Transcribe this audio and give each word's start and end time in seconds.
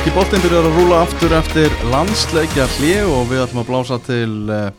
Ennski 0.00 0.16
boltinn 0.16 0.40
byrjar 0.40 0.64
að 0.64 0.76
rúla 0.78 0.98
aftur 1.04 1.32
eftir 1.36 1.74
landsleikja 1.92 2.64
hlið 2.78 3.10
og 3.12 3.26
við 3.28 3.42
ætlum 3.42 3.58
að 3.60 3.66
blása 3.68 3.98
til 4.00 4.30
uh, 4.48 4.70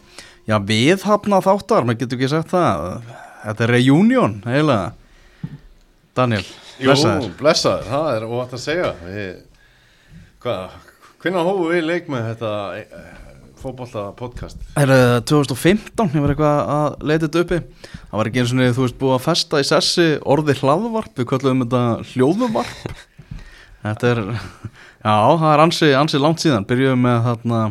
já, 0.50 0.56
viðhafna 0.66 1.38
þáttar, 1.46 1.86
maður 1.86 2.00
getur 2.00 2.18
ekki 2.18 2.30
sagt 2.32 2.50
það. 2.50 3.12
Þetta 3.44 3.64
er 3.68 3.74
reunion, 3.76 4.34
eiginlega. 4.50 5.52
Daniel, 6.18 6.42
blessaður 6.80 7.28
Jú, 7.28 7.30
blessaður, 7.38 7.86
það 7.92 8.08
er 8.16 8.26
óvægt 8.32 8.56
að 8.58 8.64
segja. 8.64 8.90
Hvernig 10.42 11.52
hófu 11.52 11.70
við 11.70 11.86
leik 11.92 12.10
með 12.10 12.26
þetta 12.32 12.56
fótbolta 13.62 14.08
podcast? 14.18 14.66
Það 14.74 14.96
er 14.98 15.22
2015, 15.36 16.16
ég 16.18 16.26
var 16.26 16.34
eitthvað 16.34 16.74
að 16.80 16.98
leita 17.12 17.28
þetta 17.28 17.46
uppi? 17.46 17.62
Það 18.08 18.18
var 18.24 18.32
ekki 18.32 18.42
eins 18.42 18.58
og 18.58 18.66
þú 18.66 18.88
veist, 18.88 19.00
búið 19.06 19.16
að 19.20 19.24
festa 19.30 19.62
í 19.62 19.70
sessi 19.70 20.10
orði 20.26 20.58
hlaðvarp, 20.64 21.14
við 21.22 21.32
köllum 21.36 21.62
þetta 21.68 21.86
hljóðuvarp 22.16 23.06
Þetta 23.82 24.12
er, 24.12 24.20
já, 25.08 25.16
það 25.42 25.48
er 25.54 25.64
ansi, 25.66 25.94
ansi 25.98 26.22
langt 26.22 26.44
síðan, 26.44 26.68
byrjuðum 26.70 27.08
með 27.08 27.24
þarna 27.30 27.62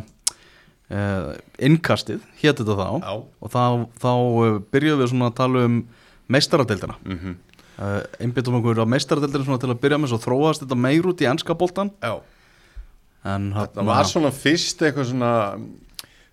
uh, 0.90 1.28
innkastið, 1.62 2.24
hétt 2.40 2.62
þetta 2.62 2.76
þá 2.78 2.88
Já. 3.04 3.12
og 3.14 3.52
þá, 3.52 3.62
þá 4.02 4.10
uh, 4.14 4.58
byrjuðum 4.72 5.04
við 5.04 5.12
svona 5.12 5.30
að 5.30 5.38
tala 5.42 5.66
um 5.68 5.78
meistaradeildina 6.30 6.96
Mm 7.04 7.18
-hmm. 7.18 7.36
uh, 7.78 8.00
einbyttum 8.22 8.58
okkur 8.60 8.82
á 8.82 8.86
meistaradeildina 8.86 9.46
svona 9.46 9.62
til 9.62 9.70
að 9.70 9.82
byrja 9.84 10.00
með 10.00 10.12
svo 10.14 10.20
þróast 10.26 10.64
þetta 10.64 10.78
meir 10.78 11.06
út 11.06 11.22
í 11.22 11.30
ennska 11.30 11.54
boltan 11.54 11.92
Já, 12.02 12.18
en 13.24 13.52
það 13.54 13.86
var 13.86 14.04
svona 14.04 14.30
fyrst 14.34 14.82
eitthvað 14.82 15.10
svona, 15.12 15.32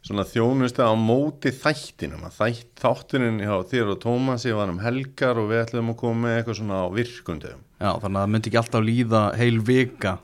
svona 0.01 0.23
þjónustu 0.23 0.81
á 0.81 0.93
móti 0.95 1.51
þættinum, 1.51 2.25
að 2.25 2.37
þætt, 2.41 2.73
þátturinn 2.81 3.41
hjá 3.43 3.55
þér 3.69 3.93
og 3.93 4.01
Tómasi 4.01 4.53
var 4.55 4.69
um 4.69 4.79
helgar 4.79 5.37
og 5.37 5.49
við 5.51 5.65
ætlum 5.65 5.93
að 5.93 5.99
koma 6.01 6.27
með 6.27 6.37
eitthvað 6.37 6.59
svona 6.61 6.81
á 6.81 6.87
virkundum. 6.89 7.66
Já, 7.77 7.91
þannig 8.01 8.17
að 8.17 8.23
það 8.23 8.31
myndi 8.35 8.49
ekki 8.51 8.61
alltaf 8.61 8.85
líða 8.87 9.21
heil 9.37 9.59
vika 9.67 10.15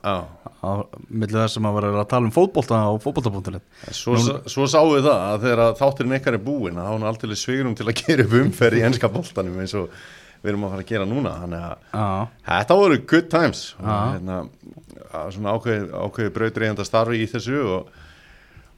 milli 1.12 1.36
þess 1.36 1.58
að 1.58 1.64
maður 1.66 1.86
var 1.92 2.02
að 2.04 2.10
tala 2.14 2.28
um 2.28 2.34
fótbolta 2.34 2.78
á 2.88 2.90
fótbolta.net 3.04 3.92
svo, 3.92 4.16
svo 4.48 4.66
sáum 4.70 4.94
við 4.94 5.06
það 5.10 5.24
að 5.28 5.42
þegar 5.44 5.74
þátturinn 5.80 6.16
ykkar 6.18 6.38
er 6.38 6.44
búinn 6.46 6.80
að 6.80 6.88
hann 6.88 7.08
aldrei 7.10 7.36
svigurum 7.36 7.74
til 7.76 7.88
að 7.90 7.98
gera 8.04 8.24
upp 8.24 8.36
umferð 8.40 8.80
í 8.80 8.84
ennska 8.88 9.10
boltanum 9.12 9.58
eins 9.60 9.74
og 9.76 9.90
við 10.44 10.52
erum 10.52 10.64
að 10.66 10.74
fara 10.74 10.84
að 10.84 10.88
gera 10.92 11.04
núna, 11.08 11.30
þannig 11.40 11.62
að 11.66 12.24
Þetta 12.48 12.74
voru 12.76 12.96
good 13.08 13.28
times. 13.32 13.60
Og 13.80 13.86
hérna, 13.88 14.34
svona 15.32 15.54
ákveði, 15.56 15.86
ákveði 16.04 16.32
brautriðanda 16.34 16.84
starfi 16.84 17.22
í 17.24 17.28
þessu 17.32 17.62
og, 17.78 17.86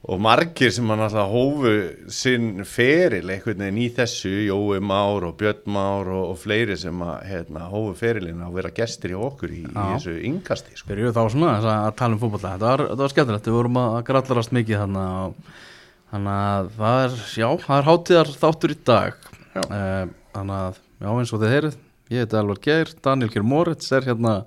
og 0.07 0.19
margir 0.21 0.71
sem 0.71 0.87
hann 0.91 1.01
alltaf 1.03 1.31
hófu 1.31 1.71
sinn 2.13 2.61
feril 2.69 3.31
einhvern 3.33 3.63
veginn 3.63 3.79
í 3.81 3.87
þessu, 3.95 4.31
Jói 4.45 4.77
Már 4.83 5.25
og 5.27 5.37
Björn 5.39 5.65
Már 5.73 6.11
og, 6.13 6.33
og 6.33 6.37
fleiri 6.41 6.77
sem 6.79 7.01
að 7.03 7.15
hérna, 7.31 7.65
hófu 7.71 7.95
ferilinn 7.97 8.43
að 8.45 8.59
vera 8.59 8.73
gestir 8.77 9.15
í 9.15 9.17
okkur 9.17 9.55
í, 9.57 9.63
í 9.65 9.73
þessu 9.73 10.17
yngasti 10.29 10.77
sko. 10.77 10.91
byrjuðu 10.91 11.15
þá 11.17 11.23
svona 11.33 11.55
að 11.57 11.89
tala 11.99 12.15
um 12.15 12.21
fótbolta. 12.21 12.53
Þetta 12.53 12.69
var, 12.69 12.85
var 13.01 13.15
skemmtilegt, 13.15 13.49
við 13.49 13.57
vorum 13.57 13.81
að 13.81 13.97
grallarast 14.11 14.55
mikið 14.55 14.83
þannig 14.85 16.31
að 16.37 16.71
það 16.77 17.01
er, 17.07 17.17
já, 17.33 17.49
það 17.65 17.81
er 17.81 17.89
hátíðar 17.89 18.31
þáttur 18.45 18.73
í 18.73 18.79
dag. 18.87 19.27
Eh, 19.57 20.15
þannig 20.37 20.61
að, 20.61 20.81
já, 21.01 21.09
eins 21.11 21.33
og 21.33 21.43
þið 21.43 21.53
heyrið 21.57 21.83
ég 22.13 22.23
heiti 22.23 22.39
Elvar 22.39 22.61
Geir, 22.63 22.91
Daniel 23.03 23.31
Geir 23.33 23.45
Moritz 23.47 23.91
er 23.95 24.05
hérna 24.07 24.37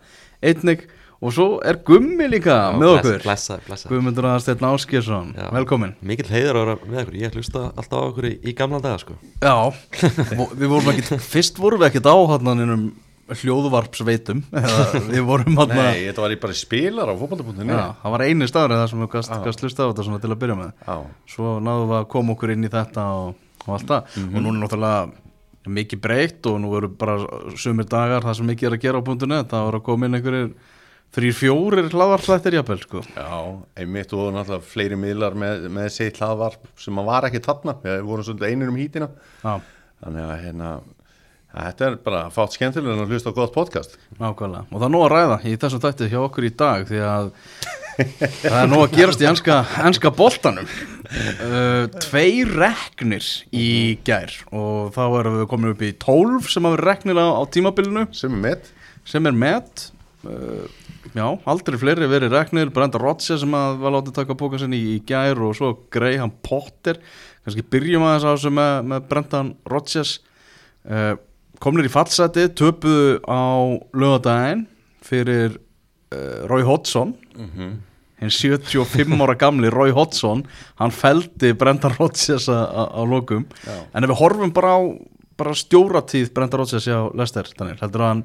einnig 0.40 0.86
og 1.20 1.34
svo 1.36 1.46
er 1.66 1.80
Gummi 1.84 2.26
líka 2.32 2.56
með 2.80 2.94
okkur. 2.96 3.18
Blessaði, 3.26 3.66
blessaði 3.66 3.92
Guðmundur 3.94 4.28
Aðarsteinn 4.30 4.66
Áskjesson, 4.70 5.34
Já. 5.36 5.46
velkomin 5.52 5.92
Mikill 6.00 6.30
heiður 6.32 6.56
að 6.62 6.70
vera 6.70 6.78
með 6.94 7.02
okkur, 7.04 7.18
ég 7.20 7.36
hlusta 7.36 7.66
alltaf 7.74 8.00
á 8.00 8.04
okkur 8.08 8.30
í, 8.30 8.32
í 8.40 8.56
gamla 8.56 8.80
daga 8.80 9.02
sko. 9.02 9.18
Já, 9.44 9.54
við 10.56 10.66
vorum 10.72 10.90
ekki 10.94 11.20
fyrst 11.34 11.60
vorum 11.60 11.82
við 11.82 11.90
ekkert 11.92 12.08
á 12.08 12.16
hann 12.32 12.54
innum 12.56 12.90
hljóðvarpsveitum 13.30 14.40
eða 14.58 15.00
við 15.06 15.22
vorum 15.28 15.58
hann 15.60 15.72
Nei, 15.74 16.00
þetta 16.08 16.24
var 16.24 16.34
ég 16.34 16.40
bara 16.42 16.56
spilar 16.58 17.10
á 17.10 17.14
fótbolta.net 17.20 17.70
Já, 17.70 17.84
það 18.02 18.14
var 18.16 18.24
einu 18.26 18.48
staður 18.50 18.76
þar 18.80 18.90
sem 18.92 19.02
við 19.04 19.10
gast, 19.14 19.30
Já. 19.34 19.40
gast 19.46 19.64
hlusta 19.64 19.86
á 19.86 19.88
þetta 19.90 20.06
svona 20.08 20.22
til 20.24 20.32
að 20.34 20.40
byrja 20.42 20.56
með. 20.58 20.72
Já. 20.88 20.96
Svo 21.34 21.52
náðum 21.62 21.92
við 21.92 21.98
að 22.00 22.08
koma 22.16 22.34
okkur 22.34 22.54
inn 22.56 22.66
í 22.66 22.72
þetta 22.72 23.04
og, 23.20 23.34
og 23.66 23.74
allt 23.76 23.92
það. 23.92 24.16
Mhm. 24.16 24.34
og 24.34 24.44
núna 24.46 24.56
er 24.56 24.64
náttúrulega 24.64 25.76
mikið 25.80 26.00
breytt 26.02 26.46
og 26.50 26.58
nú 26.62 26.72
eru 26.78 26.88
bara 26.98 27.16
sumir 27.60 27.86
dagar 27.90 28.24
það 28.26 28.38
sem 28.40 28.50
mikið 28.50 28.70
er 28.70 28.76
að 28.78 28.84
gera 28.86 28.98
á 28.98 29.02
.net. 29.30 29.50
Það 29.52 29.66
voru 29.68 29.80
að 29.80 29.86
koma 29.90 30.08
inn 30.08 30.18
einhverjir 30.18 30.50
þrýr 31.16 31.34
fjórir 31.34 31.90
hlaðvarpslættir 31.90 32.56
jafnvel 32.58 32.78
sko. 32.84 33.02
Já, 33.16 33.40
einmitt 33.80 34.14
og 34.14 34.30
náttúrulega 34.36 34.68
fleiri 34.70 34.98
miðlar 35.00 35.36
með, 35.38 35.66
með 35.74 35.90
sitt 35.96 36.20
hlaðvarp 36.22 36.70
sem 36.80 37.02
að 37.02 37.10
var 37.10 37.26
ekki 37.28 37.42
þarna, 37.44 37.76
við 37.82 38.06
vorum 38.06 38.26
svolítið 38.28 38.48
einir 38.52 38.72
um 38.72 38.78
hítina. 38.78 39.10
Já, 39.42 39.52
þannig 40.04 40.26
að 40.28 40.42
hérna 40.44 40.70
þetta 41.50 41.86
er 41.88 41.98
bara 42.04 42.22
fátt 42.30 42.54
skemmtilega 42.54 43.02
að 43.02 43.12
hlusta 43.14 43.34
á 43.34 43.38
gott 43.40 43.54
podcast. 43.54 43.98
Nákvæmlega. 44.20 44.68
Og 44.70 44.78
það 44.78 44.86
er 44.86 44.94
nóg 44.94 45.04
að 45.06 45.12
ræða 45.16 45.38
í 45.42 45.54
þessum 45.58 45.82
þætti 45.82 46.10
hjá 46.12 46.20
okkur 46.22 46.46
í 46.46 46.54
dag 46.62 46.86
því 46.86 47.04
að 47.08 47.30
það 48.00 48.58
er 48.60 48.70
nóg 48.70 48.84
að 48.84 48.98
gerast 49.00 49.24
í 49.24 49.28
enska, 49.28 49.56
enska 49.82 50.12
boltanum. 50.14 50.68
Uh, 51.10 51.88
Tveir 52.06 52.52
reknir 52.54 53.26
í 53.50 53.70
gær 54.06 54.36
og 54.54 54.92
þá 54.94 55.02
erum 55.08 55.40
við 55.40 55.48
komin 55.50 55.74
upp 55.74 55.82
í 55.82 55.90
12 56.06 56.52
sem 56.54 56.68
hafa 56.70 56.84
reknir 56.84 57.18
á, 57.18 57.34
á 57.34 57.42
tímabilinu. 57.50 58.06
Sem 58.14 58.38
er 58.38 58.44
mitt 58.46 58.70
sem 59.10 59.26
er 59.26 59.36
met. 59.36 59.88
Uh, 60.22 60.68
já, 61.14 61.24
aldrei 61.48 61.78
fleiri 61.80 62.08
verið 62.10 62.34
reknir. 62.34 62.70
Brenda 62.74 63.00
Rodgers 63.00 63.42
sem 63.44 63.56
að 63.56 63.80
var 63.82 63.94
látið 63.96 64.16
taka 64.20 64.36
póka 64.38 64.60
sinni 64.60 64.78
í, 64.78 64.94
í 64.98 65.02
gær 65.06 65.40
og 65.46 65.56
svo 65.58 65.72
Graham 65.92 66.32
Potter. 66.46 67.00
Kannski 67.44 67.64
byrjum 67.72 68.04
aðeins 68.06 68.26
á 68.26 68.32
þessu 68.32 68.52
með, 68.54 68.72
með 68.92 69.04
Brendan 69.10 69.52
Rodgers. 69.70 70.16
Uh, 70.84 71.14
komnir 71.60 71.88
í 71.88 71.92
fallseti 71.92 72.48
töpuðu 72.56 73.20
á 73.28 73.44
lögadaginn 73.96 74.66
fyrir 75.04 75.56
uh, 75.56 76.48
Roy 76.50 76.66
Hodgson. 76.68 77.14
Hinn 78.20 78.34
75 78.36 79.16
ára 79.24 79.36
gamli 79.40 79.70
Roy 79.72 79.94
Hodgson 79.96 80.42
hann 80.76 80.92
feldi 80.92 81.54
Brendan 81.56 81.96
Rodgers 81.96 82.50
á 82.52 83.00
lokum. 83.08 83.46
Já. 83.64 83.78
en 83.96 84.04
ef 84.04 84.12
við 84.12 84.20
horfum 84.20 84.52
bara 84.52 84.76
á 84.76 84.80
bara 85.40 85.56
stjóratíð 85.56 86.32
Brendan 86.36 86.60
Rodgers 86.60 86.84
hjá 86.84 86.98
Lester 87.16 87.48
Daniel, 87.56 87.78
heldur 87.80 88.04
að 88.04 88.12
hann 88.12 88.24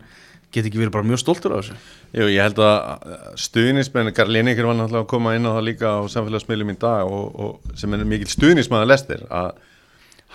geti 0.55 0.71
ekki 0.71 0.81
verið 0.81 0.95
bara 0.95 1.07
mjög 1.07 1.21
stoltur 1.21 1.55
af 1.55 1.63
þessu 1.63 1.77
Jú, 2.15 2.27
ég 2.31 2.41
held 2.45 2.61
að 2.63 3.15
stuðnismenn 3.45 4.13
Karl 4.15 4.33
Lineker 4.33 4.67
var 4.69 4.77
náttúrulega 4.79 5.05
að 5.05 5.11
koma 5.11 5.35
inn 5.37 5.47
á 5.47 5.55
það 5.55 5.67
líka 5.67 5.93
á 5.95 6.01
samfélagsmiðlum 6.11 6.73
í 6.73 6.77
dag 6.81 7.11
og, 7.11 7.25
og 7.35 7.75
sem 7.79 7.95
er 7.95 8.05
mikil 8.07 8.29
stuðnismæða 8.31 8.89
lestir 8.89 9.25
að 9.29 9.51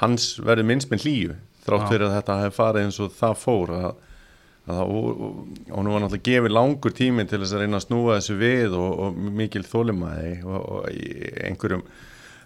hans 0.01 0.35
verður 0.45 0.69
minnst 0.71 0.93
með 0.93 1.07
hlýju 1.07 1.39
þrátt 1.65 1.89
fyrir 1.91 2.07
að 2.07 2.15
þetta 2.19 2.39
hefði 2.43 2.57
farið 2.57 2.87
eins 2.87 3.01
og 3.03 3.17
það 3.17 3.35
fór 3.41 3.75
að, 3.77 3.89
að 4.67 4.79
það, 4.79 4.93
og, 4.95 5.25
og, 5.71 5.81
nú 5.85 5.95
var 5.95 6.05
náttúrulega 6.05 6.29
gefið 6.29 6.55
langur 6.57 6.97
tími 6.97 7.27
til 7.29 7.43
þess 7.43 7.57
að 7.57 7.65
reyna 7.65 7.81
að 7.81 7.87
snúa 7.87 8.19
þessu 8.19 8.39
við 8.41 8.79
og, 8.79 9.03
og 9.05 9.19
mikil 9.41 9.65
þólimaði 9.69 10.33
og, 10.47 10.71
einhverjum 11.49 11.85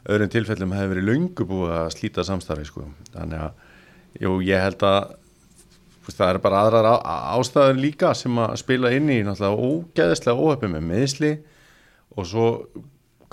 öðrum 0.04 0.32
tilfellum 0.32 0.74
hefði 0.76 0.92
verið 0.92 1.08
löngu 1.08 1.46
búið 1.48 1.76
að 1.78 1.92
slíta 1.94 2.24
samstarfi 2.26 2.66
sko. 2.68 2.88
þannig 3.14 3.46
að 3.46 3.62
jú, 4.20 4.34
ég 4.44 4.60
held 4.66 4.84
að 4.84 5.14
það 6.12 6.30
er 6.30 6.38
bara 6.44 6.62
aðrar 6.64 6.88
á, 6.90 6.94
ástæður 7.38 7.78
líka 7.80 8.14
sem 8.18 8.40
að 8.42 8.56
spila 8.60 8.92
inn 8.94 9.12
í 9.12 9.20
náttúrulega 9.24 9.68
ógeðislega 9.70 10.44
óhefni 10.44 10.72
með 10.74 10.88
meðsli 10.90 11.30
og 12.14 12.28
svo 12.28 12.48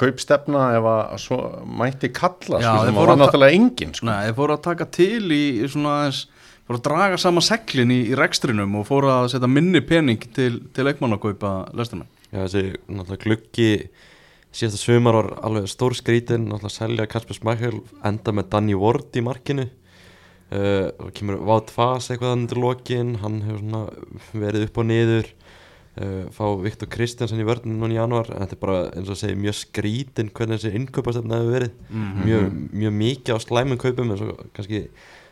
kaupstefna 0.02 0.68
ef 0.78 0.88
að 0.90 1.18
svo 1.22 1.40
mætti 1.82 2.10
kalla 2.16 2.62
Já, 2.62 2.70
sko, 2.70 2.86
sem 2.88 3.00
var 3.02 3.12
að 3.14 3.20
náttúrulega 3.22 3.58
engin 3.58 3.92
sko. 3.98 4.08
Nei, 4.10 4.22
þeir 4.28 4.38
fóru 4.40 4.56
að 4.56 4.64
taka 4.70 4.88
til 4.98 5.26
í, 5.28 5.42
í 5.62 5.70
svona 5.70 5.98
aðeins 6.00 6.22
fóru 6.62 6.80
að 6.80 6.86
draga 6.88 7.20
sama 7.22 7.44
seglin 7.46 7.94
í, 7.94 8.00
í 8.10 8.16
rekstrinum 8.18 8.80
og 8.80 8.88
fóru 8.90 9.12
að 9.14 9.28
setja 9.36 9.52
minni 9.52 9.84
pening 9.86 10.24
til, 10.36 10.54
til 10.74 10.88
leikmannakaupa 10.88 11.54
lestina 11.78 12.08
Já, 12.32 12.46
þessi 12.46 12.64
náttúrulega 12.88 13.26
gluggi 13.26 13.70
síðasta 14.52 14.80
sumar 14.82 15.20
var 15.20 15.30
alveg 15.48 15.70
stór 15.72 15.96
skrítin 15.98 16.48
náttúrulega 16.48 16.78
selja 16.78 17.10
Kasper 17.12 17.38
Smækjál 17.38 17.78
enda 18.08 18.36
með 18.36 18.50
Danny 18.56 18.78
Ward 18.80 19.20
í 19.20 19.24
markinu 19.26 19.68
uh, 20.52 20.88
og 21.02 21.12
kemur 21.18 21.42
Vátt 21.48 21.74
Fass 21.74 22.12
eitthvað 22.12 22.48
til 22.52 22.64
lokin 22.64 23.18
hann 23.24 23.42
hefur 23.48 23.64
svona 23.64 23.84
verið 24.46 24.68
upp 24.70 24.82
og 24.82 24.88
niður. 24.92 25.32
Uh, 25.92 26.28
fá 26.32 26.46
Viktor 26.62 26.88
Kristjansson 26.88 27.42
í 27.44 27.48
vörnum 27.48 27.82
núna 27.82 27.92
í 27.92 27.98
januar 27.98 28.30
en 28.32 28.46
þetta 28.46 28.56
er 28.56 28.62
bara 28.62 28.84
eins 28.96 29.10
og 29.12 29.18
segja 29.20 29.36
mjög 29.36 29.58
skrítin 29.60 30.30
hvernig 30.32 30.62
þessi 30.62 30.80
innkaupastefna 30.80 31.42
hefur 31.42 31.58
verið. 31.58 31.74
Mjög, 32.22 32.46
mjög 32.72 32.96
mikið 33.02 33.36
á 33.36 33.40
slæmum 33.44 33.82
kaupum 33.82 34.14
eins 34.16 34.24
og 34.24 34.46
kannski 34.56 34.86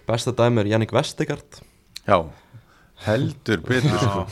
besta 0.10 0.36
dæmi 0.36 0.64
er 0.64 0.74
Jannik 0.74 0.96
Vestegard 0.96 1.62
Já, 2.10 2.26
heldur 3.06 3.62
betur 3.68 4.00
sko. 4.02 4.26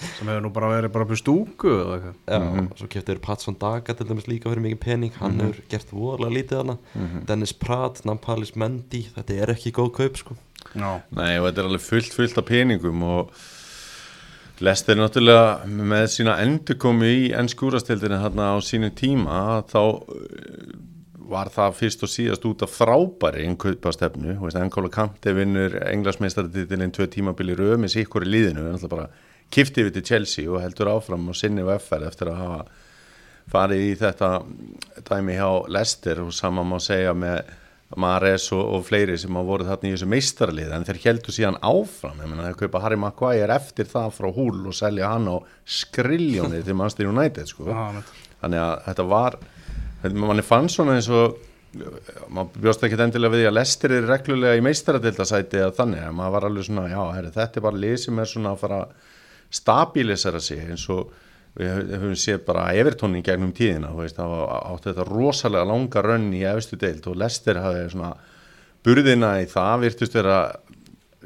Sem 0.00 0.26
hefur 0.28 0.42
nú 0.46 0.50
bara 0.52 0.68
verið 0.72 0.92
bara 0.94 1.04
upp 1.04 1.12
í 1.14 1.18
stúku 1.20 1.70
eða 1.76 1.94
eitthvað. 1.96 2.14
Já, 2.26 2.38
Mhm. 2.40 2.70
og 2.70 2.76
svo 2.78 2.88
keftir 2.88 3.20
Patson 3.20 3.56
Daga 3.60 3.94
til 3.94 4.06
dæmis 4.06 4.26
líka 4.28 4.48
fyrir 4.50 4.62
mikið 4.64 4.80
pening, 4.80 5.12
hann 5.20 5.38
hefur 5.40 5.62
gert 5.68 5.90
voðalega 5.92 6.36
lítið 6.38 6.56
hana 6.62 6.78
Mhm. 6.96 7.26
Dennis 7.26 7.52
Pratt, 7.52 8.04
Nampalis 8.04 8.54
Mendy 8.56 9.06
þetta 9.16 9.42
er 9.42 9.54
ekki 9.54 9.72
góð 9.72 9.92
kaup 9.92 10.16
sko. 10.16 10.36
Já, 10.76 11.02
Nei, 11.12 11.36
og 11.38 11.46
þetta 11.52 11.58
er 11.58 11.68
alveg 11.68 11.80
fullt, 11.80 12.12
fullt 12.12 12.38
af 12.38 12.44
peningum 12.46 13.02
og 13.02 13.30
Lester 14.60 14.94
náttúrulega 14.94 15.64
með 15.66 16.04
sína 16.12 16.34
endurkomu 16.44 17.06
í 17.08 17.30
ennskúrastildinu 17.32 18.18
þarna 18.20 18.50
á 18.52 18.56
sínu 18.60 18.90
tíma 18.92 19.64
þá 19.64 19.78
uh, 19.80 20.74
var 21.30 21.48
það 21.48 21.76
fyrst 21.78 22.02
og 22.04 22.10
síðast 22.12 22.44
út 22.44 22.62
af 22.66 22.72
frábæri 22.74 23.46
innkaupastefnu, 23.46 24.34
ennkóla 24.60 24.90
Kante 24.92 25.32
vinnur 25.32 25.78
englarsmeistartitilinn 25.86 26.92
tvö 26.92 27.06
tímabili 27.08 27.54
röð 27.56 27.78
með 27.80 27.94
sikkur 27.94 28.26
í 28.26 28.32
líðinu, 28.34 28.66
en 28.66 28.74
alltaf 28.76 28.90
bara 28.90 29.08
kifti 29.50 29.86
við 29.86 29.98
til 29.98 30.06
Chelsea 30.12 30.50
og 30.50 30.62
heldur 30.62 30.92
áfram 30.92 31.28
og 31.30 31.38
sinni 31.38 31.64
FR 31.76 32.06
eftir 32.08 32.30
að 32.32 32.42
hafa 32.44 32.60
farið 33.50 33.86
í 33.88 33.94
þetta 33.98 34.28
dæmi 35.08 35.38
hjá 35.38 35.50
Lester 35.74 36.22
og 36.22 36.30
sama 36.34 36.62
má 36.66 36.78
segja 36.82 37.14
með 37.16 37.42
Mares 37.98 38.46
og, 38.54 38.62
og 38.76 38.84
fleiri 38.86 39.16
sem 39.18 39.34
hafa 39.34 39.48
voru 39.48 39.66
þarna 39.66 39.88
í 39.88 39.94
þessu 39.96 40.08
meistarlið 40.12 40.74
en 40.76 40.86
þeir 40.86 41.00
heldur 41.04 41.34
síðan 41.34 41.58
áfram. 41.66 42.20
Ég 42.22 42.30
meina 42.30 42.46
þeir 42.46 42.58
kaupa 42.60 42.82
Harry 42.84 42.98
Maguire 43.02 43.56
eftir 43.56 43.90
það 43.90 44.12
frá 44.14 44.28
húl 44.36 44.60
og 44.70 44.76
selja 44.78 45.10
hann 45.10 45.26
á 45.26 45.36
skriljónið 45.80 46.68
til 46.68 46.76
Manchester 46.78 47.10
United 47.10 47.50
sko. 47.50 47.66
Þannig 48.40 48.62
að 48.62 48.74
þetta 48.86 49.08
var 49.10 49.40
manni 50.14 50.46
fann 50.46 50.70
svona 50.70 51.00
eins 51.00 51.10
og 51.10 51.40
maður 52.30 52.62
bjóst 52.62 52.84
ekki 52.86 52.98
endilega 52.98 53.34
við 53.34 53.42
því 53.42 53.48
að 53.50 53.56
Lester 53.58 53.92
er 53.94 54.08
reglulega 54.08 54.58
í 54.58 54.64
meistaradildasæti 54.66 55.60
eða 55.60 55.74
þannig 55.76 56.06
að 56.06 56.16
maður 56.18 56.34
var 56.36 56.46
alveg 56.48 56.66
svona, 56.66 56.86
já, 56.90 57.02
herri, 57.14 57.30
þetta 57.34 57.60
er 57.60 57.66
bara 57.66 57.82
lið 57.84 57.96
sem 58.04 58.18
er 58.22 58.30
svona 58.30 58.54
að 58.54 58.62
fara 58.64 58.80
að 58.84 59.09
stabilisera 59.50 60.40
sig 60.40 60.62
eins 60.64 60.86
og 60.92 61.10
við 61.58 61.94
höfum 61.96 62.18
séð 62.18 62.44
bara 62.46 62.68
Evertón 62.78 63.16
í 63.18 63.22
gegnum 63.26 63.50
tíðina 63.56 63.90
veist, 63.96 64.16
það 64.16 64.34
var 64.36 64.50
átt 64.70 64.84
þetta 64.86 65.06
rosalega 65.08 65.66
langa 65.66 66.02
rönn 66.06 66.28
í 66.36 66.44
efstu 66.46 66.78
deild 66.78 67.08
og 67.10 67.18
Lester 67.18 67.58
hafði 67.58 67.88
svona 67.90 68.12
burðina 68.86 69.32
í 69.42 69.48
það 69.50 69.82
virtust 69.84 70.14
vera 70.14 70.36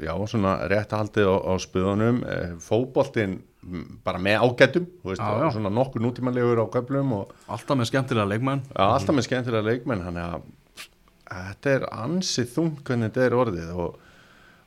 já, 0.01 0.13
svona 0.27 0.55
réttahaldið 0.71 1.29
á, 1.29 1.35
á 1.45 1.53
spöðunum 1.61 2.23
eh, 2.27 2.55
fótboltinn 2.65 3.37
mm, 3.61 3.85
bara 4.07 4.19
með 4.19 4.41
ágættum 4.43 4.89
veist, 5.05 5.21
Já, 5.21 5.45
já. 5.45 5.47
svona 5.55 5.71
nokkur 5.71 6.03
nútímanlegur 6.03 6.65
á 6.65 6.67
köflum 6.73 7.13
og 7.21 7.35
Alltaf 7.45 7.79
með 7.79 7.91
skemmtilega 7.91 8.31
leikmenn 8.33 8.65
Já, 8.65 8.83
alltaf 8.89 9.15
með 9.15 9.27
skemmtilega 9.29 9.69
leikmenn 9.69 10.03
þannig 10.09 10.25
að 10.25 10.49
þetta 11.29 11.77
er 11.77 11.87
ansið 11.93 12.51
þungt 12.57 12.83
hvernig 12.85 13.13
þetta 13.13 13.29
er 13.29 13.37
orðið 13.39 13.71
og, 13.85 13.95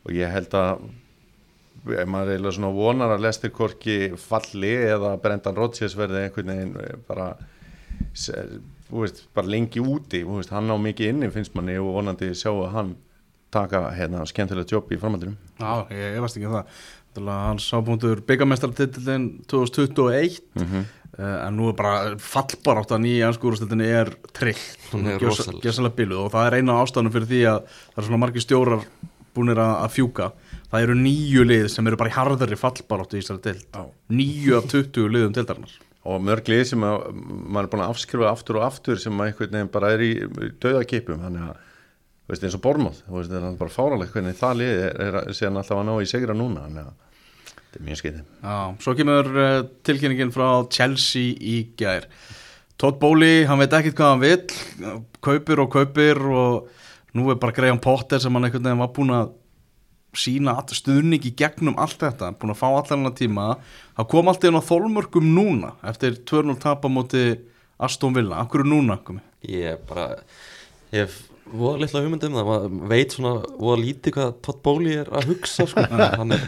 og 0.06 0.16
ég 0.16 0.32
held 0.32 0.56
að 0.58 0.88
ef 1.86 2.08
maður 2.10 2.34
eiginlega 2.34 2.56
svona 2.56 2.72
vonar 2.74 3.14
að 3.14 3.24
Lester 3.26 3.52
Korki 3.54 3.98
falli 4.20 4.74
eða 4.88 5.14
Brendan 5.22 5.58
Rodgers 5.58 5.96
verði 5.98 6.24
einhvern 6.26 6.52
veginn 6.54 6.76
eh, 6.82 6.96
bara 7.08 7.30
þú 8.88 9.02
veist, 9.04 9.24
bara 9.36 9.50
lengi 9.52 9.82
úti 9.82 10.22
veist, 10.26 10.52
hann 10.54 10.72
á 10.72 10.76
mikið 10.80 11.12
inni 11.14 11.32
finnst 11.34 11.56
manni 11.58 11.78
og 11.80 11.92
vonandi 11.98 12.32
sjá 12.36 12.50
að 12.52 12.70
hann 12.76 12.94
taka 13.54 13.86
hérna 13.96 14.26
skemmtilega 14.28 14.76
jobb 14.76 14.92
í 14.92 15.00
framhaldinum 15.00 15.36
Já, 15.58 15.88
ég, 15.94 16.14
ég 16.18 16.22
veist 16.22 16.36
ekki 16.36 16.48
um 16.50 16.58
það. 16.58 16.78
Að 17.18 17.28
hans 17.32 17.64
ábúndur 17.74 18.20
byggamestartitillin 18.28 19.28
2021 19.50 20.42
mm 20.54 20.86
Uh, 21.18 21.48
en 21.48 21.56
nú 21.58 21.66
er 21.66 21.74
bara 21.74 22.12
fallbaráttan 22.22 23.02
í 23.08 23.16
anskúrastildinni 23.26 23.86
er 23.90 24.10
trill 24.36 24.60
Hún 24.92 25.08
er 25.08 25.16
biluð 25.96 26.20
og 26.20 26.28
það 26.30 26.44
er 26.46 26.56
eina 26.60 26.76
ástæðanum 26.78 27.14
fyrir 27.16 27.26
því 27.32 27.40
að 27.50 27.56
það 27.72 27.98
er 27.98 28.06
svona 28.06 28.20
margir 28.22 28.44
stjórar 28.44 28.84
búinir 29.34 29.58
að, 29.58 29.72
að 29.82 29.96
fjúka 29.96 30.28
Það 30.68 30.84
eru 30.84 30.96
nýju 30.98 31.44
lið 31.48 31.66
sem 31.72 31.86
eru 31.88 31.98
bara 32.00 32.10
í 32.10 32.16
harðari 32.16 32.58
fallbaráttu 32.60 33.16
í 33.16 33.22
þessari 33.22 33.44
dild. 33.46 33.78
Nýju 34.12 34.58
af 34.58 34.66
20 34.72 35.12
liðum 35.14 35.36
dildarinnar 35.36 35.76
og 36.08 36.22
mörg 36.24 36.48
lið 36.48 36.62
sem 36.70 36.84
að, 36.86 37.08
maður 37.12 37.66
er 37.66 37.72
búin 37.72 37.82
að 37.84 37.90
afskrifa 37.92 38.28
aftur 38.30 38.58
og 38.60 38.66
aftur 38.68 39.00
sem 39.02 39.18
að 39.18 39.30
einhvern 39.30 39.56
veginn 39.56 39.72
bara 39.74 39.90
er 39.92 40.04
í 40.04 40.12
döðakipum 40.62 41.24
þannig 41.24 41.48
að 41.50 41.58
veist, 42.28 42.44
eins 42.44 42.56
og 42.56 42.62
Bormóð 42.64 43.02
það 43.08 43.36
er 43.38 43.58
bara 43.58 43.74
fáralegt 43.74 44.14
hvernig 44.14 44.38
það 44.38 44.60
lið 44.62 44.82
er, 44.86 44.96
er, 45.04 45.18
er 45.24 45.36
síðan 45.36 45.60
alltaf 45.60 45.80
að 45.80 45.88
ná 45.88 45.92
í 45.98 46.08
segra 46.08 46.36
núna. 46.36 46.64
Þannig 46.68 46.86
að 46.86 46.92
þetta 47.58 47.80
er 47.80 47.86
mjög 47.88 48.00
skeitið 48.02 48.84
svo 48.84 48.96
kemur 49.00 49.30
uh, 49.34 49.56
tilkynningin 49.88 50.34
frá 50.34 50.48
Chelsea 50.72 51.34
í 51.36 51.56
gær. 51.78 52.08
Todd 52.78 53.00
Bowley, 53.02 53.42
hann 53.50 53.58
veit 53.60 53.74
ekkert 53.74 53.98
hvað 53.98 54.14
hann 54.14 54.22
vill 54.22 55.00
kaupir 55.24 55.64
og 55.64 55.72
kaupir 55.74 56.22
og 56.30 56.68
nú 57.18 57.28
er 57.32 57.40
bara 57.42 57.56
Graham 57.56 57.82
Potter 57.82 58.22
sem 58.22 58.32
hann 58.32 58.46
einhvern 58.46 58.68
veginn 58.68 58.84
var 58.84 58.94
búin 58.94 59.16
að 59.16 59.34
sína 60.18 60.56
stuðning 60.66 61.24
í 61.28 61.34
gegnum 61.38 61.78
allt 61.80 62.00
þetta, 62.02 62.32
búin 62.38 62.54
að 62.54 62.60
fá 62.60 62.68
allar 62.68 62.92
hann 62.94 63.14
tíma 63.16 63.48
það 63.96 64.10
kom 64.12 64.30
allt 64.30 64.44
í 64.44 64.50
hann 64.50 64.60
á 64.60 64.70
þólmörkum 64.70 65.32
núna 65.34 65.72
eftir 65.86 66.20
2-0 66.28 66.58
tapa 66.62 66.90
móti 66.92 67.24
Aston 67.78 68.16
Villa, 68.16 68.42
akkur 68.42 68.64
er 68.64 68.70
núna 68.72 68.98
komi? 69.06 69.22
Ég 69.46 69.78
bara 69.86 70.16
Ég 70.90 71.04
hef 71.04 71.18
voða 71.48 71.82
litla 71.82 72.02
hugmynd 72.04 72.26
um 72.28 72.36
það 72.36 72.48
maður 72.48 72.76
veit 72.90 73.14
svona 73.14 73.32
voða 73.60 73.80
lítið 73.82 74.14
hvað 74.16 74.34
Todd 74.44 74.60
Bowley 74.64 74.98
er 75.02 75.10
að 75.12 75.30
hugsa 75.32 75.66
sko. 75.68 75.84
hann, 76.20 76.34
er, 76.36 76.44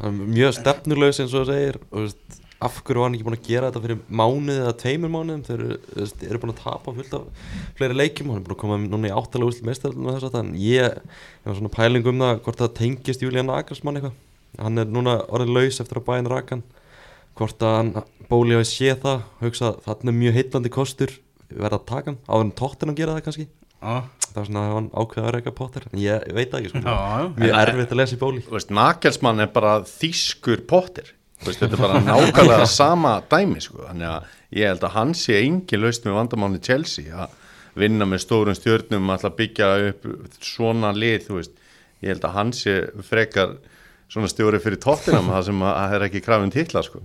hann 0.00 0.20
er 0.24 0.32
mjög 0.34 0.56
stefnulegs 0.60 1.22
eins 1.22 1.34
og 1.34 1.46
það 1.46 1.52
segir 1.52 1.78
og 1.90 2.06
veist, 2.06 2.40
af 2.64 2.78
hverju 2.80 3.00
var 3.02 3.10
hann 3.10 3.16
ekki 3.16 3.26
búin 3.26 3.36
að 3.36 3.48
gera 3.50 3.68
þetta 3.68 3.82
fyrir 3.84 3.98
mánuði 4.08 4.60
eða 4.62 4.76
tveimur 4.80 5.10
mánuðum? 5.12 5.42
Þeir 5.44 5.64
eru, 5.66 6.06
eru 6.24 6.40
búin 6.40 6.52
að 6.54 6.62
tapa 6.62 6.94
fullt 6.96 7.16
af 7.18 7.50
fleiri 7.76 7.96
leikjum. 7.98 8.30
Hann 8.32 8.40
er 8.40 8.46
búin 8.46 8.56
að 8.56 8.62
koma 8.62 8.78
núna 8.80 9.10
í 9.10 9.12
áttalega 9.12 9.50
úrslit 9.50 9.66
meistarinn 9.68 10.06
og 10.06 10.16
þess 10.16 10.28
að 10.30 10.38
en 10.40 10.54
ég 10.62 10.96
hef 10.96 11.58
svona 11.58 11.72
pæling 11.74 12.08
um 12.08 12.24
það 12.24 12.40
hvort 12.46 12.62
það 12.62 12.72
tengist 12.80 13.24
Julian 13.26 13.50
Nagelsmann 13.50 14.00
eitthvað. 14.00 14.16
Hann 14.62 14.80
er 14.80 14.88
núna 14.88 15.18
orðin 15.28 15.52
laus 15.52 15.82
eftir 15.84 16.00
að 16.00 16.06
bæinn 16.08 16.30
rakan 16.32 16.64
hvort 17.36 17.66
að 17.66 17.76
hann 17.80 17.92
Bóli 18.26 18.56
hafi 18.56 18.66
séð 18.66 19.04
það 19.04 19.20
hugsa 19.44 19.68
að 19.68 19.76
þarna 19.84 20.10
er 20.10 20.16
mjög 20.16 20.38
heitlandi 20.40 20.70
kostur 20.74 21.12
verða 21.52 21.78
að 21.78 21.84
taka 21.92 22.10
hann, 22.10 22.16
áður 22.26 22.46
en 22.46 22.56
tóttin 22.58 22.90
að 22.90 22.96
gera 22.98 23.12
það 23.14 23.26
kannski. 23.28 23.44
Já, 23.76 23.92
það 24.24 24.38
var 24.40 24.48
svona 24.48 24.62
að 24.64 24.72
hann 24.72 24.88
ákveða 24.96 25.28
að 25.28 25.34
reyka 25.36 25.52
Potter. 25.60 25.86
En 25.92 26.00
ég, 26.02 26.24
veit 26.34 26.56
ekki 26.58 26.72
sko. 26.72 26.96
mjög 27.36 27.60
erfitt 27.60 27.92
að 27.92 28.00
lesa 28.00 28.16
í 28.16 28.18
Bóli. 28.24 28.42
Þú 28.42 28.56
veist, 28.56 28.72
Nakelsmann 28.74 29.44
er 29.44 29.52
bara 29.54 29.76
þýskur 29.86 30.64
pottir 30.66 31.12
Þú 31.12 31.15
veist, 31.44 31.60
þetta 31.60 31.76
er 31.76 31.82
bara 31.82 32.00
nákvæmlega 32.04 32.68
sama 32.70 33.18
dæmi 33.30 33.60
sko. 33.64 33.84
þannig 33.88 34.08
að 34.12 34.58
ég 34.60 34.70
held 34.72 34.86
að 34.86 34.96
hann 34.96 35.14
sé 35.18 35.40
engin 35.42 35.82
laust 35.82 36.06
með 36.06 36.18
vandamáni 36.20 36.62
Chelsea 36.64 37.26
að 37.26 37.36
vinna 37.76 38.08
með 38.08 38.22
stórum 38.24 38.56
stjörnum 38.56 39.10
alltaf 39.12 39.36
byggja 39.36 39.70
upp 39.90 40.06
svona 40.40 40.92
lið 40.96 41.30
veist, 41.34 41.56
ég 42.00 42.14
held 42.14 42.24
að 42.24 42.36
hann 42.38 42.52
sé 42.56 42.76
frekar 43.04 43.56
svona 44.06 44.28
stjóri 44.30 44.60
fyrir 44.62 44.78
tóttinam 44.82 45.26
það 45.32 45.46
sem 45.48 45.62
að 45.66 45.72
það 45.76 45.94
er 45.96 46.04
ekki 46.06 46.20
krafin 46.22 46.52
titla 46.54 46.82
sko. 46.86 47.00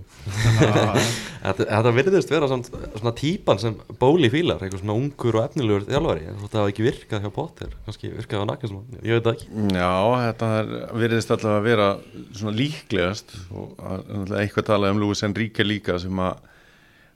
þetta, 1.42 1.92
virðist 1.96 2.30
vera 2.30 2.48
samt, 2.50 2.70
svona 2.70 3.14
típan 3.18 3.58
sem 3.58 3.74
Bóli 3.98 4.30
fílar, 4.30 4.62
eitthvað 4.62 4.84
svona 4.84 4.96
ungur 5.00 5.40
og 5.40 5.48
efnilegur 5.48 5.88
þjálfari, 5.88 6.28
þetta 6.44 6.60
hafa 6.60 6.72
ekki 6.72 6.86
virkað 6.86 7.26
hjá 7.26 7.34
Potter 7.34 7.74
kannski 7.88 8.12
virkað 8.14 8.46
á 8.46 8.50
Nagelsmann, 8.52 9.02
ég 9.02 9.18
veit 9.18 9.32
ekki. 9.32 9.50
Já, 9.74 9.90
þetta 10.28 10.52
er, 10.60 10.72
virðist 11.02 11.34
alltaf 11.34 11.56
að 11.56 11.66
vera 11.66 11.90
svona 12.38 12.56
líklegast 12.60 13.36
og 13.50 13.84
eitthvað 14.38 14.70
talað 14.70 14.94
um 14.94 15.02
Lúis 15.02 15.26
Enrique 15.26 15.66
líka 15.66 15.98
sem 16.02 16.22
að 16.22 16.48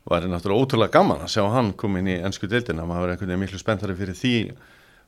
var 0.07 0.23
náttúrulega 0.23 0.63
ótrúlega 0.63 0.95
gaman 0.95 1.23
að 1.25 1.33
sjá 1.35 1.45
hann 1.51 1.73
koma 1.79 1.99
inn 1.99 2.11
í 2.11 2.21
ennsku 2.23 2.47
deildina, 2.51 2.87
maður 2.87 3.09
er 3.09 3.15
einhvern 3.17 3.33
veginn 3.33 3.43
miklu 3.43 3.59
spenntari 3.59 3.97
fyrir 3.99 4.19
því 4.19 4.35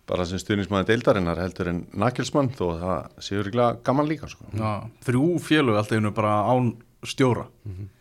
bara 0.08 0.24
sem 0.28 0.40
stuðnismæði 0.40 0.88
deildarinnar 0.92 1.40
heldur 1.42 1.70
en 1.72 1.82
Nakelsmann 2.00 2.50
þó 2.56 2.64
að 2.72 2.82
það 2.82 3.22
sé 3.26 3.38
örgulega 3.42 3.78
gaman 3.84 4.08
líka 4.08 4.30
sko. 4.30 4.48
Já, 4.56 4.72
þrjú 5.06 5.28
félög 5.44 5.78
alltaf 5.80 6.00
einu 6.00 6.12
bara 6.16 6.34
án 6.48 6.72
stjóra. 7.06 7.46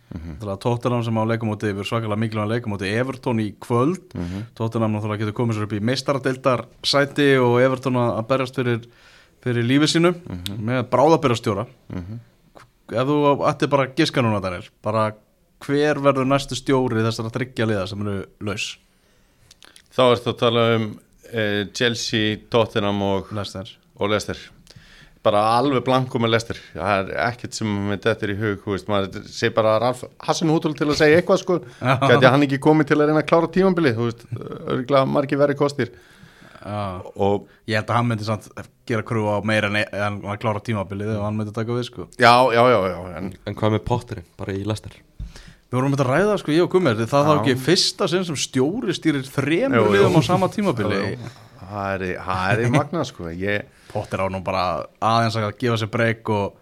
Það 0.08 0.52
er 0.54 0.62
Tottenham 0.64 1.04
sem 1.04 1.20
á 1.20 1.24
leikumóti 1.28 1.70
yfir 1.74 1.90
svakalega 1.90 2.22
mikilvæg 2.22 2.48
leikumóti 2.54 2.94
Everton 2.96 3.42
í 3.44 3.50
kvöld. 3.60 4.16
Tottenham 4.56 4.96
náttúrulega 4.96 5.26
getur 5.26 5.36
komið 5.36 5.60
sér 5.60 5.68
upp 5.68 5.76
í 5.76 5.84
meistaradeildar 5.84 6.64
sæti 6.88 7.28
og 7.44 7.60
Everton 7.62 8.00
að 8.00 8.14
að 8.22 8.28
berjast 8.32 8.60
fyrir, 8.62 8.88
fyrir 9.44 9.68
lífið 9.68 9.94
sínu 9.98 10.14
með 10.64 10.86
bráðabyrjastjóra 10.94 11.68
ef 12.88 13.10
þú 13.10 13.18
ætti 13.50 13.68
bara 13.68 13.90
giska 13.98 14.24
núna 14.24 14.40
Daniel 14.40 14.64
bara 14.86 15.10
hver 15.66 16.00
verður 16.00 16.28
næstu 16.30 16.56
stjóri 16.56 17.04
þessara 17.04 17.34
þryggja 17.34 17.68
liða 17.68 17.88
sem 17.90 18.04
eru 18.06 18.26
laus? 18.48 18.78
Þá 19.92 20.04
ertu 20.14 20.32
að 20.32 20.40
tala 20.40 20.66
um 20.78 20.88
eh, 21.32 21.64
Chelsea, 21.76 22.38
Tottenham 22.52 23.02
og, 23.06 23.34
Lester 23.36 23.70
og 23.98 24.12
Leicester. 24.12 24.40
Bara 25.26 25.42
alveg 25.58 25.82
blanku 25.84 26.20
með 26.22 26.36
Leicester. 26.36 26.60
Það 26.76 27.10
er 27.12 27.24
ekkert 27.26 27.58
sem 27.58 27.72
með 27.90 28.04
þetta 28.06 28.28
er 28.28 28.34
í 28.34 28.38
hug 28.42 28.60
þú 28.64 28.76
veist, 28.76 28.92
maður 28.92 29.26
sé 29.34 29.50
bara 29.56 29.78
Ralf 29.84 30.04
Hassenhútul 30.24 30.76
til 30.78 30.88
að 30.88 31.00
segja 31.02 31.22
eitthvað 31.22 31.42
sko, 31.42 31.58
gæti 32.12 32.30
hann 32.30 32.46
ekki 32.48 32.62
komið 32.64 32.92
til 32.92 33.00
að 33.00 33.10
reyna 33.10 33.24
að 33.24 33.32
klára 33.32 33.50
tímambili, 33.58 33.96
þú 33.98 34.08
veist 34.08 34.24
örgulega 34.38 35.10
margir 35.18 35.42
verið 35.42 35.60
kostir. 35.60 35.92
Já, 36.58 37.04
og 37.16 37.48
ég 37.70 37.78
held 37.78 37.92
að 37.92 38.00
hann 38.00 38.08
myndi 38.10 38.26
samt 38.28 38.48
gera 38.88 39.06
krú 39.08 39.28
á 39.30 39.40
meira 39.46 39.70
en, 39.70 39.78
en 39.88 40.18
að 40.28 40.40
klára 40.42 40.64
tímabilið 40.64 41.14
og 41.16 41.28
hann 41.28 41.38
myndi 41.38 41.54
taka 41.56 41.76
við 41.76 41.86
sko. 41.88 42.08
Já, 42.20 42.34
já, 42.52 42.64
já, 42.74 42.80
já 42.92 42.98
en, 43.20 43.30
en 43.48 43.60
hvað 43.60 43.78
með 43.78 43.86
Potterinn, 43.88 44.28
bara 44.40 44.56
í 44.58 44.66
Lester 44.68 44.98
Við 45.68 45.76
vorum 45.76 45.96
að 45.98 46.06
ræða 46.08 46.36
sko, 46.40 46.54
ég 46.56 46.64
og 46.64 46.70
Gummer, 46.72 46.96
það 46.96 47.26
þá 47.28 47.34
Já. 47.34 47.40
ekki 47.42 47.56
fyrsta 47.66 48.08
sinn 48.08 48.24
sem 48.24 48.38
stjóri 48.40 48.94
stýrir 48.96 49.26
þremur 49.28 49.82
jú. 49.82 49.90
liðum 49.98 50.16
á 50.16 50.22
sama 50.24 50.48
tímabili 50.54 51.02
það 51.68 51.90
er, 51.92 52.06
í- 52.08 52.64
er 52.64 52.72
magna 52.72 53.04
sko 53.08 53.34
ég, 53.36 53.68
Potter 53.92 54.24
á 54.24 54.28
nú 54.32 54.40
bara 54.46 54.86
aðeins 55.04 55.36
að 55.36 55.50
gefa 55.60 55.82
sér 55.82 55.92
breyk 55.92 56.32
og 56.32 56.56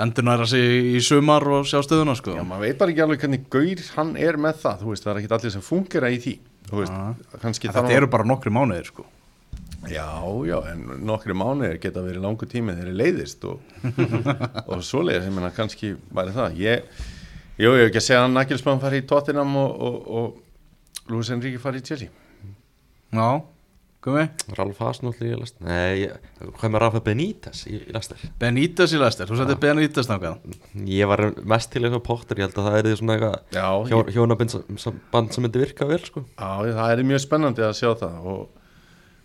endurnæra 0.00 0.46
sig 0.48 0.94
í 0.96 1.00
sumar 1.04 1.44
og 1.44 1.68
sjá 1.68 1.82
stöðuna 1.84 2.16
sko 2.16 2.38
já, 2.38 2.44
maður 2.48 2.64
veit 2.64 2.78
bara 2.80 2.94
ekki 2.94 3.04
alveg 3.04 3.20
hvernig 3.26 3.48
gaur 3.52 3.82
hann 3.98 4.14
er 4.16 4.40
með 4.40 4.62
það, 4.64 4.80
þú 4.80 4.94
veist, 4.94 5.04
það 5.04 5.12
er 5.12 5.20
ekki 5.20 5.34
allir 5.36 5.54
sem 5.58 5.66
fungera 5.66 6.08
í 6.12 6.20
því, 6.24 6.38
veist, 6.72 7.66
Þetta 7.68 7.90
eru 7.92 8.08
bara 8.08 8.24
nokkri 8.24 8.54
mánuðir 8.54 8.88
sko 8.88 9.04
Já, 9.90 10.06
já, 10.46 10.56
en 10.70 10.84
nokkri 11.02 11.34
mánuðir 11.34 11.80
geta 11.82 12.04
verið 12.04 12.22
langu 12.22 12.46
tími 12.46 12.70
þegar 12.76 12.92
þeir 12.92 12.98
leiðist 13.00 13.46
og, 13.50 13.64
og 14.70 14.84
svoleiðis, 14.86 15.26
ég 15.26 15.34
meina 15.34 15.50
kannski 15.56 15.90
væri 16.14 16.34
það. 16.36 16.54
Ég, 16.62 17.00
jú, 17.62 17.72
ég 17.78 17.86
hef 17.86 17.92
ekki 17.92 18.00
að 18.02 18.06
segja 18.08 18.24
að 18.26 18.34
Nakilsmann 18.36 18.82
fari 18.82 19.00
í 19.02 19.06
Tottenham 19.08 19.56
og, 19.62 19.72
og, 19.88 19.96
og 20.20 21.10
Lúis 21.12 21.30
Enrique 21.34 21.60
fari 21.62 21.80
í 21.82 21.86
Chelsea. 21.86 22.10
Já, 23.12 23.26
Gumi, 24.02 24.24
Ralf 24.58 24.78
Hasenholt 24.82 25.20
í 25.22 25.28
lest 25.38 25.60
Nei, 25.62 26.08
ég- 26.08 26.14
hvað 26.58 26.72
með 26.74 26.80
Rafa 26.82 27.00
Benítez 27.06 27.60
í, 27.70 27.76
í 27.86 27.92
lester 27.94 28.18
Benítez 28.40 28.90
í 28.96 28.98
Lester 28.98 29.28
Þú 29.30 29.36
settir 29.38 29.60
Benítez 29.62 30.08
nákað 30.10 30.40
Ég 30.90 31.06
var 31.06 31.22
mest 31.46 31.70
til 31.70 31.84
eitthvað 31.84 32.02
Potter 32.08 32.40
Ég 32.42 32.48
held 32.48 32.58
að 32.58 32.66
það 32.66 32.78
er 32.80 32.88
því 32.88 32.94
svona 32.98 33.14
eitthvað 33.14 33.54
Já, 33.54 33.68
hjó, 33.92 34.00
hjónaband 34.16 34.56
sem 35.36 35.44
myndi 35.46 35.62
virka 35.62 35.86
vel 35.86 36.00
sko. 36.02 36.24
já, 36.34 36.50
það 36.80 36.96
er 36.96 37.04
mjög 37.12 37.22
spennandi 37.28 37.62
að 37.68 37.76
sjá 37.78 37.92
það 38.02 38.26
og, 38.32 38.42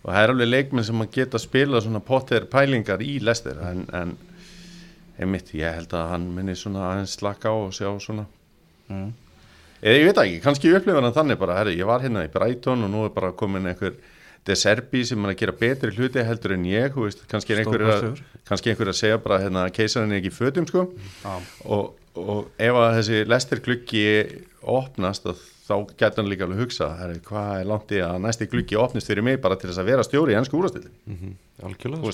og 0.04 0.12
það 0.12 0.22
er 0.22 0.36
alveg 0.36 0.52
leikmenn 0.52 0.88
sem 0.92 1.02
að 1.08 1.12
geta 1.18 1.42
spila 1.42 1.82
svona 1.88 2.04
potter 2.12 2.46
pælingar 2.54 3.02
í 3.02 3.18
lestir 3.26 3.58
en, 3.72 3.82
en 3.98 4.14
einmitt, 5.18 5.54
ég 5.58 5.80
held 5.80 5.96
að 5.98 6.12
hann 6.14 6.28
minni 6.36 6.56
svona 6.58 6.92
aðeins 6.92 7.16
slaka 7.18 7.54
á 7.54 7.56
og 7.56 7.74
sjá 7.76 7.90
svona 8.04 8.28
mm. 8.92 9.08
eða 9.82 9.98
ég 9.98 10.06
veit 10.10 10.22
ekki, 10.24 10.44
kannski 10.46 10.74
upplifar 10.78 11.06
hann 11.06 11.16
þannig 11.16 11.42
bara, 11.42 11.58
herri, 11.62 11.78
ég 11.80 11.90
var 11.90 12.06
hérna 12.06 12.26
í 12.28 12.32
Brighton 12.34 12.86
og 12.86 12.94
nú 12.94 13.08
er 13.08 13.16
bara 13.16 13.34
komin 13.38 13.70
einhver 13.72 13.98
De 14.48 14.56
Serbi 14.56 15.02
sem 15.04 15.26
er 15.26 15.34
að 15.34 15.40
gera 15.42 15.54
betri 15.60 15.92
hluti 15.92 16.24
heldur 16.24 16.54
en 16.56 16.64
ég, 16.70 16.94
veist, 16.96 17.26
kannski 17.28 17.52
er 17.52 17.66
einhver 17.66 17.82
að, 17.84 18.22
kannski 18.48 18.72
einhver 18.72 18.94
að 18.94 19.00
segja 19.02 19.18
bara 19.20 19.42
hérna, 19.44 19.66
keisarinn 19.76 20.14
er 20.16 20.22
ekki 20.22 20.32
fötum 20.32 20.68
sko 20.70 20.86
Já. 21.20 21.34
og, 21.68 21.98
og 22.16 22.46
ef 22.56 22.80
að 22.80 22.96
þessi 23.02 23.20
lestir 23.28 23.64
gluggi 23.66 24.06
opnast 24.64 25.28
að 25.28 25.42
þá 25.68 25.76
getur 26.00 26.22
hann 26.22 26.32
líka 26.32 26.46
alveg 26.46 26.62
að 26.62 26.64
hugsa 26.64 26.88
herri, 27.02 27.20
hvað 27.28 27.52
er 27.58 27.70
langt 27.74 27.92
í 27.92 28.00
að 28.06 28.22
næsti 28.24 28.48
gluggi 28.54 28.80
opnist 28.80 29.12
fyrir 29.12 29.26
mig 29.28 29.42
bara 29.44 29.58
til 29.60 29.68
þess 29.70 29.82
að 29.84 29.90
vera 29.92 30.06
stjóri 30.08 30.36
í 30.36 30.40
ennsku 30.40 30.62
úrastilli 30.62 30.94
mm 30.94 31.18
-hmm. 31.18 31.36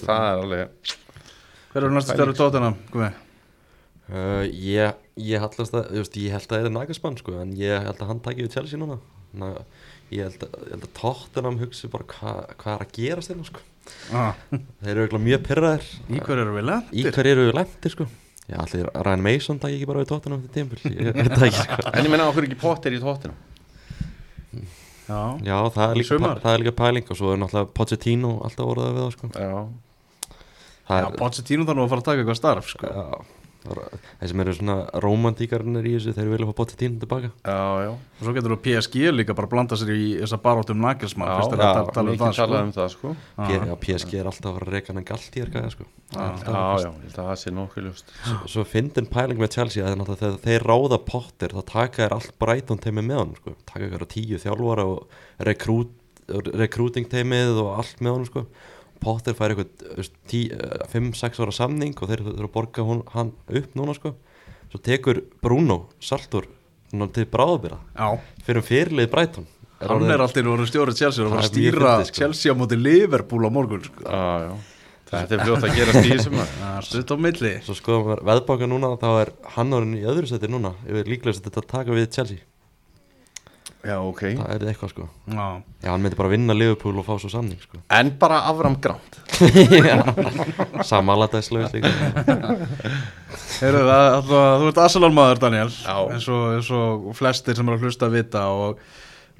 það 0.07 0.25
er 0.31 0.41
alveg 0.47 0.95
Hver 1.73 1.83
eru 1.87 1.93
næstu 1.95 2.13
stjórið 2.15 2.37
tóttina, 2.39 2.69
Gumi? 2.93 3.09
uh, 4.13 4.43
Ég, 4.53 4.93
ég, 5.17 5.39
hallast 5.41 5.73
að, 5.73 5.87
þú 5.89 6.01
veist, 6.03 6.17
ég 6.21 6.35
held 6.35 6.45
að 6.47 6.53
það 6.57 6.67
er 6.69 6.75
nagasmann 6.77 7.17
sko, 7.19 7.35
En 7.41 7.53
ég 7.57 7.87
held 7.87 8.01
að 8.03 8.09
hann 8.11 8.21
tæki 8.25 8.45
við 8.45 8.55
Chelsea 8.57 8.79
núna 8.81 8.99
Ná, 9.33 9.47
Ég 10.13 10.27
held 10.27 10.43
að, 10.45 10.57
ég 10.67 10.73
held 10.75 10.83
að 10.85 10.91
Tottenham 10.99 11.55
hugsi 11.63 11.89
bara 11.89 12.05
hvað 12.11 12.41
hva 12.61 12.73
er 12.75 12.83
að 12.85 12.91
gerast 12.93 13.31
þeirna 13.31 13.45
sko. 13.47 13.63
Ah, 14.13 14.35
Þeir 14.53 14.91
eru 14.93 15.05
eiginlega 15.07 15.23
mjög 15.25 15.41
pyrraðir 15.47 15.87
í 16.13 16.19
hver 16.23 16.41
eru 16.43 16.53
við 16.53 16.61
Í 16.61 16.67
lendir? 16.69 17.15
hver 17.17 17.29
eru 17.31 17.47
við 17.49 17.57
lendir 17.57 17.93
sko 17.95 18.05
Já, 18.43 18.57
allir 18.59 18.89
Ryan 19.07 19.23
Mason 19.25 19.59
tæki 19.63 19.79
ekki 19.79 19.87
bara 19.89 20.03
við 20.03 20.11
Tottenham 20.11 20.43
þetta 20.43 20.59
tímpil 20.59 20.93
Ég 20.93 21.09
veit 21.17 21.33
það 21.33 21.47
ekki 21.47 21.63
sko 21.63 21.87
en 21.97 22.05
ég 22.07 22.11
menna 22.13 22.27
okkur 22.29 22.47
ekki 22.47 22.59
pottir 22.61 22.95
í 22.95 23.01
tóttina 23.01 23.35
Já, 25.07 25.19
Já, 25.43 25.57
það 25.75 25.83
er, 25.87 25.95
Í 25.97 25.99
líka, 26.03 26.09
sumar? 26.13 26.39
það 26.43 26.53
er 26.55 26.61
líka 26.63 26.75
pæling 26.79 27.09
og 27.11 27.19
svo 27.19 27.33
er 27.33 27.41
náttúrulega 27.41 27.71
Pochettino 27.75 28.31
alltaf 28.45 28.69
orðað 28.71 28.93
við 28.93 29.01
það 29.03 29.11
sko. 29.17 29.29
já, 29.35 29.57
Já 30.89 30.99
er, 31.07 31.15
Pochettino 31.17 31.63
þarf 31.69 31.79
nú 31.79 31.85
að 31.87 31.93
fara 31.95 32.01
að 32.03 32.09
taka 32.11 32.21
eitthvað 32.23 32.41
starf 32.41 32.67
sko. 32.73 32.87
já, 32.91 33.23
það 33.63 33.77
er- 34.19 34.27
sem 34.27 34.41
eru 34.43 34.53
svona 34.57 34.73
romantíkarnir 34.99 35.85
í 35.87 35.93
þessu 35.95 36.11
þeir 36.17 36.31
vilja 36.33 36.47
fá 36.49 36.55
Pochettino 36.57 36.99
tilbaka 36.99 37.29
já, 37.31 37.59
já, 37.85 37.91
Og 37.93 38.25
svo 38.27 38.33
getur 38.35 38.51
þú 38.51 38.57
PSG 38.65 38.95
líka 39.15 39.35
bara 39.37 39.47
að 39.47 39.53
blanda 39.53 39.77
sér 39.79 39.93
í 39.95 40.07
þessa 40.19 40.39
baróttum 40.43 40.81
Nagelsmann 40.83 41.31
já, 41.31 41.37
er 41.39 41.63
já, 41.63 41.69
að 41.71 41.93
tala 41.95 42.11
um 42.11 42.19
það 42.19 42.35
talað 42.35 42.59
sko. 42.59 42.59
um 42.67 42.73
það 42.75 42.89
sko 42.97 43.13
já, 43.47 43.75
PSG 43.85 44.13
er 44.19 44.27
alltaf 44.33 44.49
að 44.51 44.57
fara 44.59 44.67
að 44.67 44.73
reyka 44.75 44.93
hann 44.93 45.07
galt 45.07 45.29
í 45.31 45.39
þér 45.39 45.53
gæða 45.55 45.71
sko. 45.77 45.87
Já. 46.11 46.19
já, 46.19 46.51
já, 46.51 46.91
ég 46.91 47.07
held 47.07 47.15
að 47.23 47.29
það 47.31 47.39
sé 47.45 47.55
nokkuð 47.55 47.87
ljóst 47.87 48.13
svo, 48.51 48.65
fyndin 48.67 49.07
pæling 49.15 49.39
með 49.39 49.53
Chelsea 49.55 49.87
að 49.87 50.03
þegar 50.11 50.37
þeir 50.43 50.67
ráða 50.67 50.99
Potter 51.07 51.55
þá 51.55 51.63
taka 51.71 52.03
þér 52.03 52.17
allt 52.19 52.35
Brighton 52.43 52.83
teimið 52.83 53.07
með 53.07 53.17
hann 53.23 53.35
sko. 53.39 53.55
taka 53.71 53.87
þér 53.95 54.05
tíu 54.11 54.43
þjálfara 54.43 54.83
og 54.91 55.07
rekrút, 55.39 55.95
recruiting 56.59 57.07
teimið 57.07 57.55
og 57.63 57.77
allt 57.79 57.99
með 58.03 58.17
hann 58.19 58.25
sko. 58.27 58.45
Potter 59.03 59.35
fær 59.37 59.53
eitthvað 59.53 60.09
5-6 60.93 61.41
ára 61.43 61.55
samning 61.55 61.95
og 61.99 62.09
þeir 62.11 62.23
þurfa 62.25 62.47
að 62.47 62.53
borga 62.53 62.85
hún, 62.87 63.03
hann 63.13 63.33
upp 63.47 63.77
núna 63.77 63.95
sko. 63.97 64.15
svo 64.71 64.81
tekur 64.81 65.23
Bruno 65.43 65.89
Saltur 66.01 66.47
til 67.13 67.25
bráðabýra 67.25 67.79
Já, 67.97 68.19
fyrir 68.45 68.61
um 68.61 68.67
fyrirlið 68.67 69.09
Brighton 69.11 69.47
hann 69.83 70.05
er 70.11 70.21
alltaf 70.23 70.45
voru 70.45 70.67
stjórið 70.67 70.99
Chelsea 70.99 71.25
og 71.25 71.43
stýra 71.47 71.95
sko. 72.05 72.15
Chelsea 72.21 72.53
á 72.53 72.55
móti 72.55 72.77
Liverpool 72.79 73.47
á 73.47 73.51
morgun 73.51 73.83
sko. 73.83 74.05
já, 74.05 74.47
já, 74.47 74.53
þetta 75.11 75.35
er 75.35 75.43
fljótt 75.43 75.67
að 75.67 75.75
gerast 75.77 75.99
í 75.99 76.13
þessum 76.13 76.37
maður. 76.39 76.55
Það 76.61 76.77
er 76.77 76.87
stutt 76.89 77.13
á 77.13 77.17
milli 77.25 77.53
Svo 77.65 77.77
skoðum 77.77 78.09
við 78.11 78.23
veðbáka 78.29 78.69
núna 78.69 78.93
þá 79.01 79.09
er 79.25 79.33
hann 79.57 79.77
orðin 79.77 79.99
í 79.99 80.07
öðru 80.13 80.31
seti 80.31 80.51
núna 80.51 80.75
yfir 80.87 81.11
líklegast 81.11 81.49
að 81.49 81.69
taka 81.73 81.97
við 81.97 82.09
Chelsea 82.13 82.52
já, 83.83 83.97
ok. 83.99 84.21
Það 84.39 84.53
er 84.55 84.65
eitthvað 84.71 84.91
sko. 84.93 85.07
Já, 85.27 85.47
Já, 85.83 85.89
hann 85.91 86.03
myndi 86.05 86.17
bara 86.19 86.31
vinna 86.31 86.55
Liverpool 86.55 86.99
og 87.01 87.05
fá 87.07 87.17
svo 87.19 87.29
samning 87.33 87.59
sko. 87.63 87.81
En 87.91 88.11
bara 88.19 88.41
afram 88.49 88.77
gránt 88.81 89.19
Samaladæslaus 90.89 91.73
líka 91.75 91.91
Heyrðu, 93.59 93.83
það, 93.87 94.07
alltaf, 94.17 94.61
þú 94.61 94.69
ert 94.71 94.79
Arsenal 94.83 95.11
maður 95.15 95.41
Daniel. 95.45 95.71
Já. 95.73 95.97
eins 96.13 96.27
og, 96.31 96.45
eins 96.57 96.69
og 96.75 97.11
flestir 97.17 97.57
sem 97.57 97.67
eru 97.69 97.79
að 97.79 97.85
hlusta 97.87 98.07
að 98.09 98.17
vita 98.19 98.45
og 98.53 98.81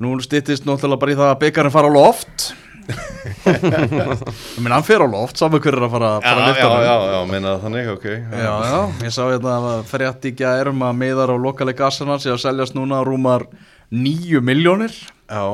nú 0.04 0.14
styttist 0.24 0.66
náttúrulega 0.68 1.02
bara 1.04 1.14
í 1.14 1.18
það 1.20 1.32
að 1.34 1.42
byggarinn 1.44 1.74
fara 1.76 1.90
á 1.92 1.94
loft. 1.94 2.52
Ég 3.48 4.60
meina 4.60 4.76
hann 4.78 4.86
fer 4.88 5.04
á 5.04 5.08
loft. 5.08 5.38
Saman 5.40 5.62
hver 5.64 5.78
er 5.78 5.86
að 5.88 5.94
fara, 5.94 6.10
já, 6.18 6.24
fara 6.26 6.34
að 6.34 6.44
já, 6.44 6.50
lifta 6.50 6.70
honum. 6.70 6.84
já, 6.84 6.96
já, 7.14 7.20
minna 7.32 7.54
þannig, 7.64 7.92
ok. 7.94 8.08
Já, 8.44 8.56
já, 8.68 8.80
ég 9.06 9.14
sá 9.16 9.22
hérna 9.30 9.54
að 9.60 9.86
frétt 9.92 10.28
í 10.28 10.34
gærum 10.42 10.84
að 10.88 10.98
miðar 11.00 11.32
á 11.32 11.38
lokaleg 11.46 11.84
Arsenal 11.88 12.20
sé 12.24 12.34
að 12.34 12.42
seljast 12.44 12.76
núna 12.78 13.00
rúmar 13.08 13.46
nýju 13.94 14.42
miljónir 14.42 14.94
já, 14.94 15.46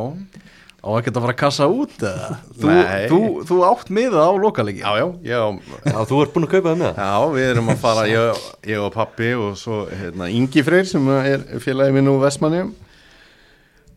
og 0.80 0.98
ekkert 1.00 1.18
að 1.20 1.24
fara 1.26 1.34
að 1.36 1.40
kassa 1.42 1.68
út 1.68 1.96
eða? 2.00 2.28
þú, 2.56 2.68
Nei. 2.70 3.08
þú, 3.12 3.20
þú 3.50 3.58
átt 3.68 3.90
miða 3.94 4.22
á 4.24 4.32
lokalegi. 4.40 4.84
Já, 4.84 4.92
já, 5.02 5.08
já. 5.28 5.42
Já, 5.84 5.98
þú 6.08 6.22
ert 6.24 6.36
búin 6.36 6.48
að 6.48 6.54
kaupa 6.54 6.70
það 6.70 6.78
með 6.82 6.88
það? 6.90 7.02
Já, 7.04 7.18
við 7.36 7.48
erum 7.54 7.72
að 7.74 7.82
fara, 7.84 8.06
ég, 8.10 8.46
ég 8.72 8.86
og 8.86 8.94
pappi 8.96 9.34
og 9.36 9.58
svo 9.60 9.82
hérna, 9.92 10.30
Ingi 10.32 10.64
Freyr 10.64 10.88
sem 10.88 11.04
er 11.20 11.44
félagi 11.64 11.98
minn 11.98 12.12
úr 12.12 12.24
Vestmanni 12.24 12.64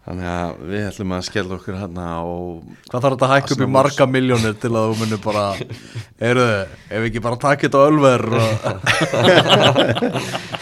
Þannig 0.03 0.27
að 0.27 0.63
við 0.67 0.81
ætlum 0.89 1.13
að 1.15 1.27
skella 1.29 1.55
okkur 1.61 1.77
hérna 1.79 2.05
á 2.19 2.27
Hvað 2.91 3.05
þarf 3.05 3.13
þetta 3.13 3.27
að 3.29 3.33
hækka 3.37 3.47
upp 3.47 3.53
í 3.53 3.63
Arsenal 3.63 3.75
marga 3.77 4.07
miljónir 4.11 4.57
til 4.59 4.73
að 4.73 4.89
þú 4.89 4.95
munir 4.99 5.21
bara 5.23 5.45
Heyrðu, 6.19 6.47
ef 6.91 7.07
ekki 7.07 7.23
bara 7.23 7.39
taka 7.45 7.69
þetta 7.69 7.79
á 7.79 7.87
ölver 7.87 8.23
og... 8.41 8.51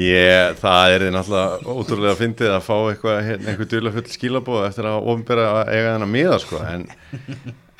Ég, 0.00 0.58
það 0.60 0.94
er 0.94 1.06
náttúrulega 1.14 1.74
ótrúlega 1.74 2.18
fyndið 2.18 2.54
að 2.56 2.66
fá 2.66 2.74
eitthvað, 2.78 3.22
hérna, 3.28 3.48
einhver 3.52 3.70
dulafull 3.70 4.04
skilabóð 4.12 4.66
eftir 4.68 4.90
að 4.90 5.08
ofinbera 5.12 5.48
að 5.52 5.72
eiga 5.74 5.94
þennan 5.94 6.14
miða 6.14 6.38
sko 6.42 6.62
en, 6.66 6.86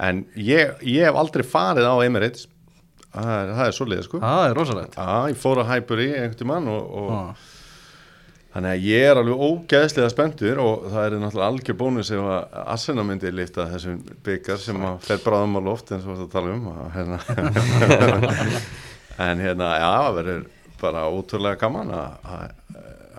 en 0.09 0.25
ég, 0.37 0.75
ég 0.87 1.07
hef 1.09 1.21
aldrei 1.23 1.47
farið 1.47 1.89
á 1.91 1.95
Emirates 2.07 2.49
það 3.11 3.33
er, 3.37 3.55
er 3.67 3.77
svoleiði 3.77 4.07
sko 4.07 4.21
Það 4.23 4.45
er 4.49 4.59
rosalegt 4.59 5.01
Já, 5.01 5.09
ég 5.33 5.41
fór 5.41 5.63
að 5.63 5.73
Highbury 5.73 6.11
einhvern 6.13 6.39
tímann 6.39 6.71
og, 6.71 6.93
og 7.01 7.17
ah. 7.17 7.49
Þannig 8.51 8.73
að 8.73 8.85
ég 8.89 9.05
er 9.07 9.19
alveg 9.21 9.43
ógeðslega 9.47 10.11
spenntur 10.11 10.59
og 10.59 10.87
það 10.91 11.05
er 11.05 11.21
náttúrulega 11.23 11.51
algjör 11.53 11.77
bónus 11.79 12.09
ef 12.11 12.25
að 12.35 12.57
Arsenal 12.75 13.05
myndi 13.07 13.31
lifta 13.31 13.69
þessum 13.71 14.01
byggar 14.27 14.59
sem 14.59 14.87
að 14.89 14.97
fer 15.07 15.21
bráðum 15.23 15.55
á 15.55 15.61
loft 15.69 15.93
eins 15.95 16.09
og 16.11 16.19
það 16.19 16.33
tala 16.33 16.57
um 16.57 16.65
að, 16.73 16.81
hérna. 16.97 17.21
en 19.29 19.45
hérna, 19.45 19.69
já, 19.79 19.93
verður 20.17 20.43
bara 20.81 21.05
ótrúlega 21.11 21.59
gaman 21.61 21.91
að 21.95 22.31
að- 22.35 22.55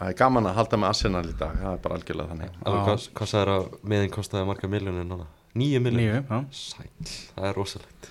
það 0.02 0.08
er 0.10 0.18
gaman 0.18 0.50
að 0.50 0.56
halda 0.58 0.78
með 0.82 0.90
Arsenal 0.90 1.26
í 1.30 1.36
dag. 1.38 1.58
Það 1.62 1.74
er 1.76 1.82
bara 1.84 1.98
algjörlega 2.00 2.32
þannig. 2.32 2.56
Hvað, 2.66 3.06
hvað 3.20 3.32
sagður 3.34 3.52
að 3.56 3.68
miðin 3.94 4.14
kostaði 4.16 4.48
marga 4.50 4.70
miljónir 4.72 5.06
núna? 5.06 5.28
Níu 5.62 5.80
miljónir? 5.84 6.26
Sæll, 6.56 6.90
það 7.36 7.48
er 7.52 7.58
rosalegt. 7.60 8.10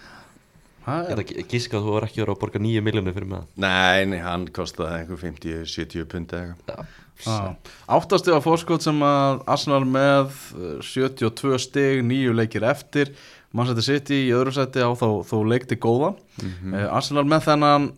Það 0.81 1.11
Ég 1.11 1.11
ætla 1.13 1.25
að 1.25 1.51
gíska 1.53 1.77
að 1.77 1.85
þú 1.87 1.97
er 1.99 2.05
ekki 2.07 2.21
verið 2.23 2.33
að 2.35 2.41
borga 2.41 2.61
níu 2.65 2.81
miljónir 2.83 3.13
fyrir 3.15 3.29
með 3.29 3.43
Nei, 3.61 4.05
nei, 4.09 4.19
hann 4.25 4.47
kostaði 4.49 5.03
einhver 5.03 5.21
50-70 5.21 6.07
pund 6.09 6.33
eða 6.33 6.55
eitthvað. 6.55 6.95
Ah. 7.29 7.51
Áttasti 7.99 8.33
á 8.33 8.41
fórskot 8.41 8.81
sem 8.87 9.03
að 9.05 9.43
Arsenal 9.53 9.83
með 9.85 10.31
eh, 10.57 10.79
72 10.81 11.59
stig, 11.61 12.01
nýju 12.09 12.33
leikir 12.33 12.65
eftir. 12.65 13.13
Manchester 13.53 13.83
City 13.83 14.23
í 14.29 14.33
öðru 14.33 14.55
seti 14.55 14.79
á 14.81 14.89
þá, 14.95 15.09
þó 15.27 15.37
leikti 15.51 15.77
góða 15.83 16.13
mm 16.41 16.75
Arsenal 16.95 17.25
með 17.27 17.49
þennan 17.49 17.89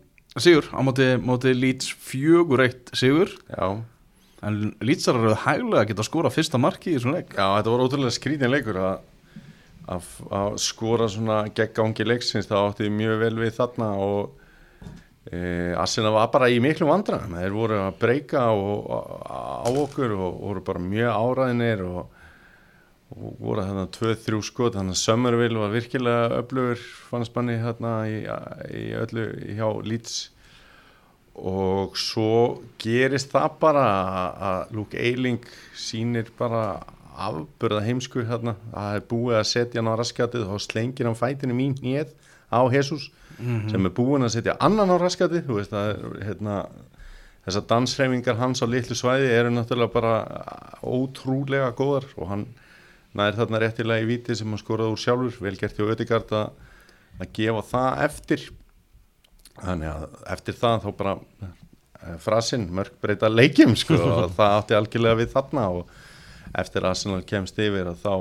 sigur 0.40 0.68
á 0.72 0.80
móti, 0.80 1.08
móti 1.20 1.52
Leeds 1.52 1.90
fjögur 1.92 2.62
eitt 2.64 2.92
sigur. 2.96 3.32
Já, 3.52 3.82
en 4.42 4.60
Leeds 4.80 5.08
er 5.10 5.18
að 5.20 5.40
hæglega 5.44 5.88
geta 5.90 6.06
skora 6.06 6.32
fyrsta 6.32 6.60
marki 6.60 6.92
í 6.92 6.96
þessum 6.96 7.16
leik. 7.16 7.34
Já, 7.36 7.46
þetta 7.58 7.74
var 7.74 7.84
ótrúlega 7.84 8.14
skrítin 8.16 8.52
leikur 8.52 8.78
að, 8.80 9.02
að, 9.92 10.08
að 10.32 10.56
skora 10.64 11.10
svona 11.12 11.42
gegn 11.52 11.76
gangi 11.76 12.08
leiksins, 12.08 12.48
það 12.48 12.70
átti 12.70 12.94
mjög 12.94 13.20
vel 13.26 13.34
við 13.42 13.52
þarna 13.58 13.90
og 14.00 14.32
e, 15.28 15.42
Arsenal 15.76 16.14
var 16.16 16.32
bara 16.32 16.48
í 16.48 16.58
miklum 16.64 16.92
vandræðum. 16.94 17.36
Þeir 17.42 17.58
voru 17.58 17.78
að 17.84 18.00
breyka 18.00 18.48
á 18.48 19.68
okkur 19.68 20.16
og 20.16 20.40
voru 20.40 20.64
bara 20.64 20.86
mjög 20.86 21.12
áræðinir 21.12 21.86
og, 21.90 22.21
og 23.12 23.36
voru 23.40 23.62
þarna 23.64 23.86
2-3 23.92 24.38
skot, 24.46 24.74
þannig 24.78 24.96
að 24.96 25.00
Summerville 25.02 25.60
var 25.60 25.72
virkilega 25.74 26.38
öflugur 26.40 26.80
fannst 27.10 27.34
manni 27.36 27.58
þarna 27.60 27.92
í, 28.08 28.18
í 28.80 28.84
öllu 29.02 29.26
hjá 29.58 29.68
Leeds. 29.84 30.14
Og 31.34 31.94
svo 31.96 32.60
gerist 32.82 33.30
það 33.32 33.54
bara 33.60 33.84
að- 33.88 34.42
að 34.48 34.72
Luke 34.76 34.98
Eiling 35.00 35.40
sýnir 35.74 36.26
bara 36.38 36.82
afburða 37.16 37.80
heimsku 37.84 38.24
hérna, 38.28 38.56
það 38.72 38.96
er 38.96 39.00
búið 39.08 39.36
að 39.40 39.46
setja 39.52 39.80
hann 39.80 39.92
á 39.92 39.96
raskatið 40.00 40.48
og 40.48 40.60
slengir 40.60 41.06
hann 41.08 41.14
fætinu 41.16 41.54
mín 41.56 41.74
nýð 41.80 42.08
á 42.52 42.60
Jesus 42.72 43.10
sem 43.70 43.86
er 43.86 43.90
búin 43.90 44.22
að 44.24 44.34
setja 44.36 44.56
annan 44.60 44.88
á 44.92 44.96
raskatið. 45.00 45.46
Þú 45.48 45.54
veist 45.56 45.72
er 45.72 45.96
hérna 46.24 46.66
þessar 47.46 47.66
dansreifingar 47.66 48.36
hans 48.36 48.60
á 48.62 48.66
litlu 48.68 48.94
svæði 48.94 49.28
eru 49.32 49.50
náttúrulega 49.50 49.92
bara 49.92 50.14
ótrúlega 50.84 51.72
góðar 51.74 52.04
og 52.16 52.28
hann 52.28 52.46
nær 53.18 53.36
þarna 53.36 53.60
réttilega 53.62 54.04
í 54.04 54.08
víti 54.08 54.36
sem 54.38 54.48
hann 54.48 54.60
skoraði 54.60 54.94
úr 54.94 55.02
sjálfur. 55.02 55.40
Vel 55.44 55.56
gert 55.60 55.78
hjá 55.78 55.88
Ödegard 55.92 56.32
að, 56.36 56.52
að 57.18 57.32
gefa 57.38 57.64
það 57.72 58.04
eftir. 58.06 58.46
Þannig 59.58 59.90
að 59.90 60.06
eftir 60.32 60.56
það 60.56 60.78
þá 60.86 60.88
bara 61.02 61.16
eh, 61.44 62.14
frasinn 62.22 62.70
mörg 62.72 62.94
breyta 63.02 63.28
leikjum 63.28 63.76
sko 63.76 63.98
og 64.00 64.32
það 64.38 64.56
átti 64.60 64.78
algjörlega 64.78 65.20
við 65.20 65.34
þarna. 65.34 65.66
Og 65.80 66.00
eftir 66.62 66.84
að 66.84 66.94
Arsenal 66.94 67.20
kemst 67.28 67.60
yfir 67.60 67.90
að 67.92 68.00
þá 68.02 68.14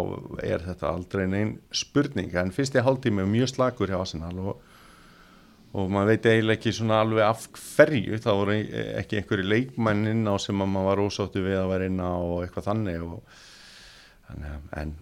er 0.44 0.66
þetta 0.66 0.92
aldrei 0.92 1.24
neinn 1.30 1.56
spurning. 1.76 2.34
En 2.40 2.52
fyrsti 2.56 2.84
hálftími 2.84 3.24
er 3.24 3.32
mjög 3.32 3.54
slagur 3.56 3.92
hjá 3.92 4.00
Arsenal 4.00 4.34
og, 4.44 4.60
og 5.72 5.88
maður 5.92 6.12
veit 6.14 6.28
eiginlega 6.34 6.60
ekki 6.60 6.76
svona 6.76 7.00
alveg 7.06 7.24
af 7.28 7.48
hverju. 7.56 8.20
Þá 8.24 8.32
voru 8.32 8.58
ekki 9.00 9.22
einhverju 9.22 9.48
leikmenn 9.48 10.04
inn 10.12 10.28
á 10.28 10.36
sem 10.36 10.64
að 10.64 10.76
maður 10.76 10.92
var 10.92 11.04
ósáttu 11.08 11.46
við 11.48 11.62
að 11.62 11.72
vera 11.72 11.88
inn 11.88 12.04
á 12.04 12.12
og 12.12 12.38
eitthvað 12.44 12.68
þannig. 12.68 13.08
Og, 13.08 13.40
en 14.82 14.96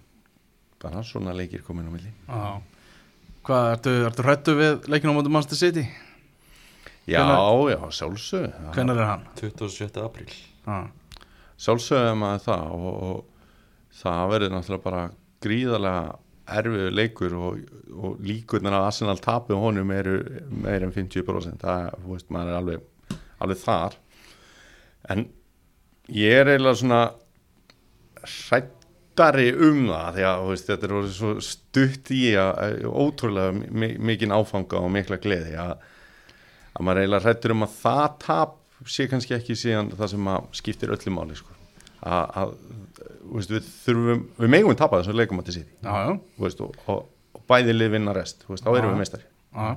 bara 0.82 1.02
svona 1.04 1.34
leikir 1.36 1.62
komin 1.66 1.88
á 1.90 1.92
milli 1.92 2.12
Já. 2.28 2.62
Hvað, 3.50 3.72
ertu, 3.74 3.94
ertu 4.10 4.24
hrættu 4.26 4.56
við 4.60 4.88
leikinu 4.92 5.14
á 5.14 5.18
móti 5.18 5.32
Manchester 5.34 5.58
City? 5.60 5.84
Já, 7.10 7.24
Hvenær- 7.24 7.72
já, 7.74 7.80
sjálfsög 8.00 8.48
Hvenær 8.76 9.00
er 9.02 9.08
hann? 9.10 9.24
27. 9.40 10.02
apríl 10.06 10.30
Já. 10.68 10.80
sjálfsögðu 11.60 12.16
maður 12.22 12.44
það 12.46 12.66
og, 12.76 13.04
og 13.10 13.96
það 14.00 14.30
verður 14.34 14.54
náttúrulega 14.56 14.84
bara 14.86 15.04
gríðarlega 15.42 16.04
erfiður 16.60 16.94
leikur 16.98 17.34
og, 17.38 17.58
og 17.94 18.22
líkurnar 18.26 18.74
að 18.80 18.88
Arsenal 18.90 19.20
tapu 19.22 19.58
honum 19.60 19.92
eru 19.94 20.16
meir 20.50 20.86
en 20.86 20.94
50% 20.96 21.62
það, 21.62 21.90
þú 22.04 22.14
veist, 22.16 22.30
maður 22.34 22.50
er 22.54 22.60
alveg, 22.60 22.86
alveg 23.40 23.62
þar 23.64 23.98
en 25.14 25.26
ég 26.10 26.40
er 26.42 26.50
eiginlega 26.54 26.80
svona 26.82 27.02
hrættari 29.20 29.50
um 29.68 29.80
það 29.90 30.16
því 30.16 30.24
að 30.30 30.44
veist, 30.50 30.70
þetta 30.70 30.88
er 30.90 31.10
svo 31.16 31.32
stutt 31.44 32.12
í 32.16 32.22
að 32.40 32.86
ótrúlega 32.88 33.52
mi- 33.72 33.98
mikinn 34.10 34.32
áfanga 34.36 34.80
og 34.80 34.92
mikla 34.94 35.18
gleði 35.22 35.56
að, 35.60 35.74
að 36.76 36.86
maður 36.88 37.02
eiginlega 37.04 37.26
hrættur 37.28 37.54
um 37.56 37.66
að 37.68 37.76
það 37.82 38.08
tap 38.24 38.56
sé 38.88 39.08
kannski 39.12 39.36
ekki 39.36 39.58
síðan 39.60 39.92
það 40.00 40.12
sem 40.14 40.28
að 40.32 40.48
skiptir 40.56 40.94
öllu 40.96 41.12
máli 41.12 41.36
sko. 41.36 41.52
að, 42.00 42.30
að 42.40 42.54
veist, 43.36 43.52
við 43.52 43.66
þurfum 43.84 44.22
við 44.40 44.50
megum 44.56 44.72
við 44.72 44.78
tapa 44.80 45.02
þessu 45.02 45.18
leikum 45.20 45.42
að 45.42 45.50
til 45.50 45.56
síði 45.60 45.74
og, 46.64 46.78
og, 46.88 47.02
og 47.36 47.44
bæði 47.52 47.76
lið 47.76 47.92
vinna 47.98 48.14
rest 48.16 48.46
veist, 48.48 48.64
þá 48.64 48.72
erum 48.78 48.94
við 48.94 49.02
meistari 49.04 49.26
Já. 49.28 49.76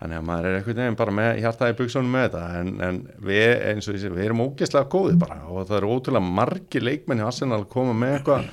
Þannig 0.00 0.16
að 0.16 0.26
maður 0.30 0.48
er 0.48 0.58
einhvern 0.58 0.80
veginn 0.80 0.98
bara 1.00 1.14
með 1.18 1.30
hjartaði 1.44 1.76
buksunum 1.80 2.14
með 2.14 2.26
þetta 2.26 2.42
en, 2.60 2.72
en 2.86 2.98
við, 3.28 3.50
eins 3.70 3.88
og 3.90 3.96
ég 3.96 4.02
sé, 4.04 4.12
við 4.14 4.26
erum 4.30 4.42
ógeðslega 4.46 4.90
góði 4.94 5.18
bara 5.20 5.38
og 5.46 5.68
það 5.68 5.78
eru 5.82 5.94
ótrúlega 5.96 6.34
margir 6.40 6.86
leikmenn 6.86 7.20
í 7.20 7.26
Arsenal 7.26 7.60
að 7.60 7.70
koma 7.74 7.96
með 7.96 8.18
eitthvað 8.18 8.50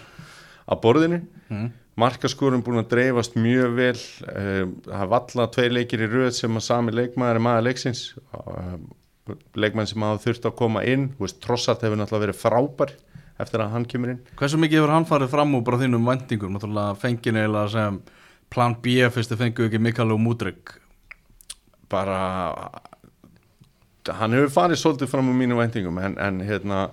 að 0.67 0.81
borðinu 0.83 1.21
Mm. 1.47 1.69
markaskórum 1.95 2.59
búin 2.59 2.81
að 2.81 2.89
dreifast 2.91 3.37
mjög 3.39 3.75
vel 3.77 3.93
uh, 3.95 4.65
það 4.83 5.03
er 5.03 5.11
valla 5.13 5.45
tveir 5.55 5.75
leikir 5.77 6.01
í 6.03 6.09
röð 6.11 6.33
sem 6.35 6.59
að 6.59 6.65
sami 6.65 6.91
leikmaður 6.91 7.39
er 7.39 7.45
maður 7.45 7.67
leiksins 7.69 8.01
uh, 8.35 8.73
leikmenn 9.55 9.87
sem 9.87 10.03
hafa 10.03 10.19
þurft 10.25 10.49
að 10.49 10.57
koma 10.59 10.83
inn 10.83 11.05
Trossart 11.45 11.85
hefur 11.85 12.01
náttúrulega 12.01 12.25
verið 12.25 12.41
frábær 12.41 12.91
eftir 13.39 13.63
að 13.63 13.71
hann 13.77 13.87
kemur 13.87 14.11
inn 14.11 14.19
Hversu 14.35 14.59
mikið 14.59 14.81
hefur 14.81 14.93
hann 14.97 15.07
farið 15.07 15.31
fram 15.37 15.55
úr 15.55 15.63
bara 15.69 15.79
þínum 15.85 16.11
vendingum? 16.11 16.57
Náttúrulega 16.57 16.99
eiginlega 17.07 17.63
sem 17.77 18.01
plan 18.51 18.75
B 18.83 18.99
fyrst 19.15 19.31
þið 19.31 19.43
fengu 19.45 19.69
ekki 19.69 19.81
Mikael 19.87 20.11
og 20.15 20.21
Múdrygg 20.23 20.75
bara 21.91 22.21
hann 24.15 24.35
hefur 24.37 24.53
farið 24.53 24.81
svolítið 24.81 25.11
fram 25.11 25.29
úr 25.31 25.37
mínu 25.37 25.57
væntingum 25.57 25.99
en, 26.03 26.15
en 26.21 26.39
hérna 26.47 26.87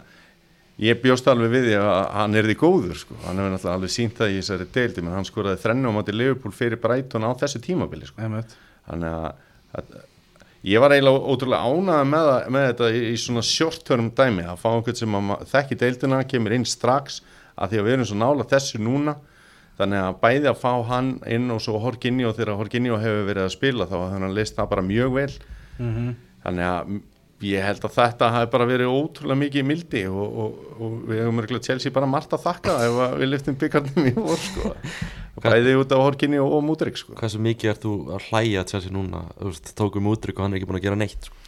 ég 0.82 0.98
bjóst 1.02 1.28
alveg 1.30 1.52
við 1.52 1.68
því 1.68 1.76
að 1.78 2.00
hann 2.18 2.38
er 2.38 2.48
því 2.48 2.56
góður 2.58 2.98
sko. 2.98 3.18
hann 3.26 3.38
hefur 3.38 3.52
náttúrulega 3.54 3.76
alveg 3.78 3.94
sínt 3.94 4.16
það 4.18 4.32
í 4.32 4.40
þessari 4.40 4.66
deildi 4.74 5.04
menn 5.04 5.16
hann 5.18 5.28
skoraði 5.28 5.62
þrennu 5.62 5.92
á 5.92 5.96
móti 5.96 6.14
Liverpool 6.14 6.54
fyrir 6.54 6.80
Brighton 6.82 7.26
á 7.26 7.30
þessu 7.38 7.62
tímabili 7.62 8.08
sko. 8.08 8.24
Þannig 8.24 9.14
að, 9.14 9.28
að 9.78 9.92
ég 10.66 10.82
var 10.82 10.94
eiginlega 10.96 11.30
ótrúlega 11.30 11.68
ánægð 11.70 12.10
með, 12.10 12.32
með 12.56 12.66
þetta 12.70 12.90
í, 12.90 13.04
í 13.12 13.20
svona 13.20 13.44
short 13.46 13.86
term 13.86 14.10
dæmi 14.16 14.48
að 14.48 14.58
fá 14.64 14.68
einhvern 14.72 14.98
sem 14.98 15.20
að 15.20 15.46
þekki 15.52 15.80
deildina 15.84 16.24
kemur 16.26 16.56
inn 16.56 16.66
strax 16.68 17.20
að 17.54 17.74
því 17.74 17.80
að 17.80 17.86
við 17.86 17.96
erum 17.96 18.10
svo 18.10 18.18
nála 18.18 18.48
þessu 18.50 18.82
núna 18.82 19.16
þannig 19.78 20.04
að 20.04 20.20
bæði 20.22 20.50
að 20.52 20.60
fá 20.60 20.70
hann 20.90 21.16
inn 21.26 21.50
og 21.50 21.62
svo 21.64 21.80
Horginjó 21.82 22.34
þegar 22.36 22.60
Horginjó 22.60 23.00
hefur 23.02 23.26
verið 23.30 23.48
að 23.48 23.56
spila 23.56 23.88
þá 23.90 23.96
hefur 23.96 24.14
hann 24.14 24.36
list 24.36 24.58
það 24.58 24.70
bara 24.74 24.86
mjög 24.86 25.18
vel 25.18 25.32
Mm 25.74 26.14
þannig 26.44 26.68
að 26.68 26.94
ég 27.44 27.64
held 27.66 27.84
að 27.84 27.96
þetta 27.98 28.30
hafi 28.32 28.48
bara 28.52 28.66
verið 28.68 28.92
ótrúlega 28.92 29.40
mikið 29.40 29.66
mildi 29.68 30.02
og, 30.08 30.24
og, 30.24 30.58
og 30.78 30.92
við 31.10 31.20
hefum 31.20 31.40
örgulega 31.42 31.66
Chelsea 31.66 31.92
bara 31.92 32.08
margt 32.08 32.32
að 32.36 32.44
þakka 32.46 32.76
ef 32.86 33.00
að 33.04 33.16
við 33.20 33.30
lyftum 33.32 33.58
byggarnum 33.60 34.08
í 34.08 34.12
vor 34.16 34.40
sko. 34.40 34.72
bæði 35.44 35.74
út 35.80 35.92
af 35.92 36.04
Horkinni 36.06 36.40
og, 36.40 36.52
og 36.56 36.64
Múdrik 36.64 37.00
sko. 37.00 37.16
Hversu 37.18 37.40
mikið 37.44 37.72
ert 37.74 37.84
þú 37.84 37.94
að 38.16 38.28
hlæja 38.30 38.64
þessi 38.70 38.92
núna 38.94 39.24
tókum 39.76 40.08
útrygg 40.12 40.38
og 40.38 40.46
hann 40.46 40.56
er 40.56 40.60
ekki 40.60 40.70
búin 40.70 40.80
að 40.80 40.86
gera 40.86 41.00
neitt 41.00 41.28
sko. 41.28 41.42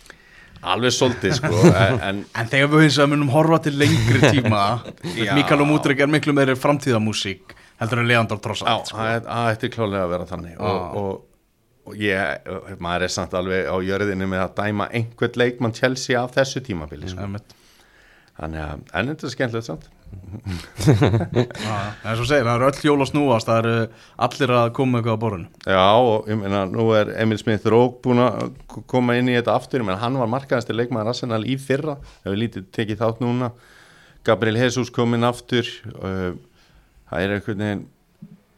alveg 0.74 0.96
svolítið 0.98 1.36
sko. 1.38 1.52
en, 1.86 2.02
en 2.10 2.22
En 2.42 2.52
þegar 2.52 2.72
við 2.74 2.86
hins 2.88 3.00
vegar 3.00 3.12
munum 3.14 3.32
horfa 3.32 3.62
til 3.68 3.76
lengri 3.80 4.32
tíma. 4.36 4.64
Mikael 5.38 5.62
og 5.64 5.70
Múdrygg 5.70 6.04
er 6.04 6.12
miklu 6.12 6.36
meiri 6.36 6.58
framtíðamúsík 6.60 7.56
heldur 7.80 8.02
en 8.02 8.10
Leandor 8.10 8.38
Já, 8.40 8.44
Trossart 8.46 8.90
sko. 8.90 8.98
það 9.00 9.26
það 9.26 9.50
ætti 9.54 9.72
klálega 9.74 10.04
að 10.06 10.14
vera 10.14 10.28
þannig. 10.30 10.56
Og, 10.60 10.96
og, 11.02 11.50
og 11.86 12.00
ég, 12.00 12.48
maður 12.82 13.06
er 13.08 13.14
samt 13.18 13.36
alveg 13.38 13.68
á 13.70 13.76
jörðinu 13.88 14.30
með 14.30 14.46
að 14.46 14.56
dæma 14.62 14.88
einhvern 14.96 15.40
leikmann 15.42 15.76
Chelsea 15.76 16.18
af 16.22 16.34
þessu 16.38 16.64
tímabili 16.66 17.12
sko. 17.12 17.28
Þannig 18.36 18.60
að, 18.60 18.80
en 18.92 19.08
þetta 19.14 19.24
er 19.24 19.32
skemmtilegt 19.32 19.68
samt. 19.70 19.86
Já, 20.86 21.76
En 22.04 22.18
svo 22.18 22.26
segir, 22.28 22.44
það 22.46 22.52
eru 22.58 22.66
öll 22.68 22.80
hjól 22.82 23.00
að 23.00 23.08
snúast 23.10 23.48
það 23.48 23.60
eru 23.62 23.86
allir 24.26 24.52
að 24.58 24.66
koma 24.76 25.00
eitthvað 25.00 25.16
á 25.16 25.22
borðinu. 25.22 25.48
Já, 25.64 25.86
og 26.10 26.28
ég 26.30 26.40
meina, 26.42 26.60
nú 26.68 26.84
er 26.98 27.12
Emil 27.22 27.38
Smith 27.40 27.64
Rók 27.72 27.96
búin 28.04 28.20
að 28.22 28.52
koma 28.92 29.16
inn 29.18 29.30
í 29.32 29.38
þetta 29.38 29.56
aftur, 29.56 29.86
menn 29.88 29.98
hann 30.02 30.18
var 30.20 30.30
markaðasti 30.34 30.76
leikmaður 30.76 31.14
Arsenal 31.14 31.40
í 31.48 31.56
fyrra, 31.60 31.96
hefur 32.26 32.38
lítið 32.42 32.68
tekið 32.76 33.00
þátt 33.02 33.24
núna, 33.24 33.50
Gabriel 34.28 34.60
Jesus 34.60 34.92
kom 34.94 35.16
inn 35.16 35.26
aftur, 35.26 35.72
uh, 35.96 36.36
það 37.10 37.22
er 37.22 37.36
einhvern 37.36 37.64
veginn, 37.64 37.84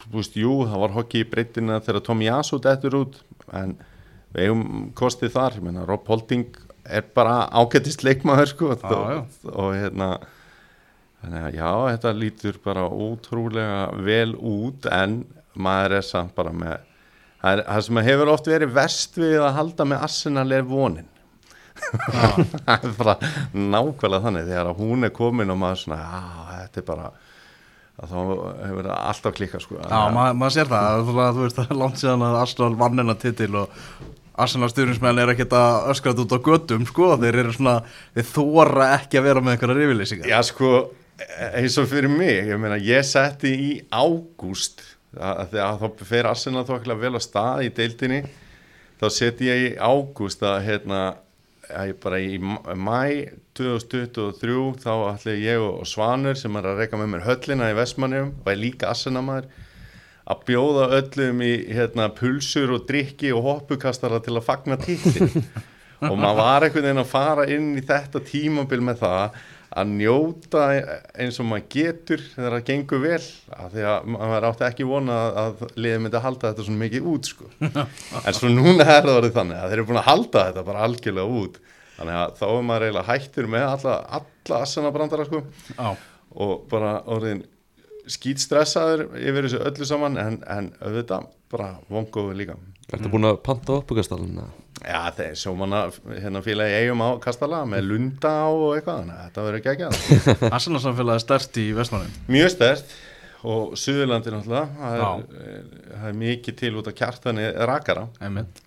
þú 0.04 0.14
veist, 0.16 0.40
jú, 0.40 0.54
það 0.70 0.84
var 0.84 0.96
hokki 0.96 1.22
í 1.24 1.28
breytina 1.28 1.82
þegar 1.84 2.06
Tom 2.06 2.24
Yasu 2.24 2.60
dettur 2.64 2.98
út, 3.02 3.20
en 3.52 3.76
við 4.34 4.48
eigum 4.48 4.88
kostið 4.98 5.34
þar, 5.36 5.60
ég 5.60 5.68
meina, 5.68 5.86
Rob 5.88 6.08
Holding 6.08 6.48
er 6.88 7.04
bara 7.16 7.42
ágættist 7.52 8.04
leikmaður, 8.06 8.52
sko, 8.54 8.74
já. 8.76 8.90
og, 8.96 9.48
og 9.52 9.72
hérna, 9.76 10.12
Þannig 11.18 11.44
að 11.48 11.56
já, 11.58 11.70
þetta 11.92 12.14
lítur 12.14 12.58
bara 12.62 12.84
ótrúlega 12.86 13.78
vel 14.06 14.36
út 14.36 14.86
en 14.94 15.22
maður 15.58 15.96
er 15.98 16.04
samt 16.06 16.34
bara 16.36 16.52
með 16.54 16.76
það, 17.40 17.50
er, 17.50 17.62
það 17.66 17.84
sem 17.86 18.00
hefur 18.06 18.30
oft 18.34 18.50
verið 18.50 18.74
verst 18.76 19.18
við 19.18 19.38
að 19.42 19.56
halda 19.56 19.86
með 19.90 20.04
Arsenal 20.06 20.52
er 20.54 20.68
vonin. 20.68 21.08
Það 22.66 22.70
er 22.74 22.94
bara 22.98 23.12
nákvæmlega 23.54 24.24
þannig 24.24 24.48
þegar 24.48 24.70
hún 24.80 25.06
er 25.06 25.12
komin 25.14 25.52
og 25.54 25.60
maður 25.60 25.82
svona, 25.84 25.98
já, 26.02 26.22
þetta 26.64 26.80
er 26.80 26.86
bara 26.88 27.10
að 27.98 28.12
þá 28.12 28.18
hefur 28.68 28.86
það 28.86 29.00
alltaf 29.10 29.34
klikkað 29.38 29.64
sko. 29.64 29.80
Já, 29.82 29.98
maður 30.14 30.38
mað 30.38 30.54
sér 30.54 30.70
það, 30.70 31.00
þú 31.08 31.16
þú 31.18 31.42
veist 31.44 31.58
það 31.58 31.72
er 31.74 31.80
langt 31.82 32.00
síðan 32.02 32.24
að 32.28 32.38
Arsenal 32.42 32.78
vann 32.78 33.02
hennar 33.02 33.18
titil 33.18 33.50
og 33.58 33.82
Arsenal 34.38 34.70
styrningsmenn 34.70 35.18
er 35.18 35.32
ekkert 35.32 35.56
að 35.58 35.88
öskrat 35.94 36.20
út 36.22 36.34
á 36.34 36.38
göttum, 36.46 36.86
sko, 36.86 37.10
þeir 37.18 37.40
eru 37.42 37.54
svona 37.56 37.74
þeir 38.14 38.28
þóra 38.30 38.90
ekki 38.94 39.18
að 39.18 39.26
vera 39.26 39.42
með 39.42 39.56
einhverja 39.56 39.78
rifilýsingar 39.80 40.30
Já, 40.30 40.38
sko, 40.46 40.72
eins 41.58 41.78
og 41.82 41.88
fyrir 41.90 42.12
mig, 42.12 42.36
ég 42.46 42.60
meina, 42.62 42.78
ég 42.78 43.06
setti 43.06 43.50
í 43.50 43.70
ágúst, 43.90 44.84
að 45.18 45.56
þegar 45.56 45.80
þá 45.82 46.04
fer 46.12 46.30
Arsenal 46.30 46.66
þokkilega 46.68 47.02
vel 47.02 47.18
á 47.18 47.22
stað 47.24 47.64
í 47.66 47.72
deildinni, 47.80 48.20
þá 49.02 49.06
setti 49.16 49.50
ég 49.50 49.64
í 49.64 49.72
ágúst 49.74 50.46
að, 50.46 50.60
hérna, 50.68 51.02
að 51.10 51.24
bara 52.02 52.18
í 52.20 52.38
mæ 52.40 53.28
2023, 53.58 54.58
þá 54.82 54.92
ætli 55.12 55.34
ég 55.44 55.62
og 55.62 55.86
Svanur 55.88 56.38
sem 56.38 56.54
er 56.58 56.68
að 56.70 56.82
reyka 56.82 57.00
með 57.00 57.10
mér 57.14 57.26
höllina 57.26 57.70
í 57.72 57.76
Vestmannum, 57.78 58.34
er 58.46 58.60
líka 58.60 58.92
Arsenal-maður, 58.92 59.48
að 60.28 60.44
bjóða 60.48 60.88
öllum 60.98 61.42
í 61.44 61.52
hérna, 61.72 62.10
pulsur 62.16 62.74
og 62.76 62.86
drikki 62.88 63.32
og 63.32 63.44
hoppukastara 63.46 64.20
til 64.24 64.36
að 64.36 64.46
fagna 64.48 64.76
titil 64.80 65.28
og 66.08 66.18
maður 66.20 66.40
var 66.42 66.66
einhvern 66.66 66.84
veginn 66.84 67.02
að 67.02 67.12
fara 67.12 67.46
inn 67.50 67.70
í 67.78 67.84
þetta 67.84 68.22
tímabil 68.28 68.82
með 68.84 69.00
það 69.02 69.38
að 69.68 69.90
njóta 69.98 70.62
eins 71.20 71.38
og 71.42 71.48
maður 71.50 71.66
getur 71.74 72.22
þegar 72.32 72.54
það 72.56 72.66
gengur 72.70 73.02
vel. 73.02 73.20
Af 73.52 73.72
því 73.74 73.86
að 73.92 74.08
maður 74.14 74.46
átti 74.48 74.66
ekki 74.68 74.86
vona 74.88 75.18
að, 75.18 75.40
að 75.42 75.74
liðið 75.76 76.04
myndi 76.04 76.18
að 76.18 76.26
halda 76.28 76.52
þetta 76.52 76.66
svona 76.68 76.82
mikið 76.84 77.10
út 77.12 77.32
sko. 77.32 77.50
en 78.26 78.38
svo 78.38 78.52
núna 78.52 78.86
er 78.86 79.08
það 79.08 79.18
orðið 79.18 79.36
þannig 79.36 79.60
að 79.60 79.68
þeir 79.68 79.78
eru 79.78 79.88
búin 79.90 80.00
að 80.00 80.08
halda 80.08 80.46
þetta 80.48 80.66
bara 80.70 80.86
algjörlega 80.88 81.42
út. 81.42 81.60
Þannig 81.98 82.20
að 82.22 82.34
þá 82.38 82.46
er 82.48 82.66
maður 82.70 82.86
eiginlega 82.86 83.08
hættur 83.12 83.50
með 83.52 83.68
alla, 83.68 83.94
alla 84.18 84.62
assana 84.62 84.94
brandara 84.94 85.28
sko 85.28 85.44
og 86.38 86.52
bara 86.70 86.98
orðin 87.10 87.42
skýtstressaður 88.12 89.04
yfir 89.18 89.48
þessu 89.48 89.60
öllu 89.70 89.88
saman 89.88 90.18
en, 90.20 90.40
en 90.48 90.70
auðvitað 90.80 91.28
bara 91.52 91.74
vongóður 91.92 92.38
líka. 92.38 92.56
Ertu 92.92 93.10
búin 93.12 93.28
að 93.28 93.42
panta 93.44 93.78
uppbúkastalinn? 93.82 94.40
Já, 94.78 95.00
þeir 95.16 95.34
svo 95.36 95.52
manna 95.58 95.88
hérna 96.06 96.40
félagi 96.44 96.76
eigum 96.78 97.02
á 97.02 97.08
Kastala 97.22 97.64
með 97.68 97.88
lunda 97.90 98.30
á 98.30 98.48
og 98.48 98.76
eitthvað 98.76 99.00
þannig 99.02 99.16
að 99.16 99.24
þetta 99.26 99.46
verður 99.46 99.58
ekki 99.58 99.72
ekki 99.74 100.50
Arsenal 100.56 100.82
samfélagi 100.84 101.18
er 101.18 101.24
stert 101.24 101.58
í 101.58 101.64
Vestmannin 101.76 102.14
Mjög 102.30 102.52
stert 102.54 102.94
og 103.48 103.74
Suðurlandi 103.78 104.32
náttúrulega 104.34 104.68
það 104.78 105.02
er, 105.42 105.66
það 105.90 106.06
er 106.08 106.16
mikið 106.22 106.56
til 106.62 106.72
út 106.78 106.88
af 106.90 106.96
kjartani 106.98 107.44
rakara. 107.70 108.06
Einmitt. 108.22 108.62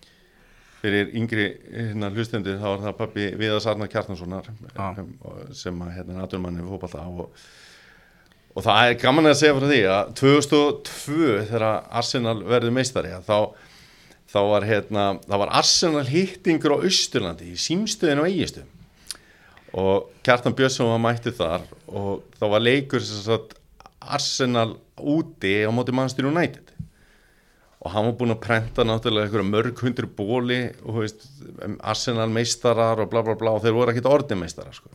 Fyrir 0.81 1.11
yngri 1.17 1.47
hérna, 1.69 2.09
hlustendur 2.15 2.57
þá 2.57 2.69
er 2.71 2.85
það 2.87 2.95
pappi 2.97 3.25
Viðars 3.37 3.67
Arnar 3.69 3.91
Kjartanssonar 3.91 4.47
Já. 4.71 4.85
sem 5.53 5.83
að 5.85 5.91
hérna 5.97 6.21
naturmanni 6.23 6.63
fótballta 6.65 7.03
og, 7.05 7.35
og 8.51 8.65
það 8.65 8.87
er 8.87 8.97
gaman 8.99 9.31
að 9.31 9.37
segja 9.39 9.57
frá 9.57 9.67
því 9.69 9.81
að 9.95 10.13
2002 10.19 11.29
þegar 11.51 11.67
Arsenal 12.01 12.37
verður 12.43 12.75
meistari 12.75 13.13
þá, 13.27 13.37
þá 14.31 14.39
var 14.51 14.67
hérna 14.67 15.05
var 15.29 15.53
Arsenal 15.61 16.03
hittingur 16.09 16.75
á 16.75 16.83
Austurlandi 16.83 17.53
í 17.53 17.59
símstöðinu 17.59 18.25
og 18.25 18.31
eigistöðum 18.31 18.77
og 19.81 20.09
Kjartan 20.25 20.55
Björnsson 20.55 20.91
var 20.91 21.03
mættið 21.05 21.37
þar 21.39 21.65
og 21.87 22.25
þá 22.35 22.45
var 22.51 22.65
leikur 22.65 23.03
sagt 23.07 23.55
Arsenal 24.01 24.75
úti 24.99 25.61
á 25.63 25.71
móti 25.71 25.95
Manchester 25.95 26.27
United 26.27 26.73
og 27.81 27.93
hann 27.95 28.09
var 28.09 28.17
búinn 28.19 28.35
að 28.35 28.43
prenta 28.43 28.83
náttúrulega 28.85 29.29
einhverja 29.29 29.47
mörg 29.47 29.79
hundru 29.81 30.09
bóli 30.17 30.59
og 30.83 30.99
veist, 31.01 31.23
Arsenal 31.79 32.27
meistarar 32.29 32.99
og 33.01 33.09
bla 33.09 33.23
bla 33.25 33.37
bla 33.39 33.55
og 33.55 33.63
þeir 33.63 33.77
voru 33.77 33.93
ekkit 33.93 34.09
orðin 34.11 34.43
meistarar 34.43 34.75
sko. 34.75 34.91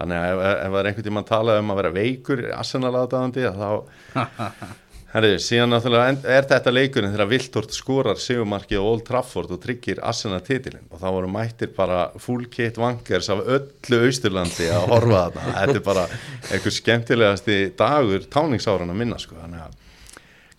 Þannig 0.00 0.16
að 0.22 0.32
ef, 0.32 0.56
það 0.56 0.80
er 0.80 0.90
einhvern 0.90 1.08
tímann 1.08 1.28
talað 1.28 1.60
um 1.62 1.70
að 1.72 1.80
vera 1.82 1.94
veikur 1.96 2.42
Arsenal 2.56 2.94
aðdáðandi 3.02 3.46
þá 3.56 3.70
Herri, 5.16 5.36
síðan 5.40 5.70
náttúrulega 5.72 6.28
er 6.28 6.44
þetta 6.44 6.72
leikurinn 6.74 7.12
þegar 7.14 7.28
Viltort 7.30 7.72
skorar 7.72 8.18
sigumarkið 8.20 8.82
á 8.82 8.84
Old 8.84 9.04
Trafford 9.06 9.54
og 9.54 9.60
tryggir 9.62 10.02
Arsenal 10.04 10.42
titilinn. 10.44 10.84
Og 10.92 11.00
þá 11.00 11.06
voru 11.14 11.30
mættir 11.32 11.70
bara 11.72 12.02
full 12.20 12.44
kit 12.52 12.76
vankers 12.76 13.30
af 13.32 13.40
öllu 13.40 14.00
Austurlandi 14.04 14.66
að 14.68 14.84
horfa 14.90 15.22
þarna. 15.30 15.54
Þetta 15.60 15.78
er 15.78 15.86
bara 15.86 16.04
einhver 16.50 16.76
skemmtilegasti 16.76 17.58
dagur 17.78 18.26
táningsáran 18.36 18.92
að 18.92 19.00
minna 19.00 19.20
sko. 19.22 19.38
þannig 19.40 19.64
að 19.64 19.80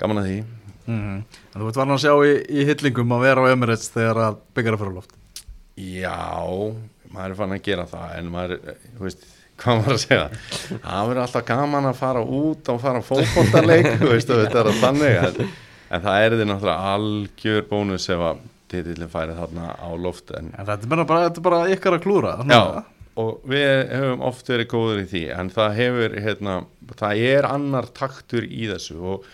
gaman 0.01 0.23
að 0.23 0.31
því. 0.31 0.39
Mm 0.87 1.21
Þú 1.53 1.67
veit 1.67 1.77
var 1.77 1.85
hann 1.85 1.95
að 1.97 2.03
sjá 2.07 2.13
í, 2.25 2.33
í 2.49 2.67
hyllingum 2.71 3.13
að 3.13 3.25
vera 3.27 3.45
á 3.45 3.51
Emirates 3.51 3.93
þegar 3.93 4.23
að 4.23 4.41
byggja 4.57 4.73
að 4.73 4.81
fyrir 4.81 4.97
loft. 4.97 5.17
Já, 5.77 6.17
maður 7.13 7.33
er 7.33 7.39
fann 7.41 7.55
að 7.55 7.63
gera 7.67 7.85
það 7.91 8.17
en 8.17 8.31
maður, 8.33 8.75
þú 8.97 9.05
veist, 9.05 9.23
hvað 9.61 9.79
maður 9.81 9.95
að 9.95 10.03
segja? 10.03 10.25
Það 10.83 11.07
verður 11.11 11.23
alltaf 11.23 11.47
gaman 11.47 11.89
að 11.91 12.01
fara 12.01 12.25
út 12.41 12.73
og 12.73 12.83
fara 12.83 13.05
veist, 14.11 14.33
þetta 14.33 14.61
er 14.61 14.69
að 14.73 14.83
þannig 14.83 15.17
en, 15.21 15.49
en 15.87 16.05
það 16.05 16.25
er 16.25 16.37
því 16.37 16.49
náttúrulega 16.51 16.93
algjör 16.93 17.65
bónus 17.71 18.09
ef 18.13 18.27
að 18.31 18.45
titillin 18.67 19.11
færi 19.11 19.35
þarna 19.37 19.71
á 19.79 19.89
loft 19.95 20.31
en 20.35 20.51
En 20.53 20.67
þetta 20.67 20.83
er 20.83 21.03
bara, 21.07 21.23
þetta 21.27 21.41
er 21.41 21.47
bara 21.49 21.63
ykkar 21.73 21.97
að 21.97 22.03
klúra 22.03 22.35
Já, 22.43 22.61
og 23.17 23.49
við 23.49 23.69
hefum 23.95 24.23
oft 24.27 24.49
verið 24.51 24.71
góður 24.73 25.01
í 25.01 25.09
því 25.09 25.23
en 25.33 25.51
það 25.53 25.77
hefur, 25.79 26.17
hérna, 26.27 26.57
það 26.99 27.21
er 27.31 27.47
annar 27.49 27.87
taktur 27.97 28.45
í 28.45 28.67
þessu 28.69 28.97
og 28.99 29.29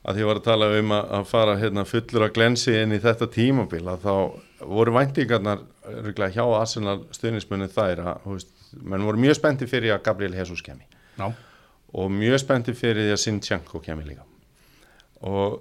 að 0.00 0.16
því 0.16 0.22
ég 0.22 0.30
var 0.30 0.38
að 0.40 0.46
tala 0.46 0.68
um 0.78 0.94
að, 0.96 1.10
að 1.18 1.26
fara 1.28 1.56
hérna, 1.60 1.84
fullur 1.88 2.24
að 2.24 2.32
glensi 2.38 2.76
inn 2.80 2.94
í 2.96 3.00
þetta 3.02 3.28
tímabil 3.34 3.82
að 3.92 4.06
þá 4.06 4.14
voru 4.60 4.94
væntingarnar 4.94 5.62
örugglega 5.88 6.36
hjá 6.36 6.44
Arsenal 6.60 7.04
stuðnismunni 7.14 7.70
þær 7.72 8.02
að, 8.04 8.24
þú 8.24 8.36
veist, 8.36 8.50
menn 8.80 9.06
voru 9.06 9.22
mjög 9.22 9.38
spennti 9.38 9.68
fyrir 9.70 9.96
að 9.96 10.04
Gabriel 10.08 10.36
Jesus 10.36 10.62
kemi 10.64 10.86
Já, 11.16 11.30
og 11.92 12.10
mjög 12.14 12.42
spennti 12.42 12.74
fyrir 12.76 13.08
því 13.08 13.14
að 13.16 13.22
Sinchenko 13.24 13.80
kemi 13.82 14.06
líka. 14.06 14.26
Og 15.26 15.60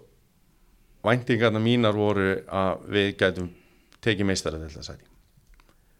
væntingarnar 1.05 1.63
mínar 1.63 1.95
voru 1.97 2.33
að 2.45 2.89
við 2.91 3.13
gætum 3.19 3.53
tekið 4.03 4.29
meistarið 4.29 4.67
til 4.67 4.75
þess 4.77 4.93
að 4.93 5.07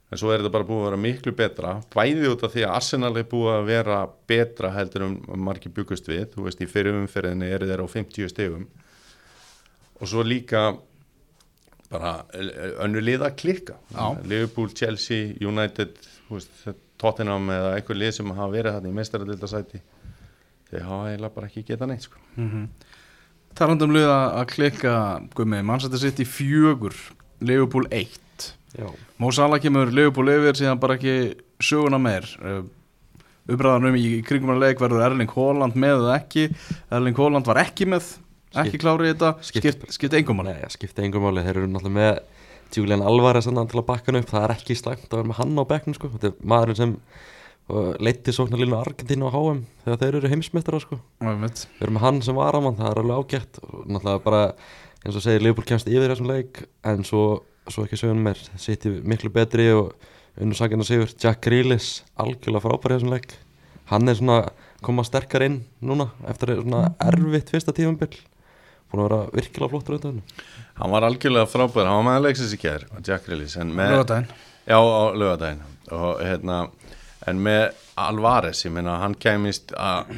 en 0.10 0.18
svo 0.18 0.32
er 0.34 0.42
þetta 0.42 0.54
bara 0.54 0.66
búið 0.66 0.80
að 0.82 0.88
vera 0.88 1.02
miklu 1.04 1.34
betra 1.38 1.72
bæði 1.94 2.30
út 2.32 2.44
af 2.46 2.54
því 2.54 2.64
að 2.66 2.76
Arsenal 2.80 3.12
er 3.20 3.28
búið 3.30 3.52
að 3.54 3.68
vera 3.68 3.98
betra 4.32 4.72
heldur 4.74 5.06
um 5.06 5.18
margir 5.46 5.74
byggust 5.76 6.10
við. 6.10 6.32
Þú 6.34 6.48
veist 6.48 6.64
í 6.66 6.70
fyrir 6.70 6.98
umferðinni 6.98 7.50
eru 7.54 7.70
þeir 7.70 7.84
á 7.86 7.88
50 7.94 8.32
stegum 8.34 8.66
og 10.00 10.10
svo 10.10 10.24
líka 10.26 10.72
bara 11.90 12.14
önnu 12.86 13.02
lið 13.02 13.26
að 13.26 13.36
klikka. 13.42 13.78
Já. 13.94 14.06
Liverpool, 14.30 14.70
Chelsea, 14.78 15.34
United 15.42 15.98
þú 16.28 16.38
veist, 16.38 16.70
Tottenham 17.00 17.50
eða 17.54 17.76
einhver 17.78 17.98
lið 17.98 18.16
sem 18.20 18.32
hafa 18.36 18.52
verið 18.54 18.76
þarna 18.76 18.92
í 18.92 18.98
meistaradildasæti 18.98 19.82
þeir 20.70 20.86
hafa 20.86 21.12
eiginlega 21.12 21.36
bara 21.36 21.50
ekki 21.50 21.66
getað 21.70 21.92
neitt 21.94 22.06
sko. 22.06 22.20
talandum 23.58 23.94
lið 23.96 24.10
að 24.12 24.26
að 24.42 24.50
klikka 24.54 24.96
Gummi, 25.36 25.62
mannsætti 25.66 26.02
sitt 26.02 26.20
í 26.22 26.28
fjögur 26.28 26.98
Liverpool 27.42 27.88
1 27.90 28.20
Já, 28.78 28.90
Mó 29.18 29.32
Salah 29.34 29.60
kemur 29.62 29.90
Liverpool 29.90 30.30
yfir 30.30 30.60
síðan 30.60 30.80
bara 30.82 31.00
ekki 31.00 31.16
söguna 31.64 31.98
meir. 31.98 32.28
Umræðanum 33.50 33.96
í, 33.98 34.04
í 34.20 34.26
kringum 34.26 34.54
að 34.54 34.62
leik 34.62 34.82
verður 34.84 35.08
Erling 35.08 35.32
Haaland 35.34 35.78
með 35.80 36.04
eða 36.04 36.18
ekki. 36.20 36.44
Erling 36.94 37.18
Haaland 37.18 37.50
var 37.50 37.64
ekki 37.64 37.88
með 37.90 38.12
ekki 38.58 38.80
klárið 38.82 39.12
þetta, 39.14 39.30
skipt- 39.46 39.66
skipt, 39.66 39.94
skipt 39.94 40.14
engum 40.18 40.40
máli. 40.40 40.54
Nei, 40.54 40.62
það 40.64 40.76
skipti 40.78 41.04
engum 41.06 41.26
máli, 41.26 41.44
þeir 41.46 41.58
eru 41.60 41.68
náttúrulega 41.70 41.98
með 42.00 42.22
Julian 42.76 43.02
Alvarez 43.06 43.46
til 43.50 43.54
að 43.58 43.86
bakka 43.86 44.12
hann 44.12 44.22
upp. 44.22 44.30
Það 44.30 44.44
er 44.48 44.54
ekki 44.56 44.78
slæmt 44.78 45.10
að 45.10 45.18
vera 45.20 45.30
með 45.30 45.40
hann 45.42 45.60
á 45.60 45.64
bekknum 45.70 45.96
sko. 45.98 46.10
þetta 46.16 46.28
er 46.32 46.36
maðurinn 46.54 46.80
sem 46.80 46.94
uh, 47.70 47.94
leiti 48.00 48.34
sóknarlínu 48.34 48.78
Argentínu 48.78 49.30
á 49.30 49.32
HM 49.34 49.64
þegar 49.86 50.00
þeir 50.04 50.18
eru 50.20 50.32
heimsmeistara 50.34 50.80
sko. 50.84 51.00
Við 51.78 51.86
erum 51.86 51.98
með 52.00 52.06
hann 52.08 52.22
sem 52.26 52.36
varamann, 52.38 52.78
það 52.78 52.92
er 52.94 53.02
alveg 53.04 53.20
ágætt. 53.24 53.62
Og 53.66 53.86
náttúrulega 53.90 54.24
bara, 54.26 54.42
eins 55.06 55.16
og 55.20 55.26
segir 55.26 55.46
Leopold 55.46 55.70
kemst 55.70 55.90
yfir 55.90 56.10
þessum 56.14 56.30
leik, 56.30 56.64
en 56.90 57.06
svo 57.08 57.24
svo 57.70 57.84
ekki 57.86 58.00
sögum 58.02 58.24
mér, 58.26 58.40
sitt 58.58 58.86
miklu 59.06 59.30
betri 59.30 59.68
og 59.76 59.92
unnur 60.42 60.58
sakinn 60.58 60.82
að 60.82 60.88
segur 60.90 61.12
Jack 61.22 61.44
Grealish, 61.46 62.02
algjörlega 62.18 62.64
frábæri 62.66 62.98
þessum 62.98 63.14
leik. 63.14 63.36
Hann 63.92 64.10
er 64.10 64.18
svona 64.18 64.40
koma 64.82 65.04
sterkar 65.06 65.46
inn 65.46 65.60
núna, 65.86 66.08
eftir 66.30 66.56
svona 66.64 66.96
erfitt 67.04 67.52
fyrsta 67.54 67.74
tífambil 67.78 68.18
búin 68.92 69.04
að 69.04 69.08
vera 69.10 69.20
virkilega 69.38 69.72
flottur 69.74 69.98
auðvitað 69.98 70.44
hann 70.80 70.94
var 70.96 71.06
algjörlega 71.10 71.50
frábær, 71.52 71.90
hann 71.90 72.00
var 72.00 72.08
með 72.08 72.18
að 72.20 72.26
leiksins 72.28 72.56
í 72.56 72.60
kjær 72.62 72.86
Jack 73.06 73.28
Grealish, 73.28 73.58
en 73.62 73.74
með 73.76 73.94
Laugardaginn. 73.94 74.34
Já, 74.70 74.78
á 74.80 75.04
lögadaginn 75.18 75.64
og 76.00 76.20
hérna, 76.24 76.58
en 77.28 77.40
með 77.46 77.64
Alvarez, 78.00 78.64
ég 78.66 78.74
meina, 78.76 78.98
hann 79.04 79.16
kæmist 79.20 79.74
að 79.78 80.14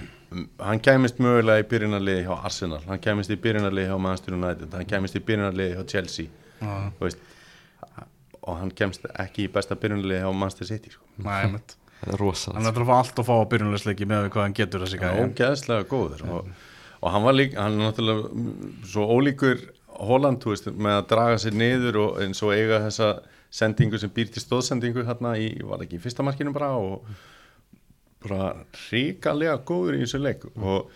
hann 0.62 0.79
kæmist 0.84 1.19
mögulega 1.19 1.63
í 1.63 1.67
byrjunarliði 1.71 2.23
hjá 2.27 2.34
Arsenal, 2.47 2.79
hann 2.88 3.01
kæmist 3.03 3.34
í 3.34 3.38
byrjunarliði 3.43 3.89
hjá 3.89 3.97
Manchester 3.99 4.36
United, 4.38 4.71
hann 4.77 4.88
kæmist 4.88 5.17
í 5.19 5.23
byrjunarliði 5.27 5.75
hjá 5.75 5.86
Chelsea, 5.95 6.31
Já, 6.62 6.73
þú 6.99 7.07
veist 7.07 7.27
og 8.41 8.57
hann 8.57 8.71
kemst 8.73 9.03
ekki 9.21 9.45
í 9.45 9.51
besta 9.53 9.75
byrjunarliði 9.77 10.23
hjá 10.23 10.31
Manchester 10.34 10.69
City, 10.71 10.93
sko. 10.93 11.03
nei, 11.21 11.51
það 12.01 12.13
er 12.15 12.21
rosa 12.21 12.53
Hann 12.55 12.65
er 12.69 12.79
að 12.81 12.88
fá 12.89 12.95
allt 12.97 13.19
að 13.21 13.27
fá 13.27 13.34
að 13.36 13.47
byrjunleisleiki 13.51 14.07
með 14.10 14.29
hvað 14.34 14.47
hann 14.47 14.55
getur 14.57 14.86
þessi 14.86 15.01
gæði 15.01 15.25
ógeðslega 15.27 15.88
góður. 15.91 16.23
Og, 16.38 16.47
og 17.02 17.14
hann 17.14 17.26
var 17.26 17.38
líka, 17.38 17.62
hann 17.62 17.80
er 17.80 17.90
náttúrulega 17.90 18.88
svo 18.88 19.08
ólíkur 19.18 19.62
Holland, 20.02 20.40
þú 20.42 20.54
veist, 20.54 20.72
með 20.72 20.98
að 20.98 21.08
draga 21.12 21.38
sér 21.42 21.56
niður 21.58 22.00
og 22.02 22.18
eins 22.24 22.42
og 22.46 22.54
eiga 22.56 22.82
þessa 22.86 23.12
sendingu 23.54 24.00
sem 24.00 24.12
býr 24.14 24.32
til 24.32 24.42
stóðsendingu 24.42 25.04
hérna 25.06 25.36
í, 25.38 25.52
var 25.68 25.84
ekki 25.84 26.00
í 26.00 26.02
fyrsta 26.02 26.26
markinu 26.26 26.54
bara 26.56 26.72
og 26.80 27.06
bara 28.22 28.52
ríkalega 28.90 29.58
góður 29.66 29.98
í 29.98 30.04
þessu 30.04 30.22
leik. 30.22 30.46
Og 30.56 30.92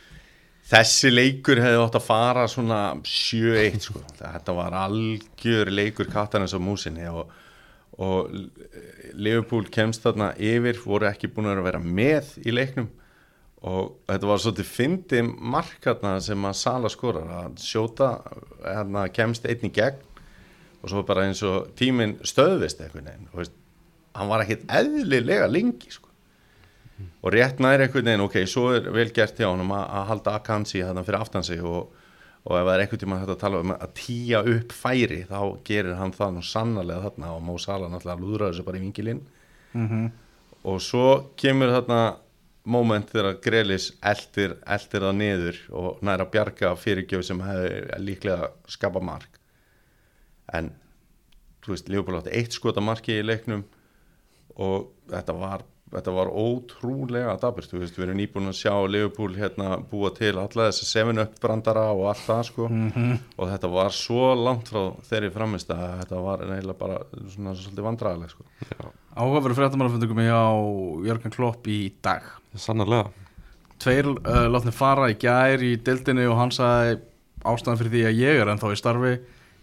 þessi 0.70 1.12
leikur 1.12 1.62
hefði 1.62 1.82
átt 1.84 1.98
að 2.00 2.06
fara 2.08 2.46
svona 2.50 2.82
7-1 3.02 3.82
sko, 3.90 4.02
þetta 4.22 4.56
var 4.58 4.78
algjör 4.86 5.74
leikur 5.74 6.10
kattarins 6.12 6.56
á 6.58 6.60
músinni 6.62 7.10
og, 7.12 7.34
og 8.02 8.34
Liverpool 9.14 9.68
kemst 9.74 10.06
þarna 10.06 10.34
yfir, 10.38 10.80
voru 10.86 11.10
ekki 11.10 11.30
búin 11.34 11.52
að 11.52 11.66
vera 11.68 11.82
með 11.82 12.38
í 12.46 12.56
leiknum 12.56 12.90
og 13.66 13.96
þetta 14.06 14.30
var 14.30 14.42
svolítið 14.44 14.68
fyndi 14.70 15.22
markarna 15.26 16.16
sem 16.22 16.44
að 16.46 16.58
Sala 16.60 16.90
skorar. 16.94 17.30
Að 17.48 17.60
sjóta, 17.66 18.12
hérna 18.62 19.08
kemst 19.14 19.48
einn 19.50 19.66
í 19.66 19.72
gegn 19.74 20.02
og 20.86 20.92
svo 20.92 21.02
bara 21.08 21.24
eins 21.26 21.42
og 21.48 21.72
tíminn 21.80 22.18
stöðvist 22.22 22.82
einhvern 22.86 23.08
veginn, 23.10 23.30
og 23.34 23.40
veist, 23.42 23.56
hann 24.14 24.30
var 24.30 24.44
ekkit 24.44 24.68
eðlilega 24.70 25.48
lengi 25.50 25.90
sko. 25.90 26.12
Og 27.26 27.34
rétt 27.34 27.58
næri 27.64 27.88
einhvern 27.88 28.06
veginn, 28.06 28.22
ok, 28.28 28.36
svo 28.48 28.68
er 28.78 28.86
vel 28.94 29.10
gert 29.16 29.40
hjá 29.42 29.48
honum 29.50 29.74
að, 29.76 29.96
halda 30.12 30.36
Akansi 30.38 30.84
þarna 30.86 31.04
fyrir 31.08 31.24
aftan 31.26 31.44
sig 31.48 31.64
og, 31.66 31.90
og 32.46 32.54
ef 32.60 32.68
það 32.68 32.70
er 32.76 32.84
einhvern 32.86 33.02
tíma 33.02 33.18
hægt 33.24 33.34
að 33.34 33.40
tala 33.42 33.64
um 33.66 33.74
að 33.74 33.96
tíja 33.98 34.44
upp 34.54 34.76
færi 34.78 35.24
þá 35.26 35.40
gerir 35.66 35.98
hann 35.98 36.14
það 36.14 36.36
nú 36.38 36.44
sannarlega 36.46 37.08
þarna 37.10 37.34
og 37.34 37.42
Mó 37.50 37.56
Sala 37.60 37.90
náttúrulega 37.90 38.22
lúðrar 38.22 38.54
þessu 38.54 38.68
bara 38.70 38.78
í 38.78 38.84
vingilinn 38.86 39.24
Mhm. 39.74 40.06
og 40.64 40.78
svo 40.86 41.08
kemur 41.36 41.74
þarna 41.74 41.98
moment 42.66 43.10
þegar 43.12 43.40
Grelis 43.44 43.92
eldir, 44.06 44.58
eldir 44.66 45.06
það 45.06 45.16
niður 45.20 45.62
og 45.82 46.02
næra 46.06 46.26
að 46.26 46.34
bjarga 46.36 46.74
fyrirgjöf 46.82 47.26
sem 47.28 47.44
hefði 47.46 48.02
líklega 48.02 48.50
skapa 48.72 49.04
mark. 49.04 49.40
En 50.54 50.74
þú 51.66 51.76
veist, 51.76 51.90
Leopold 51.90 52.22
átti 52.22 52.36
eitt 52.38 52.58
skota 52.58 52.84
marki 52.84 53.20
í 53.20 53.26
leiknum 53.26 53.66
og 54.62 54.92
þetta 55.12 55.38
var 55.38 55.66
þetta 55.96 56.14
var 56.16 56.30
ótrúlega 56.34 57.36
daburt, 57.40 57.70
þú 57.70 57.82
veist, 57.82 57.98
við 57.98 58.08
erum 58.08 58.20
nýbúin 58.20 58.50
að 58.50 58.58
sjá 58.58 58.74
Liverpool 58.90 59.36
hérna 59.38 59.78
búa 59.92 60.12
til 60.16 60.34
alla 60.34 60.68
þessa 60.70 60.88
7-up 60.90 61.38
brandara 61.44 61.86
og 61.94 62.08
allt 62.12 62.24
það 62.26 62.42
sko. 62.50 62.68
Mhm. 62.70 63.20
og 63.38 63.52
þetta 63.52 63.72
var 63.72 63.92
svo 63.96 64.34
langt 64.36 64.72
frá 64.72 64.84
þeirri 65.10 65.32
framist 65.32 65.70
að 65.70 66.00
þetta 66.02 66.22
var 66.26 66.46
eiginlega 66.46 66.80
bara 66.80 66.98
svona 67.30 67.56
svolítið 67.56 67.88
vandræðileg 67.90 68.34
sko. 68.34 68.44
Áhugaveru 69.16 69.56
fréttamannafundum 69.56 70.24
hjá 70.26 70.42
Jörgen 71.08 71.32
Klopp 71.32 71.68
í 71.68 71.94
dag 72.02 72.24
Sannarlega. 72.62 73.10
Tveir 73.84 74.08
uh, 74.14 74.46
látni 74.52 74.72
fara 74.76 75.10
í 75.12 75.18
gær 75.20 75.64
í 75.66 75.74
dildinni 75.84 76.26
og 76.32 76.38
hann 76.40 76.54
sagði 76.56 77.00
ástæðan 77.46 77.80
fyrir 77.82 77.92
því 77.94 78.04
að 78.10 78.20
ég 78.24 78.42
er 78.42 78.52
ennþá 78.54 78.72
í 78.74 78.78
starfi 78.80 79.16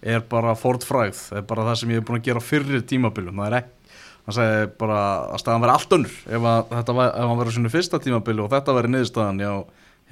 er 0.02 0.24
bara 0.30 0.52
Ford 0.58 0.82
frægð, 0.84 1.18
það 1.30 1.38
er 1.40 1.46
bara 1.52 1.64
það 1.70 1.78
sem 1.80 1.92
ég 1.94 2.00
hef 2.02 2.08
búin 2.08 2.18
að 2.20 2.26
gera 2.28 2.42
fyrir 2.42 2.82
tímabilum, 2.90 3.38
það 3.40 3.48
er 3.52 3.56
ekki 3.60 3.78
hann 4.22 4.36
sagði 4.36 4.66
bara 4.78 4.98
að 5.32 5.40
staðan 5.42 5.62
verði 5.64 5.74
allt 5.78 5.94
önnur 5.96 6.12
ef, 6.36 6.44
að, 6.52 6.60
þetta 6.76 6.94
var, 6.98 7.08
ef 7.18 7.30
hann 7.30 7.40
verið 7.40 7.56
svona 7.56 7.72
fyrsta 7.72 8.00
tímabilu 8.04 8.44
og 8.44 8.52
þetta 8.52 8.74
verið 8.76 8.92
niðurstaðan 8.94 9.40
hjá, 9.42 9.52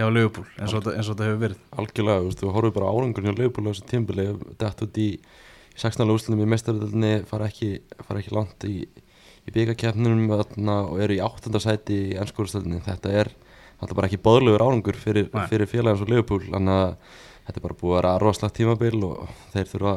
hjá 0.01 0.07
Leopold 0.17 0.49
eins 0.57 0.73
og, 0.75 0.81
þetta- 0.81 0.95
eins 0.97 1.11
og 1.11 1.15
þetta 1.19 1.29
hefur 1.29 1.43
verið. 1.45 1.61
Algjörlega, 1.83 2.23
þú 2.25 2.31
veist, 2.31 2.41
þú 2.43 2.55
horfum 2.57 2.75
bara 2.79 2.91
árangurinn 2.95 3.31
hjá 3.31 3.39
Leopold 3.45 3.67
á 3.67 3.71
þessu 3.71 3.87
tímbili, 3.93 4.27
dætt 4.63 4.83
út 4.87 4.99
í 4.99 5.09
16. 5.79 6.11
úrslutum 6.17 6.43
í 6.43 6.49
mestaröldinni 6.51 7.13
fara 7.31 7.47
ekki, 7.51 7.71
fara 8.09 8.23
ekki 8.25 8.35
langt 8.35 8.67
í, 8.67 8.75
í 9.49 9.55
byggakeppnunum 9.55 10.31
og 10.35 10.97
eru 11.01 11.17
í 11.17 11.23
8. 11.25 11.53
sæti 11.63 11.99
í 12.11 12.17
ennskúrstöldinni 12.21 12.83
þetta 12.85 13.15
er 13.23 13.33
alltaf 13.81 13.97
bara 13.97 14.11
ekki 14.11 14.21
bóðlegur 14.23 14.65
árangur 14.65 14.99
fyrir, 15.01 15.31
fyrir 15.49 15.69
félagans 15.71 16.03
og 16.05 16.11
Leopold 16.13 16.51
þannig 16.51 16.77
að 16.77 16.91
þetta 17.47 17.61
er 17.61 17.65
bara 17.65 17.79
búið 17.81 17.95
að 17.95 18.01
vera 18.01 18.19
rosalegt 18.21 18.59
tímabil 18.59 19.07
og 19.07 19.33
þeir 19.55 19.71
þurfa 19.73 19.95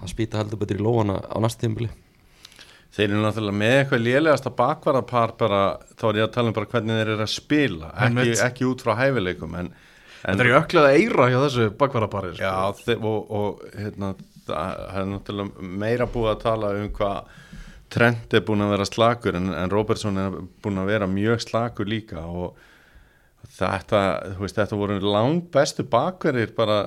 að 0.00 0.12
spýta 0.12 0.40
heldur 0.40 0.60
betur 0.60 0.80
í 0.80 0.84
lóana 0.84 1.18
á 1.20 1.36
næsta 1.42 1.64
tímabili. 1.64 1.90
Þeir 2.90 3.06
eru 3.06 3.20
náttúrulega 3.22 3.58
með 3.60 3.76
eitthvað 3.76 4.02
lélegasta 4.02 4.50
bakvarðarpar 4.58 5.34
bara, 5.38 5.60
þá 5.94 6.04
er 6.08 6.18
ég 6.18 6.26
að 6.26 6.32
tala 6.34 6.50
um 6.50 6.56
bara 6.56 6.70
hvernig 6.72 6.98
þeir 6.98 7.12
eru 7.12 7.26
að 7.26 7.32
spila, 7.34 7.90
ekki, 8.06 8.32
ekki 8.46 8.66
út 8.66 8.82
frá 8.82 8.96
hæfileikum 8.98 9.54
en, 9.60 9.68
en 9.70 10.24
Þetta 10.24 10.46
er 10.46 10.50
jöklað 10.50 10.88
eira 10.96 11.28
hjá 11.30 11.38
þessu 11.44 11.68
bakvarapari 11.78 12.32
Já, 12.40 12.54
þeir, 12.80 13.04
og, 13.12 13.30
og 13.30 13.62
hérna, 13.76 14.10
það 14.48 14.82
er 15.02 15.06
náttúrulega 15.12 15.70
meira 15.84 16.08
búið 16.10 16.32
að 16.32 16.42
tala 16.48 16.72
um 16.80 16.90
hvað 16.98 17.30
Trent 17.90 18.34
er 18.36 18.44
búin 18.46 18.62
að 18.62 18.74
vera 18.76 18.86
slakur 18.86 19.38
en, 19.38 19.52
en 19.54 19.72
Robertson 19.72 20.18
er 20.20 20.36
búin 20.62 20.78
að 20.78 20.92
vera 20.92 21.10
mjög 21.10 21.42
slakur 21.42 21.88
líka 21.90 22.22
og 22.22 22.58
þetta, 23.56 24.00
þú 24.36 24.44
veist, 24.44 24.58
þetta 24.58 24.78
voru 24.78 24.96
lang 25.02 25.42
bestu 25.52 25.84
bakverðir 25.88 26.52
bara, 26.56 26.78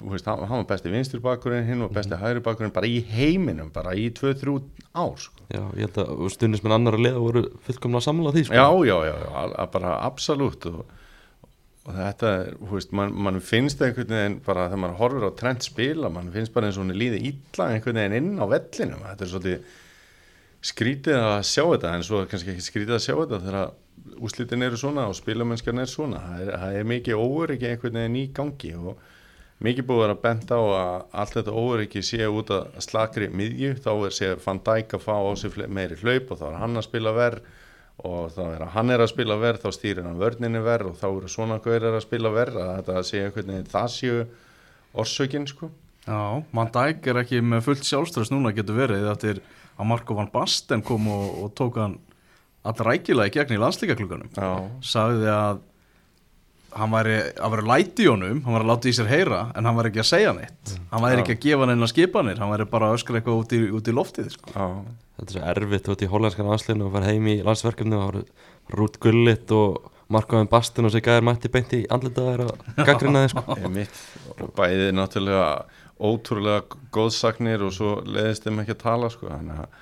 þú 0.00 0.12
veist, 0.12 0.28
hann 0.28 0.44
var 0.50 0.68
besti 0.68 0.92
vinstur 0.92 1.22
bakverðin, 1.24 1.66
hinn 1.68 1.84
var 1.84 1.94
besti 1.98 2.18
hægri 2.18 2.44
bakverðin 2.44 2.74
bara 2.74 2.90
í 2.90 3.00
heiminum, 3.12 3.70
bara 3.74 3.94
í 3.96 4.08
2-3 4.16 4.58
ár, 4.98 5.16
sko. 5.20 5.44
Já, 5.52 5.62
ég 5.78 5.86
held 5.86 6.00
að 6.02 6.30
stundismenn 6.34 6.76
annar 6.78 6.98
að 6.98 7.04
liða 7.06 7.24
voru 7.24 7.44
fullkomna 7.66 8.00
að 8.00 8.08
samla 8.08 8.34
því 8.36 8.46
sko. 8.48 8.56
Já, 8.58 8.68
já, 8.88 8.96
já, 9.08 9.16
já, 9.24 9.66
bara 9.74 9.96
absolutt 10.04 10.68
og, 10.70 10.78
og 11.86 11.92
þetta, 11.96 12.32
er, 12.42 12.54
þú 12.62 12.78
veist, 12.78 12.94
mann 13.00 13.18
man 13.28 13.42
finnst 13.44 13.84
einhvern 13.84 14.16
veginn 14.16 14.38
bara 14.46 14.68
þegar 14.68 14.84
maður 14.84 15.02
horfir 15.02 15.28
á 15.28 15.32
trend 15.42 15.66
spila, 15.66 16.12
mann 16.12 16.32
finnst 16.34 16.56
bara 16.56 16.68
eins 16.70 16.80
og 16.80 16.86
hún 16.86 16.96
líði 16.96 17.22
illa 17.32 17.70
einhvern 17.74 18.02
veginn 18.02 18.18
inn 18.22 18.32
á 18.40 18.44
vellinum, 18.48 19.04
þetta 19.10 19.24
er 19.28 19.32
svolítið 19.34 19.76
skrítið 20.64 21.18
að 21.18 21.42
sjá 21.46 21.62
þetta 21.64 21.92
en 21.94 22.06
svo 22.06 22.22
er 22.22 22.30
kannski 22.30 22.54
ekki 22.54 22.66
skrítið 22.66 22.96
að 22.96 23.04
sjá 23.04 23.14
þetta 23.14 23.42
þegar 23.44 23.76
úslitin 24.24 24.64
eru 24.66 24.78
svona 24.80 25.06
og 25.10 25.16
spilamennskjarn 25.18 25.82
er 25.82 25.90
svona. 25.90 26.24
Það 26.24 26.42
er, 26.42 26.50
það 26.62 26.78
er 26.78 26.90
mikið 26.92 27.22
óöryggi 27.22 27.70
einhvern 27.70 28.00
veginn 28.00 28.18
í 28.18 28.24
gangi 28.34 28.72
og 28.78 29.06
mikið 29.64 29.86
búið 29.88 30.00
að 30.00 30.04
vera 30.06 30.18
bent 30.24 30.52
á 30.54 30.60
að 30.60 30.90
allt 31.22 31.38
þetta 31.38 31.54
óöryggi 31.62 32.02
sé 32.06 32.26
út 32.30 32.52
að 32.54 32.82
slakri 32.84 33.30
miðju, 33.30 33.72
þá 33.84 33.90
er 33.94 34.18
sé 34.18 34.34
Van 34.44 34.60
Dijk 34.66 34.98
að 34.98 35.06
fá 35.06 35.14
á 35.18 35.32
sig 35.38 35.58
meiri 35.66 35.98
hlaup 36.02 36.34
og 36.34 36.42
þá 36.42 36.46
er 36.50 36.60
hann 36.62 36.78
að 36.78 36.86
spila 36.88 37.14
verð 37.16 37.48
og 37.98 38.30
þá 38.30 38.42
er 38.46 38.62
að 38.62 38.74
hann 38.76 38.94
er 38.94 39.02
að 39.02 39.10
spila 39.10 39.36
verð 39.40 39.64
þá 39.64 39.70
stýrir 39.74 40.06
hann 40.06 40.20
vörninni 40.20 40.60
verð 40.62 40.92
og 40.92 41.00
þá 41.00 41.08
eru 41.08 41.30
svona 41.32 41.58
gauðir 41.62 41.96
að 41.96 42.04
spila 42.04 42.30
verð 42.30 42.60
að 42.62 42.74
þetta 42.76 43.04
sé 43.08 43.22
einhvern 43.24 43.52
veginn 43.52 43.72
það 43.72 43.88
séu 43.94 44.20
orsökin 44.98 45.48
sko. 45.50 45.70
Já, 46.06 46.44
Van 46.54 46.70
Dijk 46.72 47.08
er 47.10 47.18
ekki 47.24 47.42
með 47.44 47.66
fullt 47.66 47.88
sjálfströðs 47.88 48.30
núna 48.32 48.54
getur 48.54 48.78
verið 48.78 49.10
eftir 49.10 49.42
að 49.78 49.88
Marko 49.92 50.16
Van 50.18 50.30
Basten 50.32 50.82
kom 50.86 51.08
og, 51.12 51.26
og 51.44 51.54
tók 51.58 51.78
hann 51.80 51.98
allrækilega 52.68 53.30
í 53.30 53.34
gegn 53.38 53.56
í 53.56 53.62
landslíkaklúkanum 53.62 54.30
Já, 54.36 54.50
sagði 54.84 55.30
að 55.32 55.64
hann 56.78 56.92
væri 56.92 57.14
að 57.40 57.52
vera 57.54 57.66
læti 57.70 58.04
í 58.04 58.08
honum 58.10 58.42
hann 58.44 58.54
var 58.58 58.64
að 58.64 58.70
láta 58.72 58.90
í 58.90 58.94
sér 58.96 59.08
heyra 59.08 59.38
en 59.56 59.66
hann 59.68 59.76
væri 59.78 59.90
ekki 59.92 60.02
að 60.02 60.08
segja 60.10 60.34
neitt. 60.36 60.72
Hann 60.92 61.04
væri 61.04 61.22
ekki 61.22 61.36
að 61.38 61.44
gefa 61.46 61.68
neina 61.70 61.88
skipanir 61.90 62.42
hann 62.42 62.52
væri 62.52 62.66
bara 62.70 62.90
að 62.90 62.98
öskra 62.98 63.18
eitthvað 63.18 63.40
út 63.40 63.54
í, 63.56 63.60
út 63.78 63.88
í 63.88 63.94
loftið 63.96 64.28
sko. 64.34 64.52
já, 64.52 64.66
Þetta 65.18 65.32
er 65.32 65.34
svo 65.34 65.46
erfitt 65.54 65.88
út 65.94 66.04
í 66.04 66.10
hollenskan 66.12 66.50
aðsliðinu 66.54 66.86
og 66.86 66.92
fara 66.94 67.08
heim 67.08 67.30
í 67.32 67.38
landsverkefni 67.46 67.96
og 67.96 68.04
það 68.04 68.76
Rút 68.78 68.98
Gullit 69.02 69.54
og 69.56 69.88
Markoðin 70.12 70.48
Bastin 70.52 70.86
og 70.88 70.92
sér 70.92 71.02
gæðir 71.08 71.24
mætti 71.26 71.50
beint 71.52 71.72
í 71.76 71.80
andlitaðir 71.92 72.44
að 72.44 72.84
gaggrina 72.84 73.24
þið 73.24 73.32
sko. 73.32 73.56
ég 73.64 73.72
mitt 73.72 73.98
og 74.36 74.52
bæði 74.56 74.92
náttúrulega 74.96 75.48
ótrúlega 75.98 76.78
góðsagnir 76.94 77.64
og 77.66 77.74
svo 77.74 77.94
leiðist 78.06 78.46
þeim 78.46 78.62
ekki 78.62 78.76
að 78.76 78.82
tala 78.84 79.10
sko 79.12 79.30
þannig 79.30 79.62
að 79.64 79.78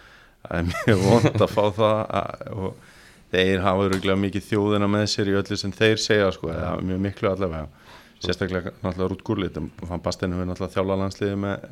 það 0.46 0.56
er 0.60 0.68
mjög 0.70 1.02
vond 1.04 1.42
að 1.42 1.52
fá 1.52 1.64
það 1.76 1.98
að, 2.20 2.46
og 2.56 2.94
þeir 3.34 3.64
hafa 3.64 3.88
öruglega 3.88 4.22
mikið 4.22 4.48
þjóðina 4.50 4.88
með 4.90 5.06
sér 5.12 5.30
í 5.32 5.36
öllu 5.40 5.58
sem 5.58 5.74
þeir 5.74 6.00
segja 6.00 6.32
sko, 6.34 6.50
eða 6.54 6.76
mjög 6.86 7.04
miklu 7.08 7.30
allavega. 7.32 7.92
Sérstaklega 8.22 8.72
náttúrulega 8.80 9.10
Rút 9.12 9.22
Gullit 9.26 9.58
hann 9.58 10.02
Bastinu 10.04 10.38
við 10.38 10.50
náttúrulega 10.50 10.76
þjála 10.78 10.98
landsliði 11.02 11.38
með 11.42 11.66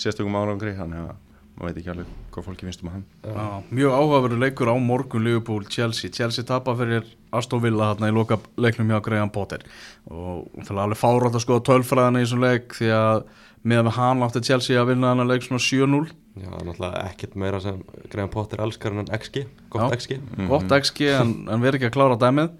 sérstökum 0.00 0.38
árangri 0.38 0.72
þannig 0.78 1.02
að 1.02 1.16
maður 1.54 1.68
veit 1.68 1.80
ekki 1.80 1.90
alveg 1.92 2.14
hvað 2.34 2.46
fólki 2.48 2.66
finnst 2.66 2.82
um 2.82 2.90
hann. 2.90 3.04
Já, 3.22 3.44
mjög 3.70 3.92
áhugaverður 3.94 4.40
leikur 4.42 4.70
á 4.74 4.76
morgun 4.82 5.26
Liverpool 5.26 5.66
Chelsea, 5.70 6.10
Chelsea 6.10 6.46
tapa 6.46 6.74
fyrir 6.78 7.06
Aston 7.34 7.62
Villa 7.62 7.92
hérna 7.92 8.10
í 8.10 8.14
loka 8.14 8.40
leiknum 8.58 8.90
hjá 8.90 9.02
Graham 9.04 9.30
Potter. 9.34 9.62
Og 10.10 10.48
það 10.64 10.72
er 10.74 10.82
alveg 10.86 11.02
fárátt 11.02 11.38
að 11.38 11.44
skoða 11.44 11.66
tölfræðina 11.68 12.22
í 12.22 12.26
þessum 12.26 12.46
leik 12.46 12.74
því 12.78 12.90
að 12.96 13.22
meðan 13.64 13.88
með 13.88 13.96
hann 13.98 14.22
átti 14.26 14.42
Chelsea 14.44 14.80
að 14.80 14.92
vinna 14.92 15.10
þennan 15.12 15.30
leik 15.30 15.46
svona 15.46 15.62
7-0 15.64 16.04
Já, 16.34 16.48
er 16.50 16.64
náttúrulega 16.66 17.02
ekkert 17.08 17.34
meira 17.38 17.60
sem 17.62 17.76
Graham 18.10 18.30
Potter 18.32 18.62
elskar 18.64 18.94
en 18.94 19.10
XG, 19.14 19.44
gott 19.70 19.92
Já. 19.92 19.98
XG 20.00 20.16
gott 20.50 20.72
XG 20.80 21.04
en, 21.14 21.34
en 21.46 21.62
verið 21.62 21.78
ekki 21.78 21.92
að 21.92 21.94
klára 21.94 22.16
dæmið. 22.18 22.56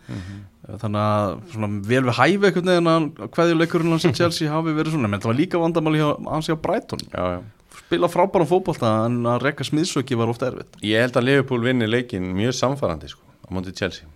Þannig 0.80 1.00
að 1.00 1.32
svona, 1.52 1.70
vel 1.90 2.04
við 2.06 2.14
hæfi 2.20 2.48
einhvern 2.48 2.70
veginn 2.70 2.92
að 2.92 3.08
hverju 3.34 3.58
leikurinn 3.58 3.96
hans 3.96 4.06
í 4.08 4.12
Chelsea 4.20 4.52
hafi 4.52 4.76
verið 4.78 4.94
svona, 4.94 5.10
menn 5.10 5.24
það 5.24 5.32
var 5.32 5.38
líka 5.40 5.60
vandamáli 5.60 6.00
hjá, 6.00 6.06
hans 6.30 6.48
hjá 6.48 6.56
Brighton, 6.62 7.02
já, 7.10 7.24
já. 7.34 7.74
spila 7.82 8.08
frábæra 8.12 8.46
fótbolta 8.48 8.94
en 9.08 9.18
að 9.34 9.42
rekka 9.48 9.66
smiðsöki 9.66 10.16
var 10.22 10.30
ofta 10.32 10.52
erfitt. 10.52 10.78
Ég 10.86 11.02
held 11.04 11.18
að 11.18 11.28
Liverpool 11.28 11.66
vinni 11.66 11.90
leikin 11.90 12.30
mjög 12.38 12.54
samfærandi 12.62 13.10
sko, 13.10 13.26
á 13.44 13.48
móti 13.52 13.74
Chelsea. 13.76 14.06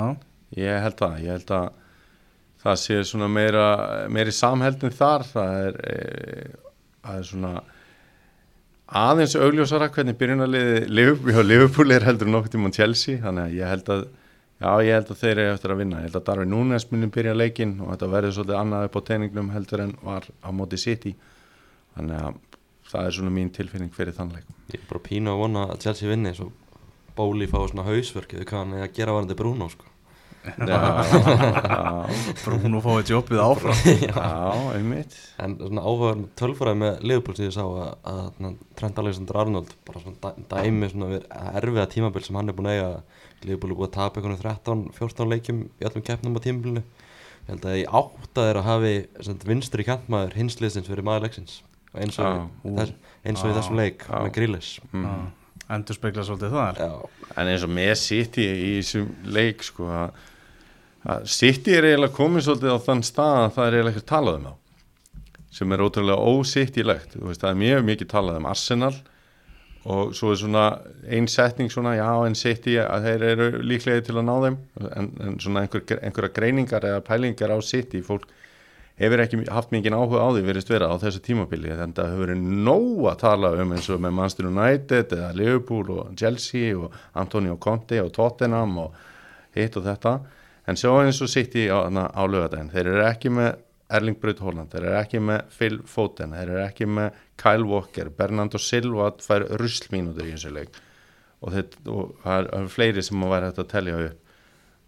Já, 0.00 0.16
Ég 0.56 0.82
held 0.84 0.98
það, 1.00 1.14
ég 1.24 1.32
held 1.32 1.52
að 1.56 1.68
það 2.62 2.80
sé 2.82 2.98
svona 3.06 3.28
meira, 3.32 3.66
meiri 4.12 4.34
samheldin 4.34 4.94
þar, 4.94 5.26
það 5.32 5.54
er, 5.66 5.78
e, 5.82 6.74
það 7.02 7.18
er 7.18 7.28
svona 7.30 7.52
aðeins 9.02 9.36
augljósara 9.40 9.90
hvernig 9.92 10.18
byrjunarliði 10.20 10.82
Liverpool, 10.92 11.34
já, 11.34 11.42
Liverpool 11.46 11.96
er 11.96 12.06
heldur 12.06 12.30
nokkuð 12.30 12.54
tíma 12.56 12.72
Chelsea, 12.76 13.20
þannig 13.22 13.48
að 13.48 13.58
ég 13.58 13.72
held 13.72 13.92
að 13.94 14.06
já, 14.62 14.70
ég 14.86 14.96
held 14.98 15.12
að 15.14 15.20
þeir 15.24 15.34
eru 15.34 15.56
eftir 15.56 15.74
að 15.74 15.82
vinna, 15.82 16.00
ég 16.00 16.08
held 16.08 16.20
að 16.20 16.26
Darvin 16.28 16.52
Núnes 16.52 16.88
muni 16.92 17.10
byrja 17.12 17.36
leikinn 17.36 17.76
og 17.80 17.92
þetta 17.94 18.10
verður 18.14 18.36
svolítið 18.38 18.60
annað 18.60 18.88
upp 18.88 18.98
á 18.98 19.06
teiningnum 19.10 19.52
heldur 19.56 19.84
en 19.86 19.94
var 20.04 20.28
á 20.44 20.48
móti 20.54 20.80
City, 20.80 21.14
þannig 21.96 22.26
að 22.28 22.40
það 22.92 23.08
er 23.08 23.16
svona 23.16 23.32
mín 23.32 23.52
tilfinning 23.54 23.94
fyrir 23.96 24.14
þann 24.16 24.34
leik. 24.36 24.50
Ég 24.74 24.82
er 24.82 24.88
bara 24.90 25.06
pínu 25.06 25.32
að 25.32 25.40
vona 25.40 25.64
að 25.72 25.86
Chelsea 25.86 26.10
vinni 26.10 26.34
svo 26.36 26.52
Bóli 27.12 27.44
fá 27.44 27.58
svona 27.68 27.84
hausverk 27.84 28.30
við 28.32 28.46
hvað 28.48 28.62
hann 28.62 28.76
er 28.78 28.86
að 28.86 28.94
gera 28.96 29.12
varandi 29.12 29.36
Bruno 29.36 29.66
sko. 29.68 29.91
Já, 30.42 30.78
já, 31.06 32.06
Bruno 32.42 32.80
fáið 32.82 33.12
jobbið 33.12 33.40
áfram 33.44 33.82
já, 34.08 34.24
einmitt. 34.74 35.14
En 35.42 35.54
svona 35.60 35.84
áhugaður 35.86 36.16
með 36.22 36.30
tölfræði 36.40 36.78
með 36.80 36.96
Liverpool 37.06 37.36
sem 37.38 37.46
ég 37.46 37.54
sá 37.54 37.62
að, 37.62 37.92
að, 38.10 38.22
að 38.48 38.56
Trent 38.80 38.98
Alexander 39.02 39.38
Arnold 39.44 39.74
bara 39.86 40.02
svona 40.02 40.18
dæ- 40.24 40.46
dæmi 40.50 40.88
svona 40.90 41.20
erfiða 41.60 41.84
tímabil 41.94 42.24
sem 42.26 42.38
hann 42.40 42.50
er 42.50 42.56
búin 42.58 42.70
að 42.72 42.78
eiga 42.80 42.90
Liverpool 43.46 43.74
er 43.74 43.78
búin 43.78 43.88
að 43.90 43.94
tapa 44.00 44.18
einhvern 44.22 44.40
13-14 44.42 45.30
leikjum 45.34 45.60
í 45.78 45.86
öllum 45.90 46.06
keppnum 46.10 46.38
á 46.38 46.40
tímabilinu 46.48 46.82
ég 46.82 47.52
held 47.52 47.68
að 47.70 47.78
í 47.80 47.84
átta 48.02 48.48
er 48.50 48.58
að 48.60 48.66
hafi 48.70 48.92
sem, 49.26 49.38
vinstri 49.46 49.86
kantmaður 49.86 50.36
hinsliðsins 50.38 50.90
verið 50.90 51.06
maður 51.08 51.24
leiksins 51.28 51.60
og 51.92 52.02
eins 52.02 52.18
og, 52.22 52.42
Já. 52.66 52.74
þess, 52.80 52.92
eins 53.26 53.42
og 53.42 53.48
í 53.48 53.54
Já. 53.54 53.56
þessum 53.60 53.80
leik 53.82 54.04
Já. 54.10 54.18
með 54.26 54.34
Grílis 54.40 54.72
Mm. 54.92 55.24
endur 55.72 55.96
spekla 55.96 56.22
svolítið 56.26 56.54
það 56.54 56.78
Já, 56.82 56.92
en 57.38 57.50
eins 57.54 57.62
og 57.66 57.72
með 57.72 57.92
City 58.02 58.44
í 58.46 58.70
þessum 58.80 59.10
leik 59.34 59.62
sko 59.66 59.86
að, 59.90 60.06
að 60.12 60.31
City 61.26 61.74
er 61.74 61.88
eiginlega 61.88 62.14
komið 62.14 62.44
svolítið 62.46 62.76
á 62.76 62.84
þann 62.86 63.06
stað 63.06 63.38
að 63.38 63.54
það 63.56 63.64
er 63.64 63.76
eiginlega 63.76 63.96
ekki 63.96 64.10
talað 64.12 64.36
um 64.36 64.44
þá 64.50 64.52
sem 65.52 65.72
er 65.74 65.82
ótrúlega 65.84 66.28
ósittilegt 66.32 67.16
það 67.18 67.48
er 67.50 67.58
mjög 67.60 67.88
mikið 67.88 68.10
talað 68.12 68.38
um 68.38 68.46
Arsenal 68.48 68.94
og 69.92 70.12
svo 70.14 70.30
er 70.30 70.38
svona 70.38 70.66
ein 71.10 71.26
setning 71.28 71.72
svona 71.72 71.96
já 71.98 72.06
en 72.26 72.36
City 72.38 72.76
að 72.78 73.08
þeir 73.08 73.24
eru 73.32 73.48
líklega 73.66 74.04
til 74.06 74.14
að 74.20 74.28
ná 74.28 74.34
þeim 74.44 74.58
en, 74.94 75.08
en 75.26 75.40
svona 75.42 75.64
einhver, 75.64 75.82
einhverja 75.98 76.34
greiningar 76.36 76.86
eða 76.86 77.02
pælingar 77.04 77.50
á 77.50 77.58
City 77.66 78.02
fólk 78.06 78.28
hefur 79.02 79.22
ekki 79.24 79.40
haft 79.50 79.72
mikið 79.74 79.96
áhuga 79.98 80.22
á 80.22 80.28
því 80.30 80.44
verist 80.46 80.70
vera 80.70 80.92
á 80.92 80.94
þessu 81.02 81.22
tímabili 81.24 81.72
en 81.74 81.96
það 81.96 82.12
hefur 82.12 82.28
verið 82.28 82.44
nóg 82.68 83.08
að 83.10 83.18
tala 83.24 83.50
um 83.58 83.74
eins 83.74 83.88
og 83.90 84.04
með 84.04 84.14
Manchester 84.18 84.50
United 84.52 85.16
eða 85.16 85.32
Liverpool 85.40 85.90
og 85.96 86.14
Chelsea 86.20 86.76
og 86.78 86.94
Antonio 87.18 87.58
Conte 87.58 87.98
og 88.04 88.12
Tottenham 88.14 88.78
og 88.84 89.02
hitt 89.56 89.76
og 89.80 89.88
þetta 89.88 90.14
en 90.68 90.78
sjá 90.78 90.90
eins 91.02 91.20
og 91.24 91.30
sitt 91.32 91.54
í 91.58 91.66
á, 91.72 91.78
á 91.86 92.22
lögadaginn 92.28 92.70
þeir 92.72 92.86
eru 92.92 93.04
ekki 93.08 93.32
með 93.34 93.52
Erling 93.92 94.16
Braut 94.22 94.38
Holland 94.40 94.72
þeir 94.72 94.86
eru 94.88 94.98
ekki 95.02 95.20
með 95.20 95.40
Phil 95.52 95.78
Foden 95.90 96.32
þeir 96.36 96.48
eru 96.54 96.62
ekki 96.64 96.86
með 96.88 97.18
Kyle 97.42 97.66
Walker. 97.68 98.08
Bernardo 98.16 98.60
Silva 98.62 99.10
fær 99.20 99.44
ruslmínútur 99.60 100.28
í 100.30 100.32
þessu 100.36 100.52
leik. 100.54 100.78
Og, 101.42 101.50
þeir, 101.52 101.66
og 101.90 102.12
það 102.22 102.48
er- 102.60 102.68
fleiri 102.72 103.02
sem 103.02 103.24
að 103.26 103.32
væri 103.34 103.48
hægt 103.50 103.58
að 103.64 103.70
telja 103.72 103.96
upp. 104.06 104.18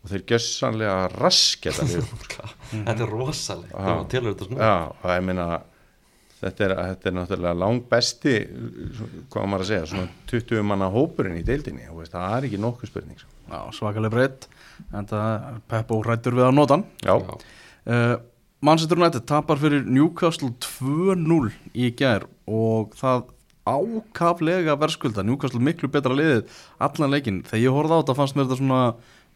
Og 0.05 0.11
þeir 0.13 0.23
gjössanlega 0.31 0.97
rasketa 1.17 1.85
Liverpool 1.89 2.51
Þetta 2.71 2.95
er 3.07 3.13
rosalega 3.13 3.95
tilur 4.13 4.35
þetta 4.35 4.49
svona 4.51 4.67
Já, 4.69 4.75
og 5.01 5.07
ég 5.15 5.23
meina 5.25 5.47
þetta 6.45 6.67
er, 6.67 6.75
þetta 6.91 7.11
er 7.11 7.17
náttúrulega 7.19 7.61
lang 7.63 7.87
besti 7.91 8.35
hvað 9.33 9.41
á 9.41 9.49
maður 9.51 9.65
að 9.65 9.71
segja, 9.71 9.89
svona 9.93 10.07
20 10.31 10.69
manna 10.69 10.91
hópurinn 10.93 11.41
í 11.41 11.47
deildinni, 11.47 11.89
veist, 11.97 12.15
það 12.15 12.37
er 12.37 12.49
ekki 12.49 12.61
nokkuð 12.63 12.93
spurning 12.93 13.21
sko. 13.21 13.33
Já, 13.51 13.59
svakalega 13.77 14.15
breytt 14.15 14.47
en 14.95 15.09
það 15.11 15.27
er 15.35 15.59
Peppo 15.73 16.01
rættur 16.05 16.39
við 16.39 16.49
að 16.49 16.57
nota 16.59 16.79
hann. 16.79 16.87
Já, 17.05 17.15
uh, 17.19 18.17
Manchester 18.65 19.01
United 19.01 19.27
tapar 19.29 19.61
fyrir 19.61 19.85
Newcastle 19.85 20.55
2-0 20.65 21.51
í 21.77 21.91
gær 21.99 22.25
og 22.49 22.95
það 22.97 23.27
ákaflega 23.69 24.77
verðskulda. 24.81 25.25
Newcastle 25.25 25.61
miklu 25.65 25.89
betra 25.93 26.17
liðið 26.17 26.49
allan 26.85 27.13
leikin 27.13 27.43
þegar 27.49 27.63
ég 27.63 27.77
horfði 27.77 27.97
á 27.97 28.01
þetta 28.01 28.17
fannst 28.19 28.37
mér 28.37 28.49
þetta 28.49 28.61
svona 28.61 28.81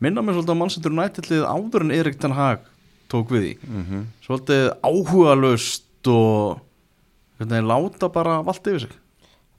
minna 0.04 0.24
mér 0.24 0.36
svolítið 0.36 0.56
á 0.56 0.60
Manchester 0.62 0.94
United 0.94 1.30
liðið 1.30 1.46
áður 1.48 1.86
en 1.86 1.94
Erik 1.96 2.18
Ten 2.20 2.36
Hag 2.36 2.64
tók 3.12 3.32
við 3.34 3.50
í 3.50 3.52
mm 3.64 4.06
svolítið 4.24 4.66
áhugalust 4.84 6.10
og 6.12 6.60
hvernig, 7.38 7.66
láta 7.68 8.08
bara 8.14 8.40
vallt 8.46 8.66
yfir 8.70 8.84
sig? 8.86 8.96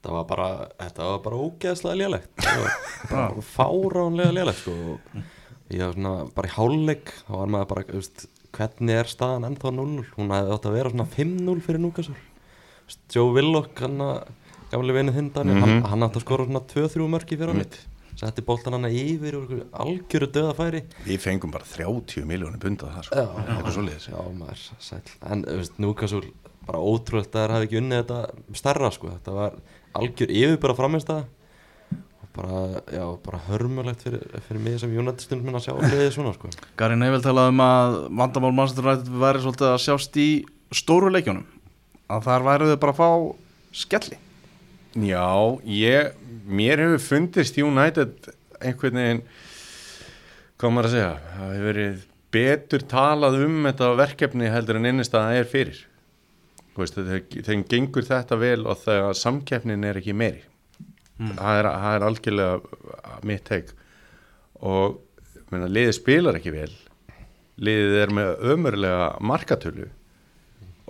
Þetta 0.00 0.14
var 0.16 0.24
bara, 0.30 0.48
þetta 0.80 1.06
var 1.10 1.18
bara 1.26 1.38
ógeðslega 1.44 1.96
var 2.40 2.70
bara 3.10 3.44
fáránlega 3.44 4.32
lélegt 4.32 4.62
sko. 4.62 4.76
ég 5.70 5.82
var 5.84 5.92
svona 5.96 6.14
bara 6.34 6.48
í 6.48 6.54
hálfleik 6.56 7.12
þá 7.26 7.32
var 7.36 7.52
maður 7.54 7.68
bara, 7.74 7.84
veist, 7.92 8.24
hvernig 8.56 8.96
er 9.02 9.10
staðan 9.10 9.46
ennþá 9.50 9.72
0-0, 9.76 10.06
hún 10.16 10.32
hefði 10.34 10.56
átt 10.56 10.68
að 10.70 10.76
vera 10.78 10.92
svona 10.94 11.08
5-0 11.14 11.60
fyrir 11.66 11.82
Núkasur 11.84 12.26
Joe 13.14 13.30
Willock, 13.36 13.78
hann 13.84 14.00
að 14.02 14.16
gamli 14.72 14.96
vinið 14.96 15.18
þinn 15.20 15.30
Daniel, 15.36 15.60
hann, 15.62 15.76
hann 15.92 16.06
átt 16.08 16.18
að 16.18 16.24
skora 16.24 16.46
svona 16.48 16.64
2-3 16.72 17.06
mörk 17.12 17.30
í 17.30 17.38
fyrir 17.38 17.54
Einmitt. 17.54 17.78
setti 18.18 18.42
boltan 18.46 18.74
hann 18.78 18.88
yfir 18.90 19.36
og 19.38 19.52
algjöru 19.84 20.30
döðafæri 20.34 20.82
við 21.06 21.20
fengum 21.22 21.52
bara 21.54 21.68
30 21.70 22.26
miljónir 22.28 22.60
bundað 22.62 22.96
það, 22.96 23.06
sko, 23.10 23.26
eitthvað 23.44 23.76
svo 23.76 23.84
liðis 23.86 24.08
Já, 24.10 24.18
maður, 24.40 24.64
sæl 24.88 25.02
En, 25.30 25.44
Núkasúl, 25.84 26.24
bara 26.68 26.80
ótrúlegt 26.80 27.34
að 27.34 27.44
þær 27.44 27.54
hafi 27.56 27.68
ekki 27.68 27.80
unnið 27.80 28.00
þetta 28.02 28.56
stærra, 28.60 28.90
sko. 28.94 29.12
Þetta 29.16 29.36
var 29.36 29.60
algjör 30.00 30.32
yfirbara 30.40 30.76
framist 30.78 31.10
og 31.10 32.30
bara, 32.36 32.62
já, 32.94 33.04
bara 33.24 33.42
hörmulegt 33.48 34.04
fyrir, 34.06 34.26
fyrir 34.46 34.62
mig 34.62 34.78
sem 34.80 34.92
United 34.94 35.24
stund 35.24 35.46
minn 35.46 35.58
að 35.58 35.66
sjá 35.66 35.74
liðið 35.80 36.10
svona, 36.14 36.34
sko. 36.36 36.50
Gary 36.78 36.98
Neville 37.00 37.24
talaði 37.24 37.54
um 37.54 37.62
að 37.64 37.96
vandamál 38.22 38.52
Manchester 38.54 38.86
United 38.86 39.22
væri 39.24 39.44
svolítið 39.44 39.70
að 39.72 39.80
sjást 39.86 40.18
í 40.20 40.28
stóru 40.80 41.10
leikjónum 41.10 41.46
að 42.10 42.26
þar 42.28 42.46
væri 42.46 42.70
þau 42.70 42.82
bara 42.84 42.94
að 42.94 43.00
fá 43.00 43.10
skelli. 43.80 44.20
Já, 45.06 45.26
ég, 45.70 46.14
mér 46.50 46.84
hefur 46.84 47.02
fundist 47.08 47.58
United 47.58 48.30
einhvern 48.60 49.00
veginn 49.00 49.24
hvað 50.60 50.74
maður 50.74 50.88
að 50.88 50.94
segja 50.96 51.12
það 51.34 51.52
hefur 51.54 51.68
verið 51.70 52.00
betur 52.34 52.82
talað 52.90 53.38
um 53.46 53.54
þetta 53.66 53.92
verkefni 53.98 54.50
heldur 54.52 54.78
en 54.78 54.90
einnist 54.90 55.14
að 55.16 55.26
það 55.26 55.38
er 55.40 55.48
fyrir 55.50 55.78
veist, 56.80 56.98
þeim, 56.98 57.44
þeim 57.46 57.64
gengur 57.70 58.06
þetta 58.06 58.38
vel 58.40 58.64
og 58.66 58.80
þegar 58.82 59.18
samkeppnin 59.18 59.86
er 59.86 60.00
ekki 60.00 60.16
meiri. 60.16 60.44
Það, 61.20 61.58
er, 61.58 61.66
það 61.68 61.94
er 61.94 62.04
algjörlega 62.06 63.16
mitt 63.28 63.42
teik 63.44 63.74
og 64.64 65.00
meina, 65.52 65.68
liðið 65.68 65.96
spilar 65.98 66.38
ekki 66.38 66.54
vel. 66.54 66.70
Liðið 67.60 67.98
er 68.00 68.14
með 68.16 68.46
ömurlega 68.54 69.10
markatölu. 69.28 69.90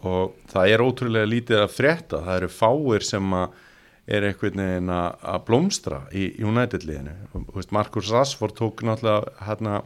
Og 0.07 0.37
það 0.51 0.75
er 0.75 0.85
ótrúlega 0.85 1.29
lítið 1.29 1.65
að 1.65 1.75
frétta. 1.75 2.23
Það 2.25 2.37
eru 2.37 2.51
fáir 2.55 3.05
sem 3.05 3.35
að 3.37 3.59
er 4.11 4.27
einhvern 4.27 4.63
veginn 4.63 4.91
að 4.91 5.43
blómstra 5.47 6.01
í 6.17 6.31
United 6.43 6.87
liðinu. 6.89 7.15
Markus 7.75 8.11
Rashford 8.11 8.57
tók 8.59 8.83
náttúrulega 8.87 9.47
hérna 9.47 9.83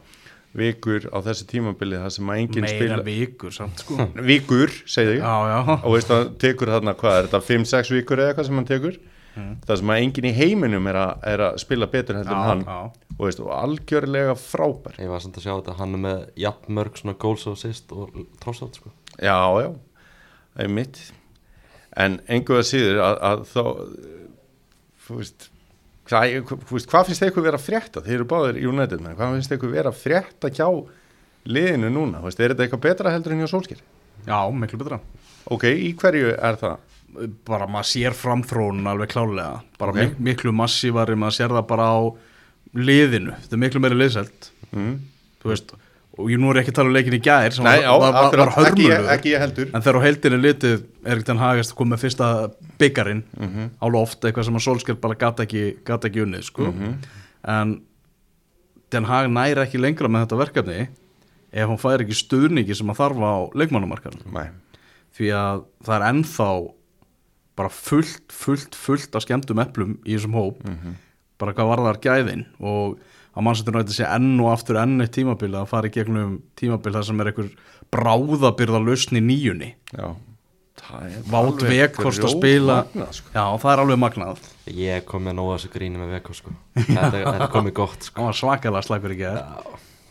vikur 0.55 1.07
á 1.11 1.17
þessu 1.25 1.47
tímabili 1.49 1.99
það 1.99 2.13
sem 2.15 2.29
að 2.31 2.39
enginn 2.43 2.65
meira 2.65 2.77
spila 2.77 2.99
vikur 3.05 3.55
samt 3.55 3.83
sko. 3.83 3.97
Vikur, 4.29 4.71
segði 4.89 5.17
ég. 5.17 5.25
Já, 5.25 5.35
já, 5.51 5.59
og 5.75 5.89
veist 5.95 6.13
að 6.15 6.23
tekur 6.41 6.71
þarna, 6.75 6.95
hvað 6.99 7.17
er 7.17 7.27
þetta 7.27 7.41
5-6 7.49 7.91
vikur 7.97 8.21
eða 8.23 8.33
eitthvað 8.33 8.49
sem 8.49 8.61
hann 8.61 8.69
tekur? 8.69 9.01
Það 9.35 9.79
sem 9.81 9.89
að 9.91 10.01
enginn 10.05 10.29
í 10.29 10.35
heiminum 10.37 10.85
er 10.87 10.97
að, 11.01 11.25
er 11.33 11.41
að 11.49 11.57
spila 11.65 11.89
betur 11.91 12.15
heldur 12.15 12.37
en 12.37 12.45
hann. 12.47 12.61
já. 12.63 13.09
og, 13.17 13.23
veist, 13.25 13.41
og 13.43 13.51
algjörlega 13.51 14.37
frábær. 14.39 14.95
Ég 15.03 15.11
var 15.11 15.23
samt 15.23 15.41
að 15.41 15.43
sjá 15.43 15.51
þetta, 15.57 15.75
hann 15.81 15.97
er 15.97 16.03
með 16.05 16.21
jafn 16.45 16.77
mörg 16.77 17.01
svona 17.01 17.17
goals 17.19 17.43
og 17.51 17.57
assist 17.59 17.91
og 17.91 18.15
trósátt, 18.39 18.79
sko. 18.79 18.93
Já, 19.19 19.35
já, 19.59 19.69
það 20.55 20.63
er 20.69 20.73
mitt 20.79 21.01
en 21.95 22.17
einhverja 22.27 22.67
síður 22.67 23.01
að, 23.03 23.17
að 23.29 23.43
þá 23.51 23.61
þú 25.05 25.19
veist 25.19 25.49
hvað, 26.05 26.35
hvað 26.89 27.07
finnst 27.09 27.23
eitthvað 27.25 27.47
vera 27.49 27.57
að 27.59 27.65
frétta 27.65 28.01
þeir 28.05 28.17
eru 28.19 28.27
báðir 28.29 28.59
í 28.61 28.65
United 28.69 29.01
menn, 29.01 29.15
hvað 29.17 29.35
finnst 29.37 29.51
eitthvað 29.55 29.75
vera 29.77 29.91
að 29.93 30.01
frétta 30.03 30.51
hjá 30.53 30.67
liðinu 31.45 31.89
núna, 31.93 32.21
veist, 32.25 32.39
er 32.41 32.53
þetta 32.53 32.65
eitthvað 32.67 32.83
betra 32.87 33.13
heldur 33.13 33.35
en 33.35 33.43
hjá 33.45 33.49
Solskjær? 33.53 33.81
já, 34.25 34.39
miklu 34.51 34.81
betra 34.81 34.99
Ok, 35.53 35.63
í 35.69 35.91
hverju 35.97 36.31
er 36.41 36.55
það? 36.61 36.77
bara 37.47 37.63
maður 37.71 37.87
sér 37.87 38.15
framþróun 38.17 38.87
alveg 38.91 39.11
klálega 39.13 39.61
bara 39.79 39.91
Ok. 39.93 39.99
mik 40.01 40.17
miklu 40.19 40.51
massívari 40.51 41.15
maður 41.15 41.37
sér 41.37 41.53
það 41.53 41.67
bara 41.69 41.85
á 41.87 41.99
liðinu 42.75 43.35
þetta 43.39 43.55
er 43.55 43.61
miklu 43.61 43.79
meiri 43.83 43.99
liðselt 44.01 44.49
Mm. 44.75 44.95
þú 45.39 45.47
veist, 45.53 45.69
og 46.17 46.29
ég 46.31 46.39
nú 46.39 46.49
er 46.53 46.61
ekki 46.61 46.71
að 46.71 46.77
tala 46.79 46.89
um 46.91 46.95
leikin 46.95 47.17
í 47.17 47.21
gær 47.25 47.51
sem 47.55 47.63
Nei, 47.65 47.77
var, 47.77 47.83
já, 47.83 47.91
var, 47.99 48.13
var, 48.13 48.37
var 48.37 48.51
ekki, 48.69 48.85
hörmulegur 48.87 49.09
ekki 49.15 49.33
heldur. 49.41 49.69
En 49.75 49.81
þegar 49.85 49.97
á 49.99 50.05
heildinni 50.05 50.39
litið 50.41 50.75
er 51.05 51.13
ekkert 51.15 51.31
hann 51.33 51.41
hagast 51.43 51.73
að 51.73 51.79
koma 51.81 51.95
með 51.95 52.03
fyrsta 52.05 52.29
byggarinn 52.79 53.23
Mhm. 53.39 53.69
á 53.81 53.85
loft, 53.91 54.21
eitthvað 54.23 54.45
sem 54.45 54.55
að 54.55 54.65
Solskjær 54.67 54.99
bara 55.01 55.15
gata 55.15 55.43
ekki, 55.43 55.63
gata 55.83 56.07
ekki 56.09 56.23
unnið 56.25 56.43
sko. 56.43 56.71
Mhm. 56.71 56.95
en 57.45 57.81
Den 58.91 59.03
Hag 59.05 59.27
næri 59.29 59.57
ekki 59.65 59.79
lengra 59.81 60.07
með 60.07 60.27
þetta 60.27 60.37
verkefni 60.45 60.87
ef 61.51 61.67
hún 61.67 61.79
fær 61.81 61.99
ekki 62.03 62.13
stuðningi 62.15 62.75
sem 62.75 62.87
að 62.87 62.99
þarfa 63.01 63.27
á 63.33 63.39
leikmannumarkaðum 63.57 64.31
Nei, 64.33 64.49
því 65.17 65.31
að 65.33 65.63
það 65.83 65.95
er 65.95 66.05
ennþá 66.13 66.49
bara 67.55 67.69
fullt, 67.69 68.31
fullt, 68.31 68.75
fullt 68.75 69.15
af 69.15 69.23
skemmtum 69.25 69.59
eplum 69.63 69.97
í 70.05 70.15
þessum 70.15 70.33
hóp. 70.35 70.57
Bara 71.39 71.53
hvað 71.53 71.69
varðar 71.71 71.99
gæðin 72.03 72.45
og 72.59 72.97
að 73.35 73.45
mannsættur 73.47 73.75
náttúrulega 73.75 73.97
sé 73.97 74.07
enn 74.15 74.39
og 74.39 74.51
aftur 74.53 74.79
enn 74.79 75.03
eitt 75.03 75.15
tímabil 75.15 75.51
að 75.59 75.67
fara 75.71 75.89
í 75.89 75.95
gegnum 75.95 76.37
tímabil 76.59 76.95
þar 76.95 77.07
sem 77.09 77.19
er 77.21 77.31
einhver 77.31 77.49
bráðabyrða 77.93 78.81
lausn 78.83 79.19
í 79.19 79.23
nýjunni. 79.23 79.73
Já. 79.95 80.07
Það 80.85 81.05
er 81.07 81.27
Vátt 81.31 81.63
Vekhorst 81.65 82.25
að 82.25 82.33
spila 82.35 82.75
grjótmagnað, 82.83 83.13
sko. 83.17 83.31
Já, 83.31 83.43
það 83.63 83.71
er 83.71 83.81
alveg 83.83 83.99
magnað. 84.01 84.47
Ég 84.75 85.05
kom 85.07 85.23
með 85.25 85.37
nóga 85.37 85.55
þessu 85.55 85.71
gríni 85.73 86.01
með 86.01 86.11
Veko, 86.17 86.35
sko. 86.35 86.53
Þetta, 86.75 87.11
þetta 87.15 87.35
er 87.37 87.53
komið 87.53 87.75
gott, 87.79 88.07
sko. 88.09 88.27
Svakalega 88.35 88.83
slagur 88.85 89.15
í 89.15 89.17
gær. 89.21 89.39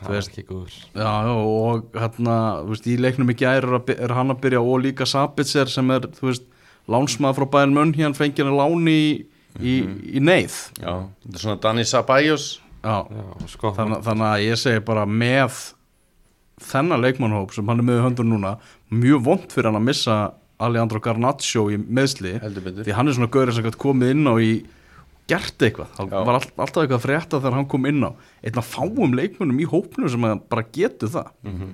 Það 0.01 0.11
var 0.11 0.19
ekki 0.23 0.47
góður. 0.49 0.79
Já, 0.97 1.13
já, 1.29 1.35
og 1.37 2.01
hérna, 2.01 2.39
þú 2.65 2.73
veist, 2.73 2.89
í 2.89 2.97
leiknum 3.01 3.31
í 3.31 3.37
gær 3.45 3.69
er, 3.69 3.77
er 3.95 4.17
hann 4.17 4.35
að 4.35 4.43
byrja 4.43 4.65
og 4.65 4.83
líka 4.85 5.07
Sabitzer 5.09 5.71
sem 5.71 5.95
er, 5.95 6.09
þú 6.17 6.31
veist, 6.31 6.51
lánsmaður 6.91 7.39
frá 7.39 7.51
bæðin 7.55 7.77
munn 7.77 7.95
hérna 7.97 8.19
fengið 8.19 8.51
hann 8.51 8.59
láni 8.59 8.97
í, 8.97 9.15
í, 9.61 9.79
í 10.17 10.25
neyð. 10.25 10.59
Já, 10.81 10.93
þetta 11.23 11.39
er 11.39 11.45
svona 11.45 11.63
Dani 11.63 11.87
Sabajos 11.89 12.49
Sko. 12.85 13.73
Þannig, 13.77 14.05
þannig 14.05 14.29
að 14.29 14.45
ég 14.45 14.61
segi 14.61 14.85
bara 14.85 15.05
með 15.09 15.59
þennan 16.65 17.03
leikmannhóp 17.03 17.55
sem 17.57 17.67
hann 17.69 17.83
er 17.83 17.89
með 17.89 18.03
höndur 18.05 18.29
núna 18.29 18.55
mjög 18.95 19.25
vond 19.27 19.47
fyrir 19.51 19.71
hann 19.71 19.81
að 19.81 19.89
missa 19.89 20.19
Alejandro 20.63 21.01
Garnaccio 21.03 21.67
í 21.75 21.79
meðsli 21.81 22.37
því 22.39 22.95
hann 22.95 23.11
er 23.11 23.17
svona 23.17 23.33
gaurið 23.33 23.59
sem 23.59 23.79
komið 23.85 24.15
inn 24.15 24.29
á 24.31 24.35
í 24.39 24.51
gert 25.31 25.65
eitthvað, 25.65 25.89
það 25.97 26.13
var 26.13 26.37
all, 26.37 26.51
alltaf 26.61 26.83
eitthvað 26.83 26.99
að 26.99 27.05
frétta 27.07 27.41
þegar 27.41 27.57
hann 27.57 27.69
kom 27.73 27.89
inn 27.89 28.05
á. 28.05 28.11
Einn 28.45 28.61
að 28.61 28.69
fáum 28.69 29.17
leikmönnum 29.17 29.63
í 29.63 29.69
hópnum 29.69 30.11
sem 30.13 30.27
að 30.29 30.43
bara 30.53 30.67
getur 30.75 31.13
það. 31.15 31.31
Mhm. 31.49 31.71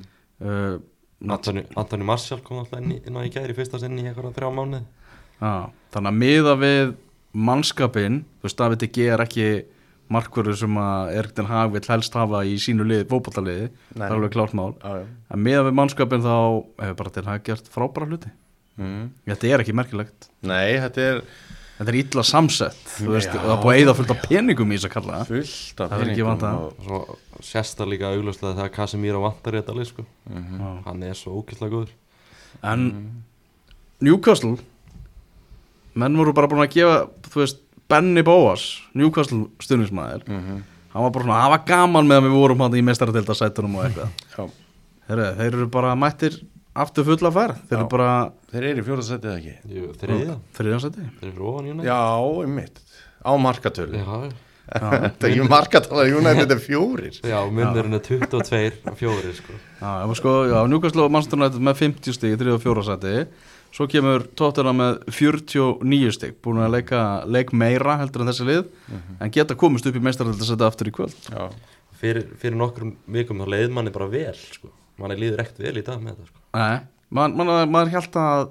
uh, 0.47 0.79
Antoni, 1.21 1.67
Antoni 1.77 2.07
Martial 2.09 2.39
kom 2.41 2.63
alltaf 2.63 2.81
inn, 2.81 2.95
inn 2.97 3.19
á 3.19 3.21
í 3.27 3.33
gæri 3.35 3.53
fyrsta 3.57 3.81
sinn 3.83 3.99
í 3.99 4.07
eitthvað 4.07 4.39
þrjá 4.39 4.53
mánuði. 4.57 4.85
Já, 5.41 5.51
þannig 5.93 6.13
að 6.13 6.21
miða 6.23 6.55
við 6.63 6.95
mannskapin, 7.49 8.23
þú 8.41 8.49
veist 8.49 8.61
David 8.63 8.87
G 8.95 9.11
er 9.11 9.25
ekki 9.27 9.49
markverður 10.11 10.57
sem 10.59 10.75
að 10.83 11.13
Erikten 11.21 11.47
Hag 11.47 11.71
vill 11.75 11.85
helst 11.89 12.17
hafa 12.19 12.43
í 12.45 12.57
sínu 12.59 12.85
lið, 12.89 13.05
fótballaliði, 13.13 13.71
það 13.95 14.05
er 14.09 14.17
alveg 14.17 14.33
klárt 14.35 14.57
mál. 14.59 14.73
Já, 14.83 14.97
já. 15.01 15.07
En 15.31 15.45
miða 15.47 15.63
við 15.69 15.77
mannskapin 15.79 16.25
þá 16.27 16.35
hefur 16.83 16.99
bara 17.03 17.15
til 17.15 17.25
Hag 17.31 17.45
gert 17.47 17.71
frábæra 17.71 18.09
hluti. 18.11 18.33
Mm. 18.81 19.11
þetta 19.29 19.49
er 19.51 19.61
ekki 19.65 19.75
merkilegt, 19.77 20.29
Nei, 20.47 20.79
þetta 20.81 21.03
er 21.05 21.19
þetta 21.81 21.91
er 21.93 21.97
illa 22.01 22.23
samsett 22.25 22.79
þú 22.95 23.11
veist, 23.13 23.29
Já. 23.35 23.41
það 23.45 23.59
búið 23.65 23.75
að 23.75 23.81
eyða 23.83 23.95
fullt 23.99 24.11
af 24.15 24.23
peningum 24.29 24.73
í 24.73 24.77
þess 24.79 24.89
að 24.89 24.95
kalla. 24.95 25.19
Það 25.21 25.31
fullt 25.35 25.81
af 25.85 25.91
Það 25.91 26.01
er 26.05 26.11
ekki 26.13 26.25
peningum 26.25 26.61
og- 26.61 26.87
Svo 26.87 27.19
sérsta 27.51 27.87
líka 27.89 28.11
augljóslega 28.15 28.55
þegar 28.57 28.73
Casemiro 28.79 29.21
vantar 29.21 29.53
í 29.53 29.61
þetta 29.61 29.77
lið, 29.77 29.87
sko. 29.91 30.07
Mhm. 30.31 30.61
Já. 30.61 30.71
Hann 30.87 31.03
er 31.03 31.15
svo 31.15 31.37
ókvæslega 31.43 31.73
góður. 31.77 31.93
En 32.63 33.23
Newcastle 34.01 34.57
menn 35.95 36.17
voru 36.17 36.33
bara 36.33 36.49
búin 36.49 36.65
að 36.65 36.73
gefa 36.77 36.99
þú 37.29 37.41
veist, 37.43 37.61
Benny 37.91 38.23
Bóas 38.27 38.65
Newcastle 38.95 39.47
stuðnismæður 39.63 40.25
Mhm. 40.29 40.63
hann 40.95 41.03
var 41.07 41.11
bara 41.15 41.25
svona, 41.25 41.41
það 41.45 41.51
var 41.57 41.65
gaman 41.67 42.07
með 42.11 42.21
að 42.21 42.27
við 42.29 42.35
vorum 42.39 42.65
hann 42.65 42.79
í 42.79 42.83
mestaradelda 42.87 43.35
sætunum 43.39 43.77
og 43.77 43.85
eitthvað 43.85 44.09
Já. 44.37 44.51
Heru, 45.11 45.25
þeir 45.41 45.55
eru 45.59 45.67
bara 45.71 45.95
mættir 45.99 46.37
aftur 46.77 47.05
fulla 47.05 47.31
færð 47.35 47.57
þeir 47.69 47.79
eru 47.79 47.87
Já. 47.87 47.91
bara 47.91 48.11
Þeir 48.51 48.65
eru 48.71 48.83
í 48.83 48.87
fjórðarsætið 48.87 49.33
ekki 49.37 49.55
Jú, 49.77 49.89
þriðja, 50.01 50.37
þriðansæti 50.59 51.09
þeir 51.21 51.33
eru 51.35 51.49
ofan 51.53 51.69
United 51.71 51.91
Já, 51.91 51.99
einmitt 52.45 52.81
Á 53.27 53.31
markatölu 53.39 53.99
Já, 54.01 54.31
Þetta 54.71 55.27
er 55.27 55.31
ekki 55.35 55.47
markatölu 55.51 56.19
United 56.21 56.51
er 56.55 56.61
fjórir 56.63 57.17
já 57.27 57.39
munurinn 57.51 57.95
er 57.99 58.03
22 58.07 58.87
og 58.87 58.97
4 59.01 59.33
sko. 59.35 59.53
Já, 59.81 60.15
sko, 60.15 60.35
já, 60.47 60.59
Newcastle 60.71 61.03
og 61.03 61.11
Manchester 61.11 61.39
United 61.41 61.61
með 61.67 61.75
50 61.81 62.15
stig 62.15 62.37
í 62.37 62.39
3. 62.39 62.53
og 62.55 62.63
4. 62.63 62.85
seti 62.87 63.15
svo 63.75 63.87
kemur 63.91 64.25
Tottenham 64.39 64.81
með 64.81 64.97
49 65.15 66.15
stig 66.17 66.39
búin 66.45 66.63
að 66.65 66.75
leika 66.79 67.03
leik 67.31 67.53
meira 67.57 67.99
heldur 68.01 68.25
en 68.25 68.33
þessi 68.33 68.47
lið 68.49 68.65
en 69.21 69.35
geta 69.35 69.57
komist 69.59 69.87
upp 69.87 69.99
í 69.99 70.03
meistaröldarsæti 70.07 70.67
aftur 70.67 70.91
í 70.91 70.95
kvöld 70.97 71.29
Já, 71.31 71.47
fyrir, 72.01 72.27
fyrir 72.41 72.59
nokkrum 72.59 72.97
vikum 73.07 73.43
þá 73.45 73.53
leið 73.57 73.77
manni 73.77 73.95
bara 73.95 74.11
vel 74.11 74.35
sko. 74.41 74.73
manni 75.01 75.19
líður 75.21 75.45
ekkert 75.45 75.63
vel 75.67 75.77
í 75.79 75.85
dag 75.87 76.03
með 76.03 76.17
þetta 76.17 76.33
sko. 76.33 76.43
Nei, 76.59 76.81
man, 77.21 77.37
man, 77.39 77.55
maður 77.71 77.95
held 77.99 78.21
að 78.25 78.51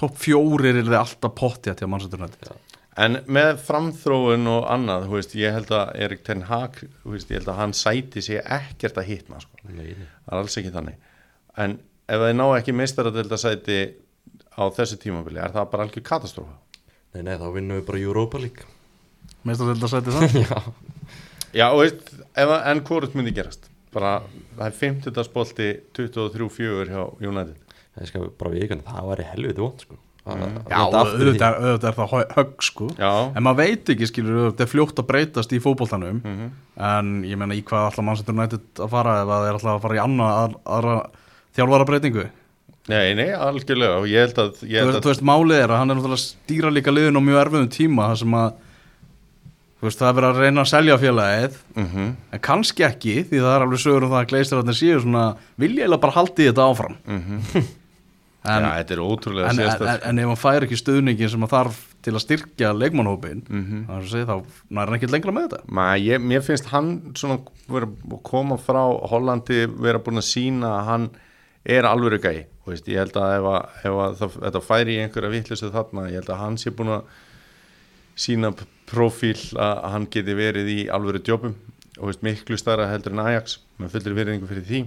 topp 0.00 0.20
fjórir 0.20 0.74
er 0.74 0.86
þið 0.86 1.00
alltaf 1.00 1.34
pottja 1.38 1.74
til 1.78 1.90
Manchester 1.90 2.20
United 2.20 2.54
En 2.94 3.18
með 3.26 3.56
framþróun 3.66 4.44
og 4.52 4.68
annað, 4.70 5.08
þú 5.08 5.16
veist, 5.16 5.32
ég 5.34 5.54
held 5.56 5.72
að 5.74 5.88
Erik 6.04 6.20
Ten 6.22 6.44
Hag, 6.46 6.76
þú 7.02 7.14
veist, 7.16 7.32
ég 7.32 7.40
held 7.40 7.48
að 7.50 7.56
hann 7.58 7.72
sæti 7.74 8.22
sig 8.22 8.38
ekkert 8.38 9.00
að 9.02 9.08
hitna, 9.08 9.40
sko. 9.42 9.58
Nei, 9.66 9.88
nei. 9.98 10.04
Það 10.22 10.30
er 10.30 10.38
alls 10.38 10.54
ekki 10.60 10.70
þannig. 10.76 11.08
En 11.64 11.74
ef 12.14 12.22
þeir 12.22 12.36
ná 12.38 12.44
ekki 12.54 12.76
meistaradelda 12.78 13.38
sæti 13.42 13.78
á 14.54 14.62
þessu 14.76 14.96
tímabili, 15.02 15.38
er 15.42 15.52
það 15.54 15.70
bara 15.72 15.84
algjör 15.86 16.02
katastrófa? 16.06 16.54
nei, 17.14 17.22
nei, 17.22 17.36
þá 17.38 17.46
vinnum 17.54 17.78
við 17.80 17.86
bara 17.86 17.98
Europa 18.02 18.38
League 18.38 18.64
meistaröldarsæti 19.44 20.14
það 20.14 20.38
Já, 20.44 20.62
Já, 21.54 21.66
og 21.70 21.80
veist, 21.84 22.08
ef, 22.34 22.50
en 22.66 22.80
hvort 22.88 23.12
myndi 23.14 23.34
gerast? 23.36 23.68
Bara, 23.94 24.16
það 24.58 24.64
er 24.66 24.78
50. 24.80 25.20
spolti 25.28 25.68
23-4 25.94 26.88
hjá 26.90 27.02
United. 27.22 27.60
það 27.94 28.08
skal 28.10 28.24
bara 28.40 28.50
vikandi, 28.56 28.82
það 28.88 29.04
var 29.12 29.22
í 29.22 29.28
helviti 29.34 29.62
vond 29.62 29.84
sko. 29.86 29.94
Það- 30.00 30.02
Mm. 30.24 30.52
Já, 30.72 30.78
auðvitað 30.80 31.56
auðvitað 31.60 31.88
er 31.90 31.96
það 31.98 32.12
hö- 32.14 32.30
högg 32.38 32.62
sko 32.64 32.86
Já, 32.96 33.10
En 33.36 33.42
maður 33.44 33.58
veit 33.58 33.90
ekki, 33.92 34.06
skilur, 34.08 34.38
þetta 34.54 34.62
er 34.64 34.70
fljótt 34.72 35.00
að 35.02 35.06
breytast 35.10 35.50
í 35.52 35.58
fótboltanum 35.60 36.22
Mhm. 36.24 36.46
En 36.80 37.10
ég 37.28 37.36
meina, 37.36 37.52
í 37.52 37.60
hvað 37.62 37.90
ætla 37.92 38.04
Manchester 38.06 38.32
United 38.34 38.64
að 38.80 38.88
fara 38.88 39.18
ef 39.20 39.28
það 39.28 39.44
er 39.48 39.52
alltaf 39.58 39.74
að 39.74 39.82
fara 39.84 39.94
í 39.94 40.00
annað 40.00 40.54
aðra 40.64 40.94
þjálfara 41.54 41.86
breytingu 41.90 42.24
nei, 42.90 43.14
nei, 43.16 43.30
algjörlega, 43.32 44.00
og 44.02 44.06
ég 44.10 44.26
held 44.26 44.38
að, 44.42 44.58
ég 44.68 44.76
þú 44.76 44.80
held 44.82 44.90
veist, 44.90 44.98
að 44.98 45.06
þú 45.06 45.12
veist, 45.14 45.24
málið 45.30 45.62
er 45.62 45.72
að 45.72 45.78
hann 45.82 45.90
er 45.94 45.98
náttúrulega 45.98 46.20
að 46.20 46.24
stýra 46.26 46.72
líka 46.74 46.92
liðin 46.94 47.16
á 47.16 47.22
mjög 47.28 47.40
erfiðum 47.44 47.70
tíma 47.72 48.08
þar 48.10 48.18
sem 48.24 48.34
að 48.40 48.50
þú 49.78 49.88
veist, 49.88 50.00
það 50.02 50.10
er 50.10 50.18
verið 50.18 50.28
að 50.34 50.42
reyna 50.44 50.64
að 50.64 50.70
selja 50.74 50.98
félagið 51.02 51.56
Mhm, 51.84 52.10
en 52.32 52.42
kannski 52.48 52.84
ekki, 52.88 53.14
því 53.30 53.40
það 53.44 53.54
er 53.56 53.64
alveg 53.66 53.80
sögur 53.84 54.04
um 54.06 54.12
það 54.14 54.20
að 54.22 54.28
gleistararnir 54.34 54.78
séu 54.78 55.00
svona 55.00 55.24
vilja 55.60 55.88
eða 55.88 56.00
bara 56.04 56.16
haldi 56.18 56.46
þetta 56.50 56.68
áfram 56.70 56.94
mhm. 57.04 57.40
en, 58.44 58.64
Já, 58.68 58.70
þetta 58.82 58.94
er 58.98 59.00
ótrúlega 59.04 59.48
en, 59.48 59.58
en, 59.58 59.64
sérstætt. 59.64 60.06
en, 60.10 60.18
ef 60.20 60.30
hann 60.34 60.40
fær 60.44 60.66
ekki 60.66 60.76
stuðningin 60.80 61.30
sem 61.32 61.40
hann 61.44 61.52
þarf 61.54 61.78
til 62.04 62.12
að 62.12 62.24
styrkja 62.26 62.72
leikmannhópin 62.76 63.40
Mhm. 63.48 63.84
þá, 63.88 63.94
segi, 64.12 64.26
þá 64.28 64.34
nær 64.76 64.90
hann 64.92 64.98
ekki 65.00 65.08
lengra 65.12 65.32
með 65.32 65.48
þetta 65.48 65.62
Ma, 65.80 65.86
ég, 65.96 66.20
mér 66.20 66.44
finnst 66.44 66.68
hann 66.72 66.90
svona 67.16 67.40
vera, 67.72 67.88
að 67.88 68.22
koma 68.28 68.58
frá 68.60 68.82
Hollandi 69.08 69.64
vera 69.80 69.98
búin 70.04 70.20
að 70.20 70.28
sína 70.28 70.74
að 70.78 70.84
hann 70.90 71.06
er 71.64 71.88
alvöru 71.88 72.20
gæi 72.20 72.44
og 72.64 72.72
veist, 72.72 72.86
ég 72.88 72.96
held 73.02 73.16
að 73.20 73.34
ef, 73.36 73.46
að, 73.50 73.78
ef 73.84 73.98
að 74.06 74.16
það, 74.22 74.36
þetta 74.46 74.62
færi 74.64 74.94
í 74.96 75.00
einhverja 75.04 75.32
vittlisu 75.34 75.70
þarna 75.74 76.06
ég 76.08 76.18
held 76.22 76.30
að 76.32 76.40
hann 76.42 76.58
sé 76.62 76.70
búin 76.72 76.92
að 76.96 77.02
sína 78.24 78.50
p- 78.56 78.66
prófíl 78.88 79.36
að 79.60 79.80
hann 79.94 80.06
geti 80.12 80.34
verið 80.38 80.68
í 80.72 80.78
alvöru 80.92 81.20
djópum 81.24 81.54
og 82.00 82.08
veist, 82.10 82.22
miklu 82.26 82.56
stærra 82.60 82.88
heldur 82.90 83.12
en 83.14 83.22
Ajax 83.24 83.58
með 83.80 83.92
fullri 83.96 84.16
virðingu 84.18 84.48
fyrir 84.50 84.66
því 84.68 84.80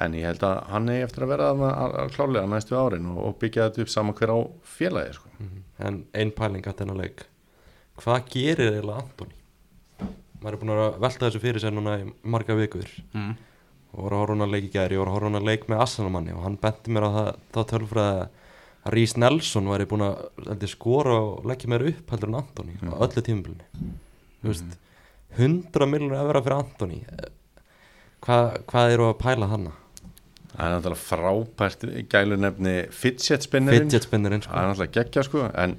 en 0.00 0.14
ég 0.16 0.28
held 0.30 0.44
að 0.46 0.60
hann 0.72 0.88
er 0.92 1.02
eftir 1.06 1.24
að 1.26 1.32
vera 1.34 1.48
að- 1.52 1.96
að 2.04 2.14
klálega 2.14 2.46
næstu 2.48 2.76
árin 2.78 3.10
og, 3.10 3.18
og 3.26 3.38
byggja 3.42 3.66
þetta 3.68 3.82
upp 3.84 3.90
saman 3.92 4.16
hver 4.16 4.32
á 4.32 4.38
félagi 4.78 5.16
sko. 5.18 5.28
En 5.80 6.04
ein 6.14 6.30
pæling 6.36 6.66
að 6.68 6.78
þennan 6.82 7.00
leik 7.02 7.26
Hvað 8.00 8.30
gerir 8.32 8.70
eiginlega 8.78 9.02
Antoni? 9.02 9.34
Maður 10.40 10.54
er 10.54 10.60
búin 10.62 10.70
að 10.72 10.94
velta 11.02 11.26
þessu 11.26 11.40
fyrir 11.42 11.60
sér 11.60 11.74
núna 11.76 11.98
í 12.00 12.06
marga 12.32 12.54
vikur 12.56 12.86
mm. 13.12 13.34
Og 13.90 14.04
voru 14.04 14.16
að 14.16 14.22
horfa 14.22 14.34
hún 14.36 14.46
að 14.46 14.54
leik 14.54 14.68
í 14.68 14.74
gæri 14.74 14.98
og 14.98 15.02
voru 15.02 15.10
að 15.10 15.16
horfa 15.16 15.30
hún 15.30 15.40
að 15.40 15.48
leik 15.48 15.66
með 15.70 15.82
Assanumanni 15.86 16.36
og 16.36 16.44
hann 16.46 16.60
benti 16.60 16.94
mér 16.94 17.06
á 17.06 17.10
það, 17.16 17.32
þá 17.54 17.60
tölfræði 17.72 18.20
að 18.20 18.94
Rhys 18.94 19.16
Nelson 19.20 19.68
væri 19.68 19.88
búin 19.90 20.06
að 20.06 20.68
skora 20.70 21.18
og 21.20 21.50
leggja 21.50 21.68
mér 21.72 21.88
upp 21.90 22.14
heldur 22.14 22.30
en 22.30 22.38
Antoni 22.40 22.78
á 22.80 22.96
öllu 22.96 23.24
tímabilinu. 23.26 23.90
Þú 24.40 24.48
veist, 24.48 24.78
100 25.36 25.90
miljonur 25.90 26.22
evra 26.22 26.42
fyrir 26.42 26.58
Antoni 26.58 27.02
Hva, 28.20 28.36
hvað 28.68 28.94
eru 28.94 29.06
að 29.10 29.20
pæla 29.20 29.48
hana? 29.48 29.76
það 30.50 30.64
er 30.66 30.72
náttúrulega 30.74 31.04
frábært 31.06 31.84
gælu 32.10 32.38
nefni 32.40 32.74
fidget 32.92 33.46
spinnerinn 33.46 33.92
spinnirinn 34.02 34.42
það 34.42 34.50
sko. 34.50 34.58
er 34.58 34.68
náttúrulega 34.68 34.94
geggja 34.96 35.24
sko 35.26 35.44
en 35.62 35.76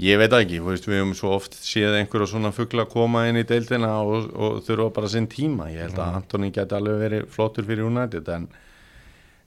ég 0.00 0.18
veit 0.20 0.34
ekki, 0.36 0.60
veist, 0.64 0.88
við 0.88 1.02
höfum 1.02 1.14
svo 1.18 1.34
oft 1.36 1.56
séð 1.60 1.98
einhverja 1.98 2.30
svona 2.32 2.52
fuggla 2.56 2.86
koma 2.90 3.26
inn 3.28 3.40
í 3.40 3.46
deildina 3.48 3.92
og, 4.00 4.30
og 4.32 4.60
þurfa 4.66 4.90
bara 4.96 5.10
sinn 5.12 5.28
tíma. 5.30 5.68
Ég 5.72 5.88
held 5.88 6.00
að 6.00 6.18
Antoni 6.20 6.50
geti 6.54 6.76
alveg 6.76 7.00
verið 7.04 7.26
flottur 7.34 7.66
fyrir 7.68 7.88
United 7.88 8.30
en, 8.32 8.46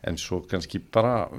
en 0.05 0.19
svo 0.21 0.43
kannski 0.49 0.81
bara 0.93 1.29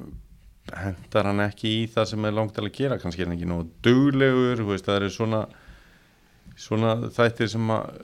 hendar 0.81 1.29
hann 1.29 1.45
ekki 1.45 1.77
í 1.83 1.85
það 1.93 2.11
sem 2.15 2.27
er 2.27 2.35
langt 2.35 2.57
til 2.57 2.65
að 2.67 2.75
gera. 2.79 2.99
Kannski 3.03 3.23
er 3.23 3.31
hann 3.31 3.37
ekki 3.37 3.51
nógu 3.51 3.69
duglegur 3.85 4.65
þú 4.65 4.73
veist, 4.73 4.89
það 4.89 5.01
eru 5.03 5.13
svona 5.15 5.45
svona 6.59 6.97
þættir 7.15 7.51
sem 7.55 7.71
að 7.75 8.03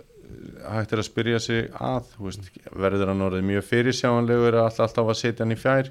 hægt 0.70 0.94
er 0.94 1.02
að 1.02 1.08
spyrja 1.08 1.40
sig 1.42 1.66
að 1.74 2.14
veist, 2.22 2.46
verður 2.70 3.10
hann 3.12 3.26
orðið 3.26 3.48
mjög 3.48 3.66
fyrirsjáanlegur 3.66 4.60
alltaf, 4.62 4.86
alltaf 4.86 5.10
að 5.10 5.20
setja 5.24 5.44
hann 5.44 5.54
í 5.54 5.58
fjær? 5.58 5.90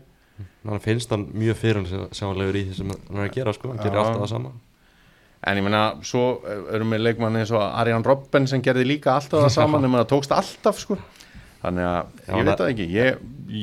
Þannig 0.63 0.84
finnst 0.86 1.11
hann 1.11 1.28
mjög 1.36 1.57
fyrir 1.59 1.93
sjáanlegur 2.15 2.55
í 2.55 2.65
því 2.70 2.78
sem 2.78 2.91
hann 2.93 3.20
er 3.20 3.26
að 3.26 3.34
gera 3.36 3.53
sko, 3.55 3.74
hann 3.74 3.82
gerir 3.84 3.99
alltaf 3.99 4.22
það 4.24 4.32
sama 4.32 4.55
En 5.47 5.55
ég 5.55 5.63
meina, 5.63 5.81
svo 6.03 6.41
erum 6.73 6.91
við 6.91 6.99
leikmann 7.05 7.37
eins 7.39 7.51
og 7.55 7.61
Arjan 7.63 8.03
Robben 8.03 8.47
sem 8.51 8.59
gerði 8.65 8.83
líka 8.89 9.13
alltaf 9.15 9.45
það 9.45 9.53
saman 9.55 9.85
en 9.87 9.93
það 10.01 10.09
tókst 10.11 10.33
alltaf 10.35 10.81
sko 10.83 10.97
Þannig 11.59 11.83
að 11.83 11.97
Já, 12.27 12.33
ég 12.39 12.45
veit 12.47 12.59
það- 12.59 12.69
ekki 12.73 12.85
ég, 12.93 13.17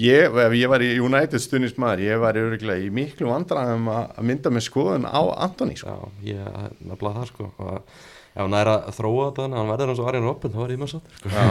ég, 0.04 0.34
ef 0.46 0.54
ég 0.56 0.68
var 0.72 0.82
í 0.84 0.88
United 1.00 1.40
stuðnismæður 1.40 2.02
ég 2.04 2.18
var 2.20 2.36
öruglega 2.40 2.84
í 2.84 2.90
miklu 2.92 3.30
vandræðum 3.30 3.86
að 3.92 4.18
mynda 4.28 4.52
með 4.52 4.64
skoðun 4.66 5.06
á 5.08 5.20
Antoni 5.46 5.76
sko. 5.80 5.94
Já, 5.94 6.32
ég 6.32 6.42
er 6.44 6.74
nefnilega 6.84 7.22
það 7.22 7.30
sko 7.30 7.46
og 7.56 7.70
ef 7.78 8.42
hann 8.42 8.56
er 8.58 8.68
að 8.74 8.90
þróa 8.98 9.28
þetta 9.30 9.46
þannig 9.46 9.56
að 9.56 9.62
hann 9.62 9.70
verður 9.72 9.92
eins 9.94 10.02
og 10.04 10.10
Arjan 10.12 10.28
Robben 10.28 10.52
þá 10.52 10.58
var 10.60 10.74
ég 10.74 10.82
með 10.82 10.92
satt 10.92 11.16
sko. 11.20 11.32
Já, 11.32 11.46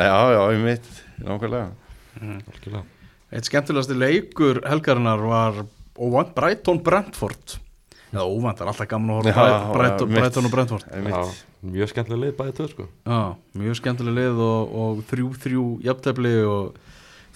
já, 0.00 0.16
já, 0.32 0.42
ég 0.56 0.64
mitt 0.64 0.88
nákvæmlega 1.26 1.68
Algjörlega. 2.22 2.84
Eitt 3.32 3.48
skemmtilegasti 3.48 3.96
leikur 4.00 4.62
helgarinnar 4.68 5.26
var 5.28 5.60
Brighton 6.36 6.80
Brentford 6.84 7.58
Já, 8.12 8.20
óvænt, 8.28 8.58
það 8.58 8.66
er 8.66 8.70
alltaf 8.74 8.88
gaman 8.90 9.10
að 9.10 9.18
horfa 9.18 9.32
Já, 9.32 9.40
á 9.40 9.48
já, 9.48 9.68
Brighton, 9.72 10.10
mitt. 10.10 10.18
Brighton 10.20 10.46
og 10.48 10.52
Brentford. 10.52 10.82
Já, 10.92 11.20
mjög 11.64 11.90
skemmtilega 11.92 12.20
lið 12.26 12.34
bæðið 12.36 12.58
tvö 12.58 12.66
sko. 12.68 12.84
Já, 13.08 13.20
mjög 13.62 13.78
skemmtileg 13.78 14.16
lið 14.18 14.42
og, 14.44 14.74
og 14.82 14.98
þrjú, 15.08 15.28
þrjú 15.46 15.62
jafntefli 15.86 16.32
og 16.44 16.76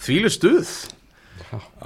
þvílu 0.05 0.29
stuð. 0.35 0.73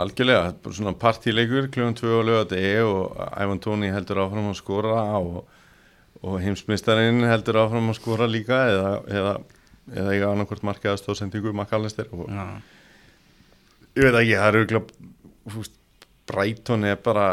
Algjörlega, 0.01 0.51
bara 0.63 0.75
svona 0.75 0.93
partíleikur 0.99 1.69
kljóðan 1.71 1.95
2 2.01 2.11
og 2.17 2.27
lögadegi 2.27 2.73
og 2.83 3.15
Ivan 3.45 3.61
Tóni 3.63 3.91
heldur 3.95 4.23
áfram 4.25 4.49
að 4.51 4.59
skora 4.59 5.05
og, 5.21 5.41
og 6.19 6.37
heimsmyndstarinn 6.43 7.23
heldur 7.29 7.61
áfram 7.63 7.91
að 7.93 7.99
skora 7.99 8.27
líka 8.27 8.59
eða, 8.73 8.91
eða, 9.07 9.33
eða 9.91 10.15
eiga 10.17 10.31
annarkvort 10.33 10.65
markaða 10.67 10.99
stóðsendingu 10.99 11.53
makkalestir 11.55 12.11
og 12.11 12.27
Já, 12.27 12.43
ég 13.99 14.07
veit 14.07 14.19
ekki, 14.23 14.35
það 14.35 14.59
eru 14.59 15.69
Brighton 16.31 16.87
er 16.87 16.99
bara 17.03 17.29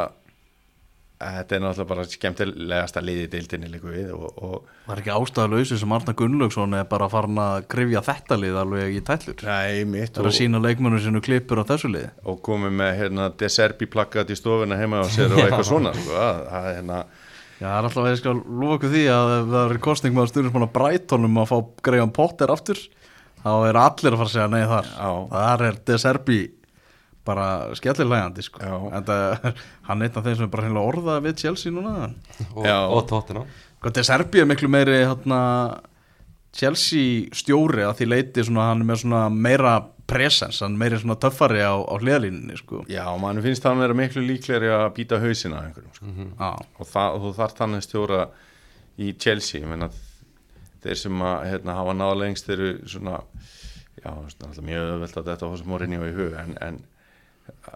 þetta 1.19 1.57
er 1.57 1.63
náttúrulega 1.63 1.89
bara 1.91 2.05
skemmtilegasta 2.07 3.03
liði 3.03 3.27
deildinni 3.33 3.71
líku 3.73 3.91
við 3.91 4.11
og, 4.15 4.27
og 4.39 4.93
er 4.93 5.01
ekki 5.03 5.15
ástæðalausi 5.15 5.79
sem 5.81 5.95
Arna 5.97 6.15
Gunnlaugsson 6.19 6.77
er 6.79 6.85
bara 6.91 7.09
farin 7.11 7.41
að 7.43 7.67
krifja 7.73 8.03
þetta 8.07 8.39
lið 8.39 8.59
alveg 8.63 8.99
í 8.99 9.05
tællur 9.09 9.47
Nei, 9.49 9.83
mitt 9.89 10.15
Það 10.15 10.23
er 10.23 10.31
að 10.31 10.37
sína 10.39 10.61
leikmönu 10.63 11.01
sinu 11.03 11.23
klippur 11.25 11.63
á 11.63 11.65
þessu 11.69 11.91
liði? 11.91 12.13
Og 12.31 12.39
komið 12.47 12.77
með 12.83 12.93
hérna, 13.01 13.31
Deserbi 13.41 13.89
plakkat 13.91 14.31
í 14.31 14.39
stofuna 14.39 14.79
heima 14.79 15.03
og 15.03 15.11
sér 15.15 15.35
og 15.35 15.43
eitthvað 15.47 15.67
svona 15.73 15.95
sko, 15.97 16.15
að, 16.23 16.45
að, 16.61 16.69
hérna, 16.77 17.01
Já, 17.59 17.67
það 17.67 17.79
er 17.81 17.89
alltaf 17.89 18.05
að 18.05 18.13
ég 18.13 18.21
skal 18.21 18.37
okkur 18.77 18.93
því 18.93 19.01
að 19.11 19.33
það 19.35 19.59
er 19.65 19.81
kostning 19.89 20.15
með 20.15 20.29
að 20.29 20.53
svona 20.53 20.71
Brightonum 20.79 21.43
að 21.43 21.51
fá 21.51 21.57
Graham 21.89 22.15
Potter 22.15 22.55
aftur 22.55 22.85
þá 23.43 23.51
er 23.67 23.79
allir 23.81 24.15
að 24.15 24.21
fara 24.21 24.29
að 24.29 24.35
segja 24.37 24.51
nei 24.53 24.63
þar. 24.71 24.93
Já. 24.95 25.11
þar 25.33 25.65
er 25.67 25.81
De 25.89 25.99
Serbi 25.99 26.39
bara 27.29 27.49
skellilegandi 27.79 28.45
sko. 28.47 28.63
En 28.93 29.05
það, 29.07 29.53
hann 29.89 30.03
er 30.03 30.09
einn 30.09 30.19
af 30.21 30.27
þeim 30.27 30.39
sem 30.39 30.49
er 30.49 30.53
bara 30.55 30.67
hreinlega 30.67 30.95
orðað 30.95 31.21
við 31.29 31.37
Chelsea 31.45 31.75
núna 31.75 31.95
og, 32.55 32.65
og 32.65 33.05
tóttina 33.11 33.45
Hvað 33.79 33.95
De 33.95 34.03
Serbi 34.09 34.43
er 34.43 34.49
miklu 34.51 34.67
meiri 34.73 34.97
hérna, 35.05 35.39
Chelsea 36.57 37.29
stjóri 37.37 37.85
að 37.87 38.01
því 38.01 38.09
leiti 38.09 38.45
svona, 38.49 38.73
hann 38.73 38.83
er 38.83 38.89
með 38.89 39.05
svona 39.05 39.21
meira 39.31 39.77
presens, 40.09 40.59
hann 40.65 40.75
meiri 40.81 40.99
svona 40.99 41.19
töffari 41.21 41.61
á, 41.63 41.77
á 41.79 41.95
hliðalínunni 42.01 42.57
sko. 42.59 42.83
Já, 42.91 43.05
mann 43.21 43.39
finnst 43.45 43.63
það 43.63 43.77
að 43.77 43.85
vera 43.85 43.99
miklu 44.01 44.25
líklegri 44.25 44.73
að 44.75 44.89
býta 44.97 45.21
hausina 45.23 45.63
sko. 45.71 45.87
Já, 46.01 46.51
og, 46.51 46.89
það, 46.89 47.13
og 47.13 47.23
þú 47.27 47.33
þarf 47.39 47.57
þannig 47.61 47.87
stjóra 47.87 48.21
í 48.99 49.13
Chelsea 49.23 49.63
ég 49.63 49.71
meina, 49.71 49.91
þeir 50.83 51.03
sem 51.05 51.25
að 51.29 51.39
hérna, 51.53 51.79
hafa 51.79 51.95
náða 52.01 52.19
lengst 52.25 52.51
eru 52.51 52.73
svona 52.89 53.21
já, 54.03 54.11
svona, 54.11 54.49
alltaf 54.49 54.65
mjög 54.65 54.93
öðvöld 54.95 55.19
að 55.21 55.31
þetta 55.33 55.51
hóðsum 55.53 55.71
morinni 55.73 56.01
og 56.01 56.09
í 56.09 56.15
hug 56.17 56.37
en, 56.41 56.57
en 56.65 56.81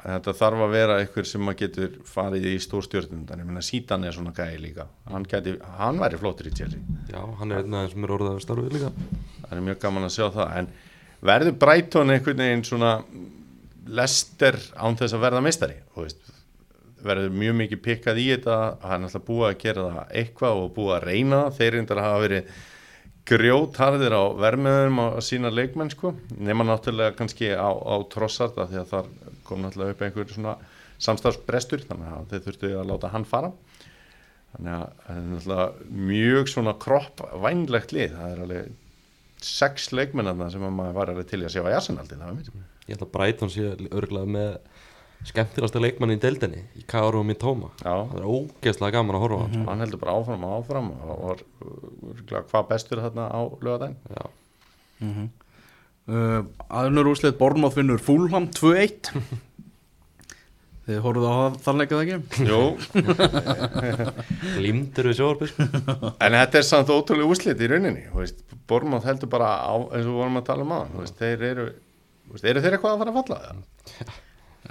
þetta 0.03 0.35
þarf 0.39 0.65
að 0.67 0.75
vera 0.75 0.97
einhver 1.01 1.29
sem 1.29 1.51
að 1.51 1.59
getur 1.63 1.95
farið 2.09 2.49
í 2.51 2.55
stórstjórnundan 2.65 3.43
ég 3.43 3.49
meina 3.49 3.65
Sítan 3.65 4.07
er 4.07 4.17
svona 4.17 4.35
gæði 4.37 4.61
líka. 4.65 4.87
Hann, 5.11 5.27
geti, 5.29 5.55
hann 5.79 6.01
væri 6.03 6.21
flottur 6.21 6.51
í 6.51 6.55
Chelsea. 6.57 6.81
Já, 7.11 7.21
hann 7.39 7.53
er 7.53 7.63
einn 7.63 7.79
aðeins 7.79 7.95
sem 7.95 8.07
er 8.07 8.15
orðað 8.17 8.37
að 8.37 8.45
starfið 8.47 8.77
líka. 8.77 8.93
Það 9.47 9.57
er 9.57 9.65
mjög 9.69 9.81
gaman 9.85 10.09
að 10.09 10.15
sjá 10.17 10.27
það. 10.37 10.57
En 10.61 10.71
verður 11.33 11.59
Brighton 11.65 12.15
einhvern 12.17 12.45
veginn 12.45 12.67
svona 12.69 12.93
lester 14.03 14.59
án 14.79 14.99
þess 14.99 15.17
að 15.17 15.25
verða 15.27 15.45
veist, 15.97 16.33
verður 17.03 17.33
mjög 17.35 17.57
mikið 17.59 17.83
pikkað 17.83 18.21
í 18.23 18.29
þetta? 18.31 18.59
Hann 18.87 19.03
er 19.03 19.11
alltaf 19.11 19.25
búið 19.27 19.49
að 19.49 19.59
gera 19.65 19.87
það 19.97 20.13
eitthvað 20.21 20.61
og 20.61 20.71
búið 20.77 20.95
að 20.97 21.07
reyna. 21.09 21.41
Þeir 21.57 21.75
reyndar 21.77 22.01
að 22.01 22.09
hafa 22.09 22.23
verið 22.23 22.53
grjótharðir 23.29 24.15
á 24.19 24.25
vermiðum 24.35 24.99
á 24.99 25.07
sína 25.23 25.53
leikmenn 25.53 25.93
sko, 25.93 26.15
nema 26.43 26.67
náttúrulega 26.67 27.15
kannski 27.19 27.53
á, 27.55 27.71
á 27.71 27.95
trossart 28.11 28.59
af 28.59 28.73
því 28.73 28.81
að 28.83 28.91
þar 28.91 29.11
kom 29.47 29.63
náttúrulega 29.63 29.95
upp 29.95 30.05
einhver 30.07 30.33
svona 30.33 30.57
samstafsbrestur 31.03 31.85
þannig 31.87 32.17
að 32.17 32.33
þeir 32.33 32.45
þurftu 32.47 32.73
að 32.81 32.91
láta 32.91 33.13
hann 33.13 33.27
fara. 33.29 33.53
Þannig 34.53 34.75
að 34.75 34.87
það 35.07 35.17
er 35.17 35.29
náttúrulega 35.31 35.97
mjög 36.11 36.53
svona 36.53 36.77
kropp 36.83 37.25
vænlegt 37.45 37.95
lið, 37.97 38.17
það 38.19 38.35
er 38.35 38.43
alveg 38.47 38.73
sex 39.43 39.89
leikmennarna 39.95 40.51
sem 40.53 40.67
að 40.67 40.77
maður 40.77 40.99
var 40.99 41.13
alveg 41.13 41.31
til 41.31 41.43
að 41.43 41.55
sjá 41.55 41.65
Arsenal 41.71 42.07
til 42.11 42.21
það 42.21 42.37
mitt. 42.37 42.53
Ég 42.87 42.95
held 42.95 43.07
að 43.07 43.15
Brighton 43.15 43.53
sé 43.53 43.71
örgulega 43.91 44.35
með 44.37 44.53
skemmtilegasta 45.29 45.83
leikmann 45.83 46.15
í 46.15 46.19
deildinni 46.23 46.65
í 46.79 46.83
Kaoru 46.89 47.21
og 47.23 47.29
Mitoma 47.29 47.71
Já. 47.83 47.93
Það 48.11 48.17
er 48.19 48.27
ógeðslega 48.27 48.97
gaman 48.97 49.19
að 49.19 49.25
horfa 49.25 49.39
á 49.39 49.43
hann 49.45 49.69
hann 49.69 49.85
heldur 49.85 50.03
bara 50.03 50.17
áfram 50.19 50.47
og 50.49 50.57
áfram 50.59 50.91
og 50.97 51.23
var 51.29 51.45
örugglega 51.69 52.43
hvað 52.51 52.69
bestur 52.73 53.03
þarna 53.05 53.29
á 53.31 53.41
lögadaginn 53.63 53.97
Já, 54.17 54.25
uh, 56.11 56.43
aðunur 56.67 57.13
úrslit 57.13 57.39
Bornmoth 57.39 57.79
vinnur 57.79 58.03
Fulham 58.03 58.51
2-1 58.51 59.13
Þið 60.83 60.99
horfðu 61.05 61.29
á 61.31 61.55
þann 61.63 61.79
leikað 61.79 62.01
ekki? 62.03 62.47
Jú, 62.49 62.63
Glimtur 64.57 65.07
við 65.13 65.21
sjóarbyrg 65.21 65.61
en 65.63 66.35
þetta 66.41 66.59
er 66.59 66.67
samt 66.67 66.91
ótrúlega 66.91 67.31
úrslit 67.31 67.63
í 67.63 67.69
rauninni 67.71 68.03
Bormáð 68.67 69.07
heldur 69.07 69.31
bara 69.31 69.53
á 69.63 69.79
eins 69.79 70.03
og 70.03 70.11
við 70.11 70.19
vorum 70.19 70.43
að 70.43 70.49
tala 70.51 70.67
um 70.67 70.75
aðan 70.75 71.15
þeir 71.21 71.47
eru 71.53 71.69
eru 72.43 72.65
þeir 72.65 72.75
eitthvað 72.75 72.97
að 72.97 73.03
fara 73.05 73.13
að 73.13 73.19
falla? 73.21 73.41
Það? 73.93 74.13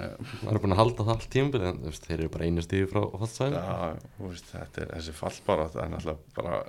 Það 0.02 0.52
er 0.52 0.60
búin 0.62 0.74
að 0.74 0.80
halda 0.82 1.06
það 1.06 1.14
allt 1.16 1.26
tímbil 1.32 1.62
en 1.68 1.80
þú 1.82 1.90
veist, 1.90 2.06
þeir 2.08 2.18
eru 2.18 2.30
bara 2.34 2.46
einu 2.48 2.64
stífi 2.64 2.88
frá 2.90 3.02
fallsæðin 3.22 3.56
Já, 3.58 4.04
þú 4.18 4.30
veist, 4.30 4.52
þetta 4.52 4.82
er 4.84 4.92
þessi 4.96 5.14
fallbara 5.18 5.66
það 5.72 5.82
er 5.84 5.92
náttúrulega 5.96 6.36
bara 6.38 6.62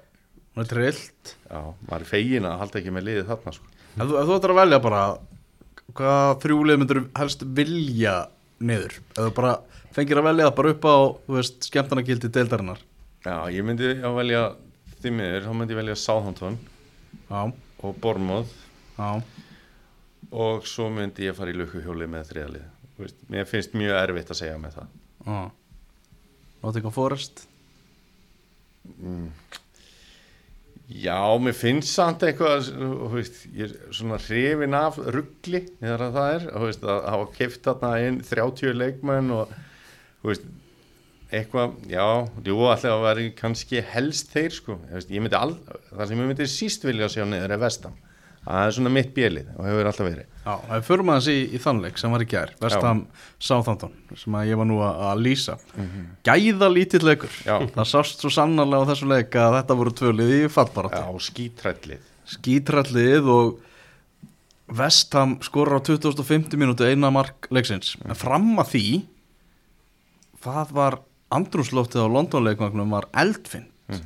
Það 0.53 0.61
er 0.63 0.69
trillt. 0.69 1.29
Já, 1.49 1.59
maður 1.89 2.03
er 2.03 2.09
fegin 2.11 2.45
að 2.45 2.59
halda 2.61 2.77
ekki 2.79 2.91
með 2.93 3.05
liðið 3.07 3.29
þarna 3.31 3.53
sko. 3.55 3.69
Ef 3.93 4.03
þú, 4.03 4.17
ef 4.19 4.27
þú 4.27 4.33
ættir 4.35 4.51
að 4.53 4.59
velja 4.59 4.79
bara 4.83 4.99
hvað 5.97 6.33
þrjúlið 6.43 6.77
myndur 6.81 6.99
helst 7.17 7.45
vilja 7.57 8.13
niður? 8.61 8.99
Ef 9.15 9.17
þú 9.23 9.31
bara 9.39 9.53
fengir 9.97 10.21
að 10.21 10.27
velja 10.29 10.45
það 10.49 10.55
bara 10.59 10.73
upp 10.75 10.85
á 10.85 10.95
þú 11.25 11.37
veist, 11.39 11.57
skemmtanagildi 11.71 12.31
deildarinnar. 12.37 12.83
Já, 13.25 13.35
ég 13.55 13.65
myndi 13.65 13.89
að 13.97 14.19
velja 14.19 14.43
því 15.01 15.15
miður, 15.17 15.47
þá 15.47 15.51
myndi 15.57 15.73
ég 15.73 15.81
velja 15.81 15.97
Southampton 15.99 16.59
Já, 17.31 17.41
og 17.83 17.97
Bormáð 18.03 18.53
já, 18.97 19.09
og 20.31 20.67
svo 20.69 20.89
myndi 20.93 21.25
ég 21.27 21.35
fara 21.37 21.53
í 21.53 21.57
lukkuhjóli 21.57 22.07
með 22.13 22.29
þriðalið 22.29 22.69
veist, 23.03 23.19
mér 23.31 23.49
finnst 23.49 23.75
mjög 23.77 23.97
erfitt 23.99 24.31
að 24.33 24.39
segja 24.41 24.59
með 24.61 24.79
það. 24.79 24.93
Já. 25.27 25.41
Nottingham 26.63 26.95
Forest 26.95 27.45
Já, 30.93 31.19
mér 31.39 31.55
finnst 31.55 31.93
samt 31.95 32.23
eitthvað 32.27 32.67
veist, 33.13 33.45
ég 33.55 33.71
er 33.71 33.93
svona 33.95 34.19
hrifin 34.21 34.75
af 34.77 34.99
ruggli 34.99 35.63
þegar 35.79 36.03
að 36.07 36.17
það 36.17 36.33
er 36.33 36.49
veist, 36.65 36.83
að 36.83 37.07
hafa 37.13 37.29
keift 37.37 37.63
þarna 37.69 37.93
inn 38.07 38.19
30 38.27 38.75
leikmenn 38.75 39.31
og 39.33 39.53
veist, 40.27 40.43
eitthvað, 41.33 41.77
já, 41.89 42.05
jú, 42.45 42.57
alltaf 42.67 42.91
að 42.91 43.05
vera 43.07 43.29
kannski 43.39 43.81
helst 43.93 44.35
þeir 44.35 44.53
sko, 44.53 44.77
ég 44.99 45.23
myndi 45.23 45.39
all, 45.39 45.55
það 45.89 46.09
sem 46.11 46.19
ég 46.21 46.29
myndi 46.29 46.49
síst 46.51 46.85
vilja 46.85 47.09
sjá 47.09 47.23
niður 47.25 47.55
er 47.55 47.63
vestam, 47.63 47.95
það 48.43 48.67
er 48.67 48.77
svona 48.77 48.93
mitt 48.93 49.11
bjelið 49.15 49.51
og 49.55 49.67
hefur 49.69 49.89
alltaf 49.89 50.07
verið. 50.07 50.29
Já, 50.43 50.53
það 50.53 50.73
er 50.77 50.85
fyrir 50.87 51.05
maður 51.07 51.33
í, 51.33 51.41
í 51.43 51.59
þannleik 51.63 51.99
sem 52.01 52.15
var 52.15 52.23
í 52.23 52.29
gær 52.33 52.55
Vestam 52.59 53.03
Southampton 53.39 53.93
sem 54.19 54.35
að 54.39 54.49
ég 54.51 54.59
var 54.59 54.67
nú 54.67 54.79
að, 54.83 55.03
að 55.09 55.21
lýsa. 55.27 55.57
Gæða 56.27 56.71
lítill 56.73 57.03
leikur. 57.07 57.37
Já. 57.47 57.55
Það 57.77 57.91
sást 57.93 58.23
svo 58.23 58.33
sannarlega 58.33 58.83
á 58.83 58.89
þessu 58.91 59.11
leik 59.11 59.37
að 59.39 59.59
þetta 59.59 59.77
voru 59.79 59.95
tvölið 60.01 60.33
í 60.35 60.41
fallbarátti 60.51 61.03
Já, 61.03 61.23
skítrællið 61.29 62.09
skítrallið 62.29 63.29
og 63.31 63.53
Vestham 64.73 65.37
skorur 65.43 65.77
á 65.77 65.81
2050 65.85 66.57
mínútu 66.59 66.87
eina 66.87 67.11
mark 67.13 67.49
leiksins. 67.53 67.97
En 68.07 68.15
fram 68.17 68.53
að 68.61 68.69
því 68.73 68.85
það 70.43 70.71
var 70.77 70.99
andrúsloftið 71.33 72.07
á 72.07 72.13
Londonleikvagnum 72.15 72.93
var 72.95 73.09
eldfinn 73.11 73.67
mm 73.91 73.99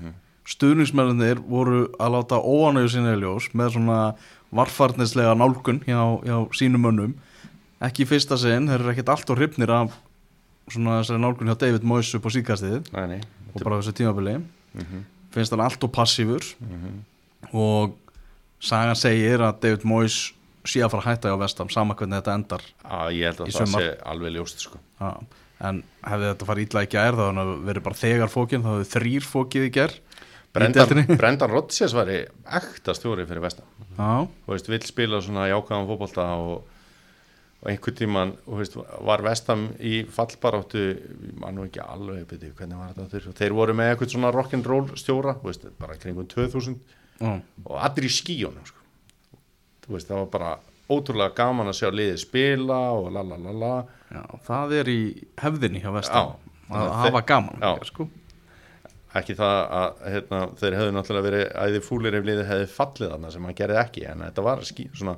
stuðningsmennir 0.48 1.42
voru 1.44 1.86
að 2.00 2.14
láta 2.16 2.40
óanægu 2.40 2.92
sinni 2.94 3.14
í 3.16 3.22
ljós 3.22 3.50
með 3.58 3.76
svona 3.76 4.00
varfarnislega 4.56 5.36
nálgun 5.36 5.82
hjá, 5.84 6.00
hjá 6.24 6.38
sínum 6.56 6.86
mönnum. 6.88 7.16
Ekki 7.84 8.06
í 8.06 8.10
fyrsta 8.10 8.38
sinn, 8.40 8.70
þeir 8.70 8.80
eru 8.80 8.94
ekkert 8.94 9.12
allt 9.14 9.34
og 9.34 9.40
hrifnir 9.42 9.74
af 9.76 9.98
svona 10.72 11.02
þessari 11.02 11.22
nálgun 11.24 11.52
hjá 11.52 11.60
David 11.66 11.86
Moyes 11.88 12.14
upp 12.16 12.26
á 12.26 12.32
nei, 13.08 13.20
og 13.54 13.62
bara 13.62 13.82
þessu 13.82 13.94
tímabili. 14.00 14.40
Mhm. 14.74 15.06
finnst 15.32 15.52
hann 15.52 15.62
allt 15.62 15.84
og 15.84 15.92
passífur. 15.92 16.44
Og 17.54 17.94
sagan 18.60 18.96
segir 18.96 19.44
að 19.44 19.60
David 19.62 19.84
Moyes 19.86 20.34
sé 20.68 20.82
að 20.84 20.92
fara 20.92 21.04
að 21.04 21.10
hætta 21.12 21.32
á 21.32 21.38
vestam 21.38 21.70
sama 21.70 21.96
hvernig 21.96 22.22
þetta 22.22 22.34
endar 22.36 22.64
Já, 22.64 23.12
ég 23.14 23.30
held 23.30 23.44
að 23.46 23.52
það 23.56 23.76
sé 23.76 23.90
alveg 24.04 24.34
ljóst 24.36 24.66
sko. 24.66 24.80
En 25.58 25.84
hefði 26.06 26.32
þetta 26.32 26.48
farið 26.50 26.68
illa 26.68 26.84
í 26.86 26.90
gær 26.92 27.18
þá 27.18 27.24
hefði 27.28 27.56
verið 27.70 27.86
bara 27.88 28.02
þegar 28.02 28.34
fókin 28.34 28.66
þá 28.66 28.70
hefði 28.74 28.90
þrýr 28.96 29.28
fókið 29.28 29.68
í 29.68 29.72
gær 29.78 29.96
Brendan. 30.56 31.04
Brendan 31.20 31.52
Rodgers 31.52 31.94
var 31.94 32.10
í 32.10 32.22
ekta 32.58 32.96
stjóri 32.98 33.26
fyrir 33.30 33.44
vestam 33.44 33.68
Já, 33.98 34.24
og 34.24 34.50
veist, 34.54 34.70
vill 34.72 34.84
spila 34.88 35.20
svona 35.22 35.48
jákvæðan 35.52 35.88
fótbolta 35.90 36.26
og, 36.42 36.64
og 37.62 37.70
einhver 37.72 37.96
tíman 37.98 38.34
og, 38.46 38.60
veist, 38.62 38.78
var 39.06 39.24
vestam 39.26 39.68
í 39.80 40.00
fallbaráttu 40.14 40.86
mann 41.42 41.60
og 41.62 41.68
ekki 41.70 41.84
alveg 41.84 42.26
byrju, 42.32 42.54
hvernig 42.58 42.80
var 42.80 42.94
þetta 42.96 43.10
þeir, 43.14 43.28
þeir 43.42 43.58
voru 43.58 43.76
með 43.78 43.92
eitthvað 43.92 44.14
svona 44.16 44.32
rock'n'roll 44.36 44.88
stjóra 44.98 45.36
veist, 45.44 45.68
bara 45.82 45.98
kringum 46.00 46.30
2000 46.32 46.80
já, 47.22 47.36
og 47.66 47.78
allir 47.82 48.08
í 48.10 48.14
skíunum 48.14 48.66
sko. 48.66 48.84
Það 49.88 50.18
var 50.20 50.32
bara 50.32 50.50
ótrúlega 50.92 51.36
gaman 51.36 51.70
að 51.72 51.80
sjá 51.82 51.90
liðið 51.92 52.22
spila 52.24 52.80
og 52.96 53.10
la 53.16 53.24
la 53.26 53.38
la 53.40 53.54
la 53.56 53.74
já, 54.14 54.22
það 54.48 54.76
er 54.82 54.92
í 54.92 55.00
hefðinni 55.42 55.82
hjá 55.84 55.92
vestam 55.96 56.32
Já. 56.32 56.78
að 56.78 56.94
hafa 57.02 57.22
gaman 57.28 57.62
Já. 57.64 57.70
hér, 57.74 57.88
sko. 57.90 58.08
Ekki 59.22 59.36
það 59.38 59.58
að 59.80 60.06
hérna, 60.14 60.40
þeir 60.62 60.78
hefðu 60.80 60.96
náttúrulega 60.96 61.28
verið 61.28 61.46
æði 61.66 61.84
fúlir 61.86 62.18
ef 62.18 62.26
liðið 62.28 62.50
hefði 62.52 62.72
fallið 62.76 63.14
þarna 63.14 63.34
sem 63.34 63.48
hann 63.48 63.60
gerði 63.62 63.80
ekki 63.84 64.08
en 64.12 64.24
þetta 64.28 64.48
var 64.48 64.66
skí, 64.68 64.88
svona 64.94 65.18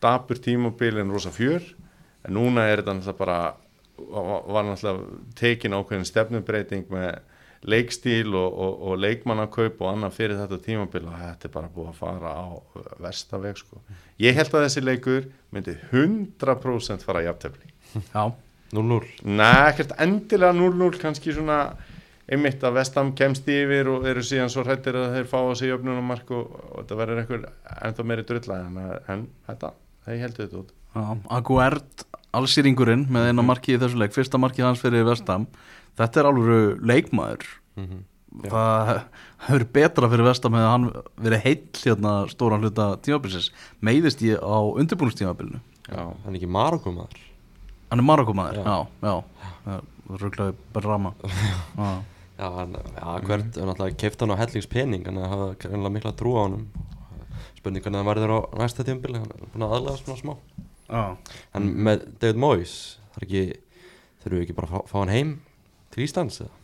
dapur 0.00 0.40
tímobilin 0.40 1.12
rosa 1.12 1.32
fjör. 1.34 1.66
En 2.26 2.36
núna 2.36 2.68
er 2.68 2.82
þetta 2.82 2.96
náttúrulega 2.98 3.20
bara 3.20 3.40
var 4.54 4.64
náttúrulega 4.64 5.20
tekin 5.38 5.76
ákveðin 5.76 6.08
stefnubreiting 6.08 6.88
með 6.92 7.20
leikstíl 7.68 8.32
og, 8.34 8.54
og, 8.54 8.76
og 8.88 9.00
leikmannakaup 9.00 9.82
og 9.82 9.90
annað 9.90 10.14
fyrir 10.16 10.38
þetta 10.38 10.58
tímabil 10.64 11.02
og 11.04 11.16
þetta 11.20 11.48
er 11.48 11.52
bara 11.52 11.72
búið 11.74 11.90
að 11.90 11.98
fara 11.98 12.32
á 12.32 12.46
vestaveg 13.04 13.60
sko. 13.60 13.80
ég 14.22 14.36
held 14.36 14.54
að 14.54 14.64
þessi 14.64 14.84
leikur 14.84 15.26
myndi 15.52 15.76
100% 15.90 17.04
fara 17.04 17.24
í 17.26 17.28
aftöfli 17.28 17.68
Já, 18.14 18.32
0-0 18.72 19.00
Nei, 19.28 19.68
ekkert 19.68 19.92
endilega 20.00 20.54
0-0 20.56 21.02
kannski 21.02 21.36
svona 21.36 21.60
einmitt 22.30 22.62
að 22.66 22.76
Vestam 22.78 23.12
kemst 23.18 23.48
yfir 23.50 23.88
og 23.90 24.04
eru 24.08 24.22
síðan 24.24 24.50
svo 24.52 24.62
hrættir 24.66 24.96
að 24.98 25.16
þeir 25.16 25.28
fá 25.30 25.38
á 25.42 25.52
sig 25.58 25.70
jöfnunumark 25.72 26.30
og, 26.36 26.52
og 26.70 26.76
þetta 26.82 26.98
verður 27.00 27.22
einhver 27.22 27.46
ennþá 27.88 28.06
meiri 28.06 28.26
drulla 28.28 28.58
en, 28.66 28.76
en 29.14 29.24
þetta, 29.48 29.72
það 30.06 30.20
heldur 30.24 30.44
þetta 30.46 30.60
út. 30.62 30.74
Já, 30.94 31.04
Aguert 31.38 32.04
allsýringurinn 32.38 33.06
með 33.10 33.30
eina 33.30 33.44
markið 33.46 33.76
í 33.76 33.80
þessu 33.84 33.98
leik 34.02 34.14
fyrsta 34.14 34.38
markið 34.42 34.68
hans 34.68 34.82
fyrir 34.82 35.06
vestam 35.08 35.48
þetta 35.98 36.22
er 36.22 36.30
alveg 36.30 36.84
leikmaður. 36.92 37.48
Mhm. 37.80 38.06
það 38.46 38.90
hefur 39.48 39.64
betra 39.74 40.08
fyrir 40.12 40.28
vestam 40.28 40.54
hefði 40.54 40.68
hann 40.70 40.84
verið 41.18 41.40
heill 41.48 41.80
hérna 41.82 42.12
stóran 42.30 42.62
hluta 42.62 42.92
tímabilsins. 43.02 43.50
Meiðist 43.82 44.22
ég 44.22 44.38
á 44.38 44.58
undirbúinstímabilinu 44.78 45.58
Já, 45.90 46.04
hann 46.06 46.30
er 46.30 46.38
ekki 46.38 46.46
Marokomaður 46.46 47.18
hann 47.90 47.98
er 47.98 48.06
Marokkomaður, 48.06 48.60
Já. 48.62 48.86
já, 49.02 49.10
já, 49.10 49.74
já 49.74 49.80
rugglaði 50.20 50.54
bara 50.74 50.90
rama. 50.90 51.12
Já, 51.78 51.90
Já, 52.40 52.46
hann, 52.56 52.72
já, 52.72 53.08
hvert 53.26 53.56
er 53.60 53.66
náttúrulega 53.68 53.98
keift 54.00 54.22
hann 54.22 54.32
á 54.32 54.40
hellingspening 54.40 55.02
hann 55.04 55.18
greinlega 55.60 55.92
mikla 55.92 56.12
trú 56.16 56.30
á 56.40 56.46
honum. 56.46 56.62
Spurning 57.58 57.84
hvernig 57.84 58.00
hann 58.00 58.08
verður 58.08 58.32
á 58.32 58.38
næsta 58.62 58.86
tímbil 58.86 59.18
hann 59.18 59.28
er 59.34 59.42
búin 59.52 59.66
að 59.66 59.74
aðlega 59.76 60.00
svona 60.00 60.20
smá. 60.22 60.32
Já, 60.88 61.02
En 61.58 61.68
með 61.84 62.06
David 62.22 62.40
Moyes, 62.40 62.74
er 63.18 63.26
ekki, 63.26 63.42
þurfum 64.22 64.38
við 64.38 64.46
ekki 64.46 64.56
bara 64.56 64.70
að 64.70 64.72
fá, 64.72 64.88
fá 64.88 64.96
hann 65.02 65.12
heim 65.12 65.34
til 65.92 66.06
Íslands 66.06 66.40
eða? 66.46 66.56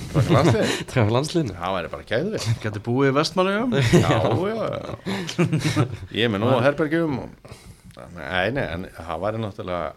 Það 0.00 0.20
er 0.22 0.30
landslið 0.36 0.70
Það 0.90 1.02
er 1.02 1.12
landsliðinu. 1.16 1.56
Það 1.58 1.74
væri 1.76 1.90
bara 1.96 2.06
gæðu 2.08 2.30
við. 2.36 2.46
Getur 2.62 2.84
búið 2.86 3.10
í 3.10 3.16
vestmannu 3.18 3.82
Já, 4.06 4.14
já, 4.54 4.62
já. 4.70 5.84
Ég 6.14 6.24
er 6.24 6.32
með 6.32 6.44
nú 6.44 6.54
á 6.54 6.64
herbergjum 6.64 7.18
og... 7.24 7.58
Nei, 8.14 8.46
nei, 8.54 8.64
en 8.64 8.86
það 8.96 9.26
væri 9.26 9.42
náttúrulega 9.42 9.90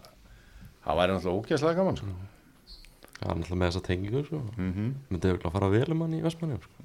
Það 0.84 0.98
væri 1.00 1.16
náttúrulega 1.16 1.40
ógæslega 1.40 1.78
gaman 1.78 2.00
sko. 2.02 2.16
Það 3.24 3.32
er 3.32 3.38
náttúrulega 3.40 3.60
með 3.62 3.70
þessa 3.70 3.88
tengingu, 3.88 4.22
sko. 4.28 4.40
mm 4.58 4.72
-hmm. 4.74 4.90
Myndi 5.10 5.26
auðvitað 5.30 5.48
að 5.48 5.56
fara 5.56 5.70
vel 5.72 5.92
um 5.94 6.02
hann 6.04 6.18
í 6.18 6.24
Vestmanni, 6.24 6.58
sko. 6.60 6.76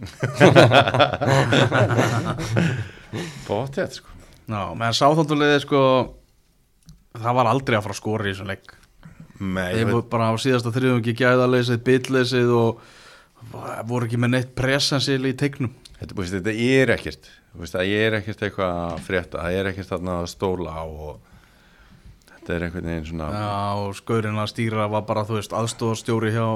Bóttið, 3.48 3.90
sko 3.98 4.18
Já, 4.48 4.72
meðan 4.72 4.96
sáþóndulegði 4.96 5.58
sko 5.60 5.80
það 7.18 7.34
var 7.36 7.50
aldrei 7.50 7.76
að 7.76 7.82
fara 7.84 7.94
að 7.96 8.00
skora 8.00 8.24
í 8.24 8.30
þessum 8.32 8.48
leik 8.48 8.70
Nei, 9.38 9.74
þeir 9.74 9.82
ég 9.82 9.90
voru 9.92 10.06
bara 10.10 10.30
á 10.32 10.34
síðasta 10.40 10.72
þriðungi 10.74 11.14
gæðaleysið, 11.18 11.82
bitleysið 11.86 12.54
og 12.56 12.80
voru 13.90 14.08
ekki 14.08 14.20
með 14.20 14.32
neitt 14.34 14.54
presensil 14.58 15.20
í 15.28 15.34
teiknum 15.38 15.74
Þetta, 15.98 16.24
þetta 16.32 16.54
er 16.54 16.94
ekkert 16.94 17.28
það 17.58 17.92
er 17.98 18.16
ekkert 18.20 18.44
eitthvað 18.46 18.80
að 18.86 19.04
frétta 19.04 19.42
það 19.42 19.58
er 19.58 19.70
ekkert 19.72 19.90
þarna 19.92 20.16
að 20.22 20.30
stóla 20.32 20.74
á 20.74 20.84
og 20.86 21.12
þetta 22.48 22.56
er 22.56 22.66
einhvern 22.66 22.88
veginn 22.88 23.06
svona 23.10 23.28
Já, 23.34 23.52
og 23.84 23.94
skaurinn 23.98 24.40
að 24.40 24.50
stýra 24.54 24.88
var 24.88 25.04
bara, 25.08 25.24
þú 25.28 25.36
veist, 25.38 25.54
aðstofastjóri 25.54 26.32
hjá 26.32 26.46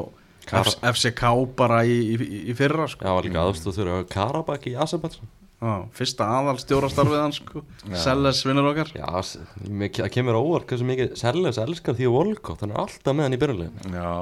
F 0.42 0.72
FCK 0.80 1.28
bara 1.54 1.84
í, 1.86 1.98
í, 2.16 2.28
í 2.50 2.54
fyrra, 2.58 2.88
sko. 2.90 3.04
Já, 3.06 3.14
var 3.14 3.28
líka 3.28 3.44
aðstóð 3.44 3.76
þurfa 3.78 3.98
Karabak 4.10 4.64
í 4.66 4.74
Aserbaidsson. 4.74 5.28
Já, 5.62 5.74
fyrsta 5.94 6.26
aðal 6.40 6.56
stjórastarfið 6.58 7.20
hans, 7.20 7.38
sko. 7.38 7.62
Selles 7.94 8.40
vinnur 8.48 8.72
okkar. 8.72 8.90
Já, 8.98 9.06
það 9.22 10.08
kemur 10.16 10.34
á 10.34 10.42
óvart 10.42 10.72
hversu 10.72 10.88
mikið 10.88 11.12
Serles 11.20 11.60
elskar 11.62 11.94
því 11.94 12.08
að 12.08 12.16
Volkot, 12.16 12.64
hann 12.64 12.74
er 12.74 12.80
alltaf 12.82 13.14
með 13.14 13.28
hann 13.28 13.36
í 13.36 13.40
byrjuleginu. 13.44 13.92
Já, 13.94 14.16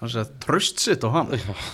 Hann 0.00 0.10
segði 0.10 0.38
tröst 0.42 0.82
sitt 0.82 1.04
á 1.06 1.08
hann. 1.14 1.30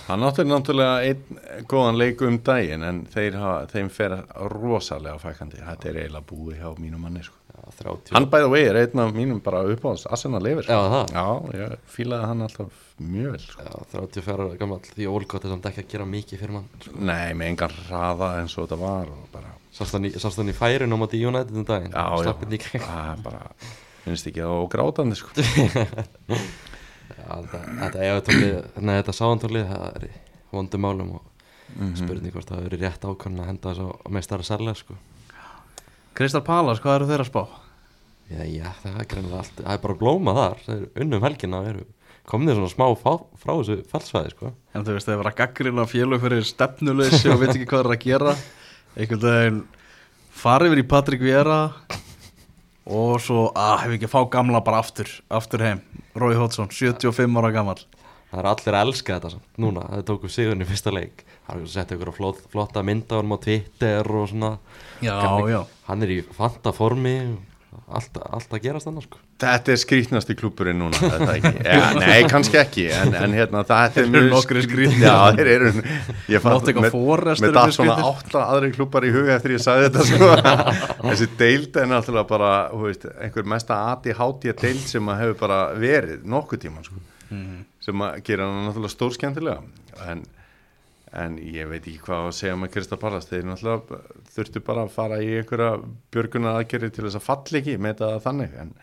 hann 0.07 0.23
átti 0.27 0.45
náttúrulega 0.47 1.01
einn 1.09 1.65
góðan 1.67 1.97
leik 1.99 2.21
um 2.23 2.37
daginn 2.45 2.83
en 2.87 2.99
þeir 3.11 3.35
hafa, 3.41 3.65
þeim 3.73 3.89
fer 3.91 4.13
rosalega 4.53 5.17
fækandi, 5.19 5.59
þetta 5.65 5.89
er 5.91 5.97
eiginlega 6.03 6.27
búið 6.29 6.59
hjá 6.61 6.69
mínum 6.79 7.01
manni 7.03 7.23
sko. 7.25 7.35
Já, 7.51 7.65
30. 7.81 8.13
Hann 8.15 8.27
bæði 8.31 8.47
vegi 8.53 8.69
er 8.71 8.79
einn 8.85 9.01
af 9.03 9.11
mínum 9.17 9.41
bara 9.43 9.59
uppáðs 9.67 10.05
Arsenal 10.07 10.39
lifir 10.45 10.69
Já, 10.69 10.77
það. 10.93 11.11
Já, 11.17 11.59
ég 11.59 11.75
fílaði 11.97 12.29
hann 12.31 12.45
alltaf 12.47 12.79
mjög 13.01 13.35
vel 13.35 13.43
sko. 13.43 13.65
Já, 13.67 13.75
34 13.97 14.37
ára 14.47 14.57
gammal, 14.61 14.79
því 14.95 15.09
Volkot 15.11 15.45
er 15.45 15.53
samt 15.55 15.67
ekki 15.71 15.83
að 15.83 15.91
gera 15.91 16.07
mikið 16.13 16.41
fyrir 16.45 16.55
mann. 16.55 16.71
Sko. 16.85 16.95
Nei, 17.11 17.33
með 17.37 17.51
engan 17.51 17.75
hraða 17.89 18.31
eins 18.39 18.55
og 18.57 18.65
þetta 18.69 18.79
var 18.85 19.11
og 19.11 19.27
bara, 19.35 19.53
Sást 19.71 19.95
hann 19.95 20.07
í, 20.07 20.13
sást 20.19 20.39
hann 20.41 20.51
í 20.51 20.55
færun 20.55 20.91
á 20.95 20.97
móti 20.99 21.19
United 21.23 21.55
um 21.55 21.67
daginn. 21.67 21.93
já, 21.95 22.05
já, 22.25 22.33
það 22.33 23.13
er 23.13 23.23
bara 23.23 23.43
finnst 24.03 24.27
ekki 24.31 24.41
á 24.43 24.51
grátandi 24.71 25.15
sko. 25.19 25.29
Þetta, 27.27 28.05
efatónlið, 28.07 28.55
nei, 28.81 28.95
þetta 29.01 29.15
sáantólið, 29.17 29.67
það 29.71 29.95
er 30.01 30.07
vondum 30.51 30.81
málum 30.87 31.11
og 31.19 31.27
Mhm. 31.71 31.93
spurning 31.95 32.33
hvort 32.35 32.49
það 32.49 32.57
hefur 32.59 32.69
verið 32.69 32.81
rétt 32.83 33.05
ákvörðin 33.07 33.39
að 33.39 33.45
henda 33.47 33.69
þess 33.71 33.79
að 33.79 34.11
meistara 34.11 34.43
Serles, 34.43 34.77
sko. 34.83 34.95
Kristal 36.13 36.41
Palas, 36.43 36.81
hvað 36.83 36.95
eru 36.99 37.05
þeir 37.07 37.21
að 37.23 37.29
spá? 37.29 37.43
Já, 38.31 38.43
já, 38.47 38.67
það 38.83 38.99
er 38.99 39.05
greinilega 39.13 39.37
allt, 39.39 39.55
það 39.61 39.71
er 39.71 39.81
bara 39.85 39.93
að 39.95 40.01
blóma 40.01 40.33
þar, 40.35 40.57
það 40.65 40.81
er 40.81 41.01
unnum 41.05 41.21
helgina, 41.23 41.61
eru 41.69 41.85
komnið 42.27 42.59
svona 42.59 42.71
smá 42.73 42.85
fá, 42.99 43.13
frá 43.39 43.53
þessu 43.61 43.77
fallsvæði, 43.91 44.33
sko. 44.35 44.51
En 44.75 44.83
þú 44.83 44.97
veist, 44.97 45.07
þeir 45.07 45.21
vera 45.23 45.33
gaggrinn 45.39 45.79
á 45.79 45.85
félög 45.87 46.21
fyrir 46.25 46.43
stefnuleysi 46.51 47.31
og 47.31 47.39
veit 47.39 47.55
ekki 47.55 47.65
hvað 47.71 47.85
er 47.85 47.95
að 47.95 48.03
gera. 48.03 48.35
Einhvern 48.97 49.23
veginn 49.23 49.63
farið 50.43 50.71
yfir 50.73 50.83
í 50.83 50.87
Patrik 50.91 51.23
Viera 51.23 51.57
og 52.85 53.17
svo, 53.21 53.49
að, 53.55 53.75
hef 53.85 53.95
ekki 53.97 54.07
að 54.09 54.13
fá 54.15 54.21
gamla 54.33 54.61
bara 54.65 54.79
aftur, 54.81 55.09
aftur 55.29 55.63
heim. 55.65 55.81
Rói 56.17 56.33
Hótsson, 56.39 56.71
75 56.73 57.37
ára 57.39 57.51
gammal. 57.55 57.77
Það 58.31 58.39
er 58.39 58.47
allir 58.47 58.75
að 58.77 58.85
elska 58.87 59.15
þetta 59.17 59.29
samt, 59.33 59.47
núna, 59.59 59.83
það 59.91 60.05
tóku 60.07 60.29
sigurinn 60.31 60.63
í 60.63 60.67
fyrsta 60.69 60.93
leik. 60.95 61.25
Það 61.47 61.61
er 61.65 61.71
sett 61.73 61.89
ykkur 61.91 62.13
flott, 62.15 62.41
flotta 62.53 62.83
mynda 62.87 63.17
á 63.17 63.19
hann 63.19 63.33
á 63.35 63.37
Twitter 63.43 64.07
og 64.07 64.29
svona. 64.31 64.51
Já, 65.03 65.17
Hvernig- 65.19 65.51
já. 65.51 65.61
Hann 65.89 66.03
er 66.03 66.07
í 66.15 66.19
fanta 66.37 66.71
formi, 66.71 67.15
allt, 67.91 68.17
allt 68.21 68.53
að 68.55 68.61
gerast 68.65 68.87
þannig, 68.87 69.05
sko. 69.07 69.19
Þetta 69.41 69.71
er 69.73 69.79
skrítnasti 69.81 70.35
klúburinn 70.39 70.79
núna 70.81 70.99
þetta 70.99 71.35
ekki. 71.37 71.51
Ja, 71.71 71.91
Nei, 71.97 72.23
kannski 72.29 72.59
ekki 72.61 72.85
en, 72.95 73.13
en 73.17 73.35
hérna, 73.35 73.63
það 73.67 73.83
er 73.85 73.93
Þeir 73.95 74.03
eru 74.03 74.23
mjög 74.27 74.63
skrýtnir. 74.67 75.05
Já, 75.05 75.15
þeir 75.37 75.51
eru 75.55 75.71
Ég 76.31 76.45
Mátt 76.47 76.71
eitthvað 76.71 76.89
Forrest 76.95 77.43
Með 77.45 77.49
eru 77.51 77.59
það 77.59 77.75
svona 77.77 77.95
átta 78.09 78.43
aðri 78.55 78.71
klúbar 78.75 79.07
í 79.07 79.13
huga 79.15 79.35
eftir 79.37 79.55
ég 79.55 79.63
sagði 79.63 79.87
þetta 79.89 80.07
sko. 80.09 80.29
Þessi 81.07 81.29
deild 81.39 81.79
er 81.81 81.89
náttúrulega 81.91 82.27
bara 82.31 82.51
þú 82.73 82.83
veist, 82.89 83.07
einhver 83.27 83.49
mesta 83.55 83.79
ADHD 83.93 84.51
deild 84.61 84.85
sem 84.91 85.11
að 85.13 85.23
hefur 85.25 85.39
bara 85.45 85.61
verið 85.79 86.27
nokkuð 86.35 86.63
tíman 86.67 86.87
sko. 86.87 87.01
sem 87.81 88.05
að 88.05 88.21
gera 88.27 88.45
hann 88.49 88.67
náttúrulega 88.67 88.93
stór 88.95 89.15
skemmtilega 89.15 89.61
en, 90.11 90.25
en 91.11 91.35
ég 91.43 91.67
veit 91.67 91.81
ekki 91.81 91.99
hvað 92.05 92.29
að 92.29 92.37
segja 92.37 92.55
með 92.59 92.71
Krista 92.75 92.97
Pallas 92.99 93.27
þeir 93.27 93.43
náttúrulega 93.49 93.99
þurftu 94.31 94.61
bara 94.63 94.85
að 94.85 94.93
fara 94.95 95.19
í 95.19 95.33
einhverja 95.41 95.73
björguna 96.13 96.55
aðgerri 96.59 96.91
til 96.93 97.05
þess 97.07 97.19
að 97.19 97.27
falla 97.27 97.59
ekki 97.59 97.75
með 97.83 97.99
það 97.99 98.17
þannig. 98.25 98.55
En 98.63 98.73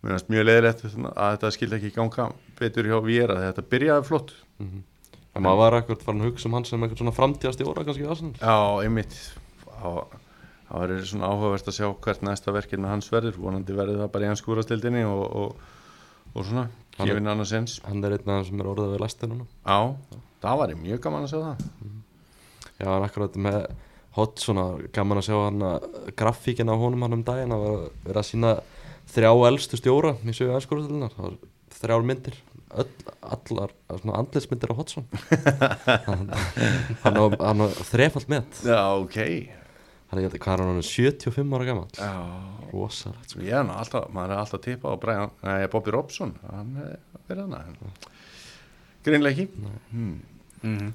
mér 0.00 0.14
finnst 0.14 0.32
mjög 0.32 0.48
leiðilegt 0.48 0.84
að 0.88 1.36
þetta 1.36 1.52
skildi 1.58 1.78
ekki 1.80 1.94
ganga 1.98 2.28
betur 2.60 2.88
hjá 2.88 2.96
Viera 3.04 3.38
þegar 3.38 3.52
þetta 3.52 3.70
byrjaði 3.74 4.08
flott. 4.08 4.34
En 5.34 5.42
maður 5.42 5.60
var 5.60 5.78
ekkert 5.80 6.04
farin 6.06 6.22
að 6.22 6.30
hugsa 6.30 6.48
um 6.48 6.56
hann 6.56 6.68
sem 6.68 6.84
eitthvað 6.84 7.00
svona 7.02 7.16
framtíðast 7.16 7.60
í 7.60 7.68
óra 7.68 7.84
kannski 7.86 8.04
í 8.04 8.10
Arsenal. 8.10 8.36
Já, 8.38 8.58
einmitt. 8.86 9.16
Það 9.74 10.80
verður 10.80 11.08
svona 11.10 11.30
áhugavert 11.30 11.70
að 11.70 11.76
sjá 11.76 11.88
hvert 12.06 12.22
næsta 12.24 12.54
verkið 12.54 12.80
með 12.84 12.94
hans 12.94 13.10
verður. 13.12 13.40
Vonandi 13.42 13.76
verður 13.76 14.04
það 14.04 14.12
bara 14.14 14.24
í 14.24 14.30
hans 14.30 14.42
skúrastildinni 14.42 15.02
og, 15.10 15.24
og, 15.40 15.74
og 16.32 16.46
svona, 16.46 16.68
gefin 16.96 17.32
annars 17.34 17.52
eins. 17.58 17.80
Hann 17.84 18.06
er 18.06 18.14
einn 18.16 18.30
af 18.30 18.38
þeim 18.38 18.46
sem 18.48 18.62
er 18.62 18.70
orðað 18.70 18.94
við 18.94 19.04
læstir 19.04 19.30
núna. 19.32 19.48
Já, 19.66 20.22
það 20.44 20.60
var 20.62 20.74
mjög 20.84 21.02
gaman 21.04 21.26
að 21.26 21.32
sjá 21.34 21.40
það 21.40 21.66
Já, 22.74 22.86
hann 22.90 23.06
akkurat 23.06 23.36
með 23.38 23.58
hot 24.14 24.40
svona 24.42 24.64
gaman 24.94 25.20
að 25.20 25.28
sjá 25.28 25.36
hann 25.38 25.66
að 25.66 25.84
grafíkin 26.18 26.70
á 26.70 26.74
honum 26.78 27.04
hann 27.06 27.18
um 27.18 27.26
daginn 27.26 27.54
að 27.54 27.66
vera- 28.04 28.22
að 28.22 28.28
sína 28.30 28.54
þrjá 29.14 29.30
elstu 29.48 29.78
stjóra 29.78 30.14
í 30.24 30.34
sögu 30.34 30.54
var 30.54 31.38
þrjár 31.74 32.04
myndir, 32.06 32.36
öll, 32.80 32.90
allar 33.20 33.72
svona 33.98 34.20
andlitsmyndir 34.20 34.72
á 34.72 34.78
Hotsson. 34.78 35.06
hann, 36.06 36.28
hann, 37.02 37.18
á, 37.18 37.24
hann 37.42 37.64
þrefald 37.90 38.30
með. 38.30 38.62
Já, 38.62 38.78
ok 38.94 39.18
Hann 40.14 40.20
er, 40.22 40.30
hvað 40.38 40.52
er 40.52 40.60
hann, 40.62 40.70
hann 40.70 40.78
er 40.78 40.86
75 40.86 41.54
ára 41.56 41.66
gammal. 41.66 41.88
Já, 41.98 42.10
Rosalegt, 42.70 43.32
sko. 43.32 43.40
nú 43.42 43.74
alltaf, 43.74 44.06
maður 44.14 44.34
er 44.34 44.42
alltaf 44.42 44.62
tippað 44.62 44.94
á 44.94 44.96
Brian, 45.02 45.32
nei, 45.42 45.66
Bobby 45.72 45.94
Robson 45.94 46.36
hann 46.50 46.76
er 46.84 46.94
verið 47.28 47.48
hana 47.48 47.90
Greinlega 49.04 49.34
ekki 49.34 49.46
hmm. 49.90 50.14
Mm 50.64 50.94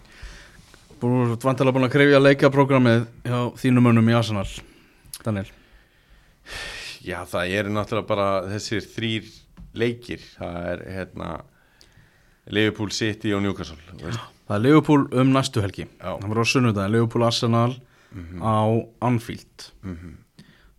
Búin 0.99 1.30
vantilega 1.39 1.72
búin 1.72 1.88
að 1.88 1.93
krefja 1.93 2.20
leikaprógramið 2.20 3.05
hjá 3.24 3.38
þínum 3.61 3.86
mönnum 3.88 4.09
í 4.11 4.15
Arsenal 4.17 4.47
Daniel? 5.24 5.45
Já, 7.07 7.22
það 7.24 7.53
eru 7.55 7.72
náttúrulega 7.72 8.09
bara 8.09 8.26
þessir 8.51 8.84
þrýr 8.84 9.30
leikir. 9.80 10.24
Það 10.36 10.57
er 10.74 10.84
hérna 10.97 11.30
Liverpool 12.49 12.91
City 12.91 13.32
og 13.36 13.43
Newcastle 13.45 13.78
veist. 14.01 14.20
Það 14.49 14.55
er 14.57 14.63
Liverpool 14.65 15.05
um 15.22 15.32
næstu 15.32 15.63
helgi. 15.63 15.86
Já. 15.88 16.11
Það 16.17 16.28
var 16.34 16.41
á 16.41 16.45
sunnudaginn, 16.51 16.93
Liverpool 16.97 17.28
Arsenal 17.28 17.78
á 18.41 18.57
Anfield. 19.05 19.72
Mhm. 19.84 20.15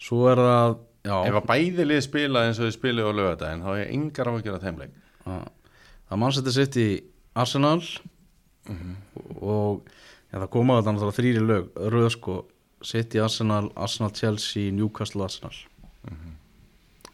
Svo 0.00 0.28
er 0.32 0.36
það 0.36 0.78
já, 1.04 1.16
Ef 1.28 1.34
að 1.34 1.46
bæði 1.46 1.84
lið 1.86 2.02
spila 2.02 2.46
eins 2.46 2.58
og 2.58 2.68
þau 2.68 2.72
spila 2.76 3.08
á 3.08 3.12
lögadaginn 3.12 3.62
þá 3.64 3.70
er 3.72 3.84
ég 3.86 3.92
engar 3.94 4.28
á 4.28 4.32
að 4.34 4.44
gera 4.44 4.58
þeim 4.58 4.78
leik. 4.78 4.94
Já. 5.26 5.48
það 6.10 6.18
mannsætti 6.18 6.52
sitt 6.52 6.76
í 6.76 7.02
Arsenal 7.36 7.80
Mhm. 8.68 8.96
og 9.40 9.82
já, 10.32 10.38
það 10.38 10.50
koma 10.50 10.80
þetta 10.80 10.92
náttúrulega 10.94 11.18
þrýri 11.18 11.46
lög. 11.46 11.70
Röð 11.90 12.10
sko, 12.16 12.44
í 12.82 13.22
Arsenal 13.22 13.72
Arsenal 13.76 14.10
Chelsea, 14.12 14.70
Newcastle 14.70 15.24
Arsenal. 15.24 15.56
Mhm. 16.04 16.36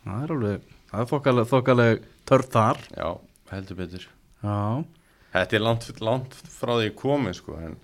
það 0.06 0.22
er 0.22 0.34
alveg 0.34 0.60
það 0.90 1.00
er 1.00 1.10
þokkaleg, 1.12 1.48
þokkaleg 1.50 2.04
törð 2.26 2.50
þar. 2.50 2.78
Já, 2.96 3.18
heldur 3.50 3.76
betur. 3.76 4.06
Já, 4.42 4.84
Þetta 5.36 5.52
er 5.58 5.60
langt, 5.60 6.00
langt 6.00 6.32
frá 6.48 6.72
því 6.78 6.90
komið 6.96 7.34
sko 7.34 7.56
en, 7.60 7.74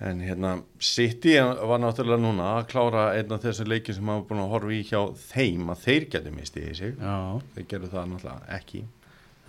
en 0.00 0.20
hérna 0.20 0.62
City 0.80 1.36
var 1.38 1.78
náttúrulega 1.78 2.18
núna 2.18 2.48
að 2.58 2.66
klára 2.72 3.04
einn 3.14 3.30
af 3.30 3.44
þessum 3.44 3.68
leikin 3.70 3.94
sem 3.94 4.10
hafa 4.10 4.24
búin 4.26 4.40
að 4.42 4.50
horfa 4.50 4.72
í 4.74 4.80
hjá 4.88 5.02
þeim 5.14 5.70
að 5.70 5.84
þeir 5.84 6.08
getur 6.10 6.34
mistið 6.34 6.66
í 6.70 6.74
sig. 6.74 6.96
Já. 6.98 7.14
Þeir 7.54 7.68
gerðu 7.70 7.92
það 7.92 8.08
náttúrulega 8.10 8.58
ekki. 8.58 8.82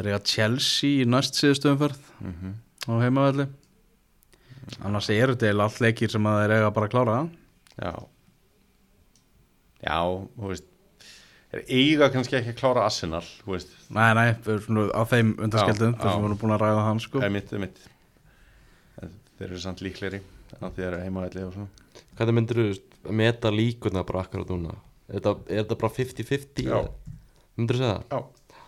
Eiga 0.04 0.20
Chelsea 0.26 1.02
í 1.02 1.10
næst 1.10 1.40
síðustu 1.40 1.72
umferð. 1.74 1.98
Mm 2.22 2.36
á 2.88 2.94
heimavelli. 3.04 3.48
Annars 4.84 5.10
eru 5.12 5.36
þetta 5.36 5.50
eiginlega 5.50 5.70
allt 5.70 5.82
leikir 5.84 6.12
sem 6.14 6.28
að 6.30 6.42
þeir 6.42 6.56
eiga 6.58 6.76
bara 6.76 6.90
að 6.90 6.94
klára. 6.94 7.18
Já. 7.78 7.94
Já, 9.84 9.98
þú 10.40 10.52
veist 10.54 10.70
þeir 11.54 11.66
eiga 11.70 12.10
kannski 12.14 12.38
ekki 12.40 12.54
að 12.54 12.60
klára 12.60 12.86
Arsenal 12.88 13.22
þú 13.26 13.54
veist, 13.54 13.74
nei, 13.94 14.10
nei, 14.18 14.30
á 14.34 15.02
þeim 15.10 15.34
undarskeldum 15.38 15.98
þess 16.00 16.10
að 16.10 16.22
við 16.24 16.30
erum 16.30 16.40
búin 16.42 16.56
að 16.56 16.64
ræða 16.64 16.86
hann 16.88 17.02
sko. 17.04 17.22
Eða 17.22 17.36
mitt, 17.36 17.52
eða 17.54 17.64
mitt. 17.66 17.82
En 19.04 19.14
þeir 19.38 19.48
eru 19.50 19.62
samt 19.62 19.84
líklegri 19.86 20.22
þannig 20.50 20.66
að 20.70 20.80
þeir 20.80 20.88
eru 20.90 21.02
heimavelli 21.04 21.46
og 21.46 21.54
svona. 21.58 22.02
Hvernig 22.18 22.38
myndir 22.40 22.62
þú 22.64 23.18
meta 23.20 23.52
líkurna 23.54 24.06
bara 24.08 24.24
akkurat 24.26 24.54
núna? 24.54 24.78
Er 25.10 25.20
þetta, 25.20 25.36
er 25.46 25.62
þetta 25.62 25.80
bara 25.84 25.96
50-50? 26.00 26.66
Já. 26.66 26.80
Myndur 27.60 27.78
þú 27.78 27.84
segja 27.84 27.98
það? 28.00 28.06
Já, 28.10 28.64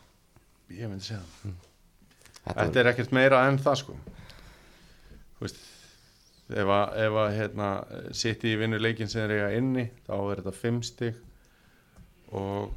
ég 0.82 0.92
myndi 0.92 1.08
segja 1.08 1.22
það. 1.24 1.32
Þetta, 1.42 1.65
Þetta 2.46 2.80
er 2.84 2.90
ekkert 2.94 3.12
meira 3.16 3.44
en 3.50 3.58
það 3.62 3.80
sko. 3.82 3.96
Þú 5.36 5.46
veist 5.48 5.62
ef 6.56 6.70
að, 6.70 6.98
ef 7.08 7.16
að 7.24 7.32
hérna, 7.40 7.70
sitt 8.14 8.44
í 8.46 8.54
vinnu 8.60 8.78
leikin 8.80 9.10
sem 9.10 9.24
er 9.26 9.34
eiga 9.40 9.48
inni 9.58 9.88
þá 10.06 10.14
er 10.20 10.42
þetta 10.44 10.54
fimm 10.60 10.82
stig 10.86 11.16
og 12.36 12.70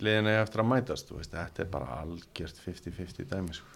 liðin 0.00 0.30
er 0.32 0.40
eftir 0.46 0.62
að 0.62 0.70
mætast 0.72 1.12
veist, 1.12 1.34
þetta 1.36 1.64
er 1.66 1.70
bara 1.74 1.98
algjört 2.00 2.60
50-50 2.64 3.28
dæmi 3.28 3.56
sko. 3.58 3.68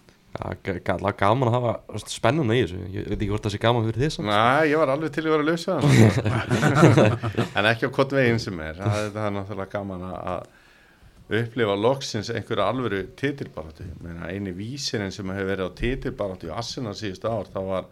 ga- 0.64 0.96
alveg 0.96 1.16
gaman 1.20 1.48
að 1.50 1.54
hafa 1.58 2.00
spennuna 2.12 2.56
í 2.56 2.62
þessu. 2.64 2.80
Ég 2.92 3.06
veit 3.08 3.16
ekki 3.20 3.28
hvort 3.32 3.44
það 3.46 3.54
sé 3.54 3.60
gaman 3.62 3.86
fyrir 3.86 4.02
þið 4.06 4.14
samt 4.16 4.28
Næ, 4.32 4.40
ég 4.72 4.80
var 4.80 4.92
alveg 4.96 5.12
til 5.14 5.24
að 5.26 5.34
vera 5.36 5.46
laus 5.50 5.66
við 5.68 5.74
hann 5.76 7.54
en 7.60 7.68
ekki 7.74 7.88
á 7.88 7.94
hvort 7.96 8.16
veginn 8.16 8.40
sem 8.42 8.60
er. 8.64 8.80
Það, 8.80 9.10
það 9.14 9.26
er 9.28 9.36
náttúrulega 9.36 9.72
gaman 9.76 10.06
að- 10.10 10.22
að 10.32 10.55
upplifa 11.26 11.74
loksins 11.74 12.30
einhverja 12.30 12.68
alvöru 12.70 13.02
titilbaráttu, 13.18 13.86
meina 14.02 14.30
eini 14.30 14.52
vísirinn 14.54 15.14
sem 15.14 15.30
hefur 15.34 15.48
verið 15.50 15.70
á 15.70 15.78
titilbaráttu 15.80 16.50
í 16.50 16.54
Arsenal 16.54 16.94
síðustu 16.98 17.30
ár, 17.32 17.50
þá 17.50 17.60
var 17.66 17.88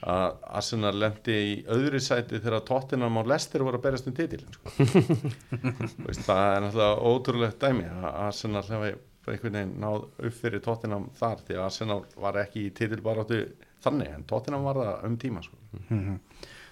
að 0.00 0.36
Arsenal 0.60 0.92
lendi 0.96 1.34
í 1.36 1.56
öðru 1.68 2.00
sæti 2.00 2.40
þegar 2.40 2.62
Tottenham 2.68 3.18
og 3.20 3.28
Leicester 3.28 3.64
voru 3.66 3.80
að 3.80 3.84
berast 3.88 4.08
um 4.08 4.14
titilin 4.16 4.54
sko. 4.54 4.72
Veist, 6.06 6.22
það 6.24 6.44
er 6.44 6.62
náttúrulega 6.64 7.10
ótrúlegt 7.10 7.60
dæmi 7.60 7.88
að 7.90 8.06
Arsenal 8.28 8.64
hefði 8.64 8.94
einhvern 9.30 9.58
veginn 9.58 9.74
náð 9.82 10.06
upp 10.08 10.38
fyrir 10.38 10.62
Tottenham 10.64 11.10
þar 11.18 11.42
því 11.44 11.58
að 11.58 11.66
Arsenal 11.66 11.98
var 12.22 12.38
ekki 12.40 12.64
í 12.66 12.72
titilbaráttu 12.78 13.42
þannig 13.84 14.14
en 14.14 14.24
Tottenham 14.30 14.64
var 14.66 14.80
það 14.80 15.04
um 15.10 15.20
tíma 15.20 15.44
sko. 15.44 15.60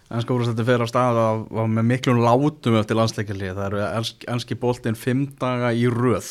Ennska 0.08 0.32
úrstætti 0.32 0.64
fer 0.64 0.80
á 0.80 0.88
stað 0.88 1.18
að 1.20 1.42
var 1.52 1.66
með 1.68 1.84
miklum 1.90 2.22
látum 2.24 2.78
eftir 2.78 2.96
landsleikalið. 2.96 3.50
Það 3.58 3.66
eru 3.66 3.82
ensk, 3.84 4.24
enski 4.32 4.56
boltinn 4.56 4.96
fimm 4.96 5.26
daga 5.40 5.74
í 5.76 5.84
röð. 5.92 6.30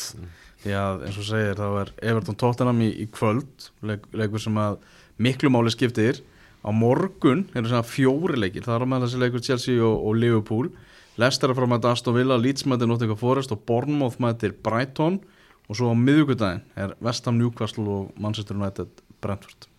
Því 0.64 0.74
að 0.74 1.04
eins 1.06 1.20
og 1.20 1.28
segir 1.28 1.60
þá 1.60 1.68
er 1.84 1.92
Everton 2.10 2.38
Tottenham 2.40 2.82
í, 2.82 2.88
í 3.04 3.06
kvöld, 3.14 3.68
leik, 3.86 4.08
leikur 4.18 4.42
sem 4.42 4.58
að 4.58 4.80
miklu 5.22 5.52
máli 5.54 5.70
skiptir. 5.70 6.18
Á 6.66 6.74
morgun 6.74 7.46
eru 7.54 7.70
svona 7.70 7.86
fjóri 7.86 8.40
leikir. 8.42 8.66
Það 8.66 8.74
er 8.80 8.82
á 8.82 8.90
með 8.90 9.06
þessi 9.06 9.22
leikur 9.22 9.46
Chelsea 9.46 9.78
og, 9.78 9.94
og 10.10 10.18
Liverpool. 10.18 10.72
Leicester 11.18 11.50
er 11.50 11.58
frá 11.58 11.70
með 11.70 11.86
Aston 11.92 12.18
Villa, 12.18 12.38
Leeds 12.38 12.66
mætir 12.66 12.90
Nottingham 12.90 13.18
Forest 13.18 13.54
og 13.54 13.62
Bournemouth 13.66 14.18
mætir 14.22 14.58
Brighton. 14.58 15.22
Og 15.70 15.78
svo 15.78 15.92
á 15.92 15.94
miðugudaginn 15.94 16.66
er 16.74 16.98
West 17.04 17.30
Ham 17.30 17.38
Newcastle 17.38 17.86
og 17.86 18.14
Manchester 18.18 18.58
United 18.58 18.90
Brentford. 19.22 19.70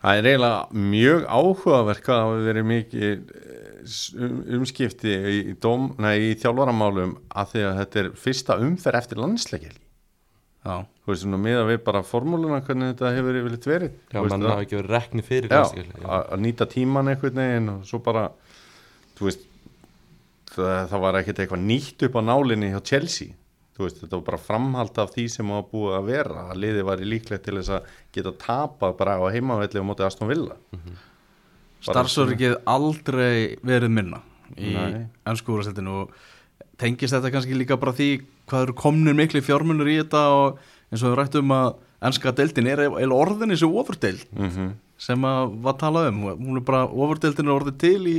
Það 0.00 0.16
er 0.20 0.26
eiginlega 0.30 0.80
mjög 0.90 1.24
áhugaverk 1.28 2.06
að 2.08 2.20
hafa 2.24 2.36
verið 2.46 2.66
mikið 2.70 3.34
eh, 3.36 3.98
um- 4.24 4.38
umskipti 4.60 5.12
í, 5.12 5.54
dóm, 5.60 5.90
nei, 6.00 6.14
í 6.30 6.34
þjálfaramálum 6.40 7.12
að 7.36 7.50
því 7.52 7.64
að 7.68 7.78
þetta 7.82 8.00
er 8.04 8.08
fyrsta 8.22 8.56
umferð 8.64 9.00
eftir 9.02 9.20
landsleikil 9.20 9.74
Já, 10.60 10.74
þú 11.04 11.08
veist, 11.12 11.22
svona 11.24 11.38
miða 11.40 11.62
við 11.68 11.78
bara 11.86 12.02
formúluna 12.04 12.58
hvernig 12.64 12.90
þetta 12.94 13.10
hefur 13.16 13.36
yfirleitt 13.40 13.68
verið. 13.70 13.92
Já, 14.12 14.18
það- 14.20 14.42
hafa 14.50 14.64
ekki 14.66 14.76
verið 14.76 14.90
rekni 14.92 15.22
fyrir 15.24 15.48
Já, 15.52 15.62
að 16.04 16.32
að 16.36 16.42
nýta 16.44 16.66
tíman 16.68 17.08
einhvern 17.14 17.40
veginn 17.40 17.70
og 17.72 17.86
svo 17.88 18.00
bara 18.04 18.24
þú 19.16 19.28
veist 19.30 19.46
það, 20.52 20.88
það 20.90 21.00
var 21.06 21.18
ekkert 21.20 21.40
eitthvað 21.44 21.64
nýtt 21.70 22.04
upp 22.08 22.18
á 22.20 22.22
nálinni 22.28 22.72
hjá 22.74 22.80
Chelsea 22.92 23.32
veist, 23.86 24.00
þetta 24.02 24.18
var 24.18 24.24
bara 24.26 24.40
framhald 24.46 24.98
af 25.02 25.12
því 25.14 25.26
sem 25.34 25.52
var 25.54 25.68
búið 25.70 25.94
að 25.98 26.10
vera 26.10 26.46
að 26.50 26.60
liði 26.64 26.86
var 26.88 27.02
í 27.02 27.08
líklegt 27.08 27.46
til 27.46 27.56
þess 27.58 27.74
að 27.76 27.94
geta 28.16 28.34
tapað 28.44 28.96
bara 28.98 29.16
á 29.20 29.24
heimavelli 29.32 29.82
á 29.82 29.88
móti 29.88 30.06
Aston 30.06 30.30
Villa. 30.30 30.58
Bara 30.70 31.86
starfsörgið 31.86 32.58
aldrei 32.68 33.56
verið 33.64 33.94
minna 33.96 34.20
í 34.58 34.74
úrstættinu 34.74 36.02
og 36.02 36.14
tengist 36.80 37.14
þetta 37.14 37.30
kannski 37.32 37.56
líka 37.56 37.78
bara 37.80 37.94
því 37.96 38.10
hvað 38.50 38.66
eru 38.66 38.76
komnir 38.76 39.16
miklu 39.16 39.42
fjármunur 39.44 39.88
í 39.88 40.00
þetta 40.00 40.26
og 40.34 40.60
eins 40.90 41.04
og 41.04 41.12
við 41.12 41.18
rættum 41.20 41.52
að 41.54 41.72
ennska 42.08 42.32
deildin 42.34 42.70
er 42.72 42.86
eða 42.88 43.16
orðin 43.16 43.52
þessi 43.54 43.68
ofurdeild 43.68 44.24
mm 44.32 44.70
sem 45.00 45.24
að 45.24 45.54
var 45.64 45.78
talað 45.80 46.10
um. 46.10 46.20
Hún 46.36 46.60
er 46.60 46.66
bara, 46.66 46.84
ofurdeildin 46.84 47.48
er 47.48 47.56
orðið 47.56 47.76
til 47.80 48.00
í, 48.10 48.16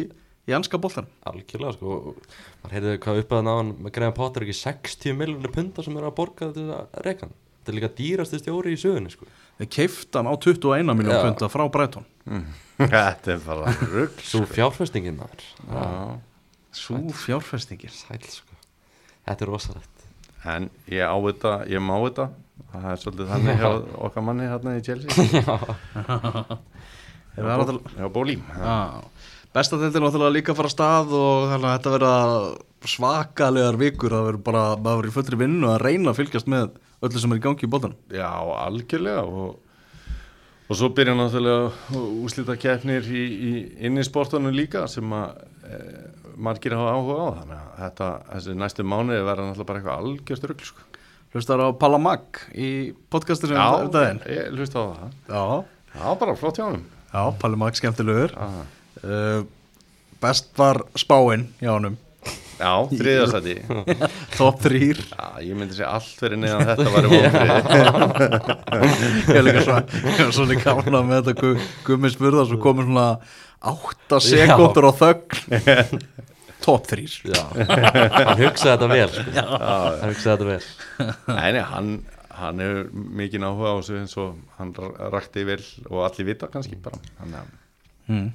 í 0.49 0.55
ennska 0.57 0.79
boltan 0.81 1.05
Algjörlega 1.29 1.75
sko 1.77 2.15
maður 2.63 2.73
heyrði 2.77 2.95
hvað 3.03 3.19
upp 3.23 3.35
að 3.37 3.45
náðan 3.47 3.71
með 3.85 3.93
Graham 3.97 4.15
Potter 4.17 4.45
ekki 4.47 4.57
60 4.57 5.17
miljonir 5.19 5.53
punta 5.53 5.85
sem 5.85 5.97
eru 5.99 6.09
að 6.09 6.15
borga 6.17 6.49
þetta 6.55 7.03
rekan 7.05 7.33
þetta 7.61 7.71
er 7.71 7.77
líka 7.77 7.91
dýrasti 7.99 8.39
stjóri 8.41 8.71
í 8.73 8.79
sögunni 8.81 9.11
sko. 9.13 9.27
Þeir 9.59 9.67
keift 9.75 10.17
hann 10.17 10.25
á 10.25 10.33
21 10.33 10.95
miljón 10.97 11.13
Já. 11.13 11.21
punta 11.27 11.49
frá 11.53 11.65
Breitón 11.69 12.07
Þetta 12.81 13.35
er 13.35 13.43
bara 13.45 13.73
rugg 13.91 14.23
svo 14.25 14.41
fjárfestingin 14.49 15.19
maður. 15.19 15.43
Já. 15.69 15.85
svo 16.73 16.97
fjárfestingir 17.21 17.93
sæl 17.93 18.17
sko. 18.25 18.57
Þetta 19.29 19.45
er 19.45 19.51
rosalegt. 19.53 20.07
En 20.49 20.71
ég 20.89 21.05
á 21.05 21.13
þetta, 21.21 21.51
ég 21.69 21.83
má 21.85 21.93
þetta. 22.07 22.25
Það 22.71 22.87
er 22.95 22.99
svolítið 23.03 23.29
þannig 23.35 23.61
hjá 23.61 23.69
okkar 24.07 24.25
manni 24.25 24.47
hérna 24.49 24.73
í 24.79 24.81
Chelsea. 24.81 25.11
Er 27.37 27.43
náttúrulega- 27.45 27.93
Já, 28.01 28.09
Bóli 28.17 28.35
Já, 28.41 29.03
besta 29.55 29.79
þetta 29.81 29.99
er 29.99 30.05
náttúrulega 30.05 30.35
líka 30.35 30.53
að 30.53 30.59
fara 30.61 30.69
að 30.71 30.75
stað 30.75 31.15
og 31.17 31.49
þannig 31.51 31.67
að 31.69 31.73
þetta 31.77 31.93
verða 31.95 32.13
svakalegar 32.91 33.77
vikur. 33.81 34.13
Það 34.15 34.27
verður 34.29 34.45
bara, 34.47 34.63
maður 34.77 35.01
verður 35.01 35.11
í 35.11 35.15
fullri 35.17 35.39
vinnu 35.41 35.69
að 35.71 35.81
reyna 35.85 36.13
að 36.13 36.21
fylgjast 36.21 36.49
með 36.51 36.71
öllu 37.05 37.21
sem 37.23 37.33
er 37.35 37.41
í 37.41 37.43
gangi 37.45 37.67
í 37.67 37.71
boltanum. 37.73 37.99
Já, 38.13 38.29
algjörlega 38.65 39.25
og, 39.27 39.51
og 40.69 40.79
svo 40.79 40.89
byrja 40.97 41.17
náttúrulega 41.17 42.01
úslita 42.23 42.55
keppnir 42.61 43.07
í, 43.11 43.23
í 43.49 43.51
inni 43.89 44.05
sportunum 44.07 44.55
líka 44.55 44.85
sem 44.91 45.13
að 45.17 45.43
e, 45.67 45.81
margir 46.41 46.77
hafa 46.77 46.95
áhuga 46.95 47.19
á. 47.19 47.27
Þannig 47.41 47.59
að 47.61 47.75
þetta, 47.83 48.09
þessi 48.31 48.57
næstu 48.63 48.87
mánuði 48.87 49.21
verða 49.27 49.49
náttúrulega 49.49 49.69
bara 49.73 49.81
eitthvað 49.83 50.01
algjörst 50.05 50.49
rugl 50.51 50.69
sko. 50.71 50.87
Hlustar 51.31 51.61
á 51.63 51.67
Palla 51.79 51.95
Mag 52.01 52.41
í 52.59 52.69
podcastinu 53.13 53.55
um 53.55 53.61
Já, 53.61 53.87
daginn. 53.93 54.17
ég 54.27 54.49
hlusta 54.57 54.81
á 54.83 54.85
það. 54.91 55.13
Já, 55.31 55.43
Já, 55.91 56.07
bara 56.19 56.35
flott 56.39 56.57
hjá 56.59 56.65
honum. 56.69 56.83
Já, 57.11 57.21
Palli 57.39 57.59
Mag 57.59 57.75
skemmtilegur. 57.79 58.33
Já, 58.35 58.65
uh, 59.05 59.41
Best 60.21 60.45
var 60.59 60.77
spáinn 60.99 61.47
hjá 61.61 61.71
honum. 61.73 61.95
Já 62.61 62.73
þriðasæti 62.91 63.55
Top 64.37 64.59
3 64.61 64.93
Já, 64.93 65.41
ég 65.41 65.55
myndi 65.57 65.73
segja 65.73 65.89
allt 65.95 66.19
fyrir 66.19 66.37
neðan 66.37 66.67
þetta 66.69 66.89
vonbrið 66.93 67.25
Ég 69.31 69.39
er 69.39 69.43
líka 69.47 69.61
svo, 69.65 69.75
ég 70.05 70.21
er 70.27 70.31
svo 70.35 70.45
líka 70.49 70.69
ánað 70.77 71.03
með 71.07 71.17
þetta 71.17 71.33
gu, 71.39 71.49
Gummi 71.87 72.09
spurða 72.13 72.43
svo 72.49 72.57
komur 72.61 72.85
svona 72.85 73.07
8 73.61 74.17
sekúndur 74.25 74.89
á 74.89 74.91
þögn. 74.97 76.01
Top 76.61 76.85
3 76.89 77.05
já. 77.29 77.41
Hann 77.53 78.39
hugsaði 78.39 78.71
þetta 78.71 78.87
vel 78.89 79.09
sko. 79.13 79.23
hann 79.37 80.09
hugsaði 80.09 80.31
þetta 80.31 80.47
vel. 80.49 80.65
Nei, 81.29 81.61
hann, 81.69 81.89
hann 82.37 82.61
hefur 82.63 82.85
mikið 83.21 83.45
áhuga 83.45 83.67
á 83.73 83.75
þessu 83.77 83.93
eins 83.99 84.15
og 84.21 84.29
hann 84.57 84.71
rakti 85.13 85.41
vel 85.45 85.63
og 85.89 85.99
allir 86.07 86.25
vita 86.31 86.45
kannski 86.53 86.75
bara. 86.81 86.97
Þannig 87.19 87.37
að 87.41 87.47
mm. 88.09 88.27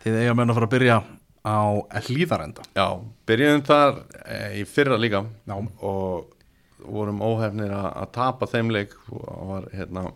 Þið 0.00 0.18
eiga 0.22 0.36
menn 0.36 0.52
að 0.52 0.58
fara 0.58 0.68
að 0.68 0.74
byrja 0.74 0.98
á 1.40 1.60
hlýðarenda 2.06 2.66
Já, 2.76 2.86
byrjuðum 3.28 3.64
þar 3.68 4.02
e, 4.24 4.38
í 4.60 4.64
fyrra 4.68 4.98
líka 5.00 5.22
Já. 5.48 5.56
og 5.56 6.36
vorum 6.80 7.22
óhefnir 7.24 7.72
að, 7.76 8.06
tapa 8.14 8.48
þeim 8.48 8.72
leik 8.72 8.94
og 9.12 9.48
var 9.50 9.68
hérna 9.72 10.06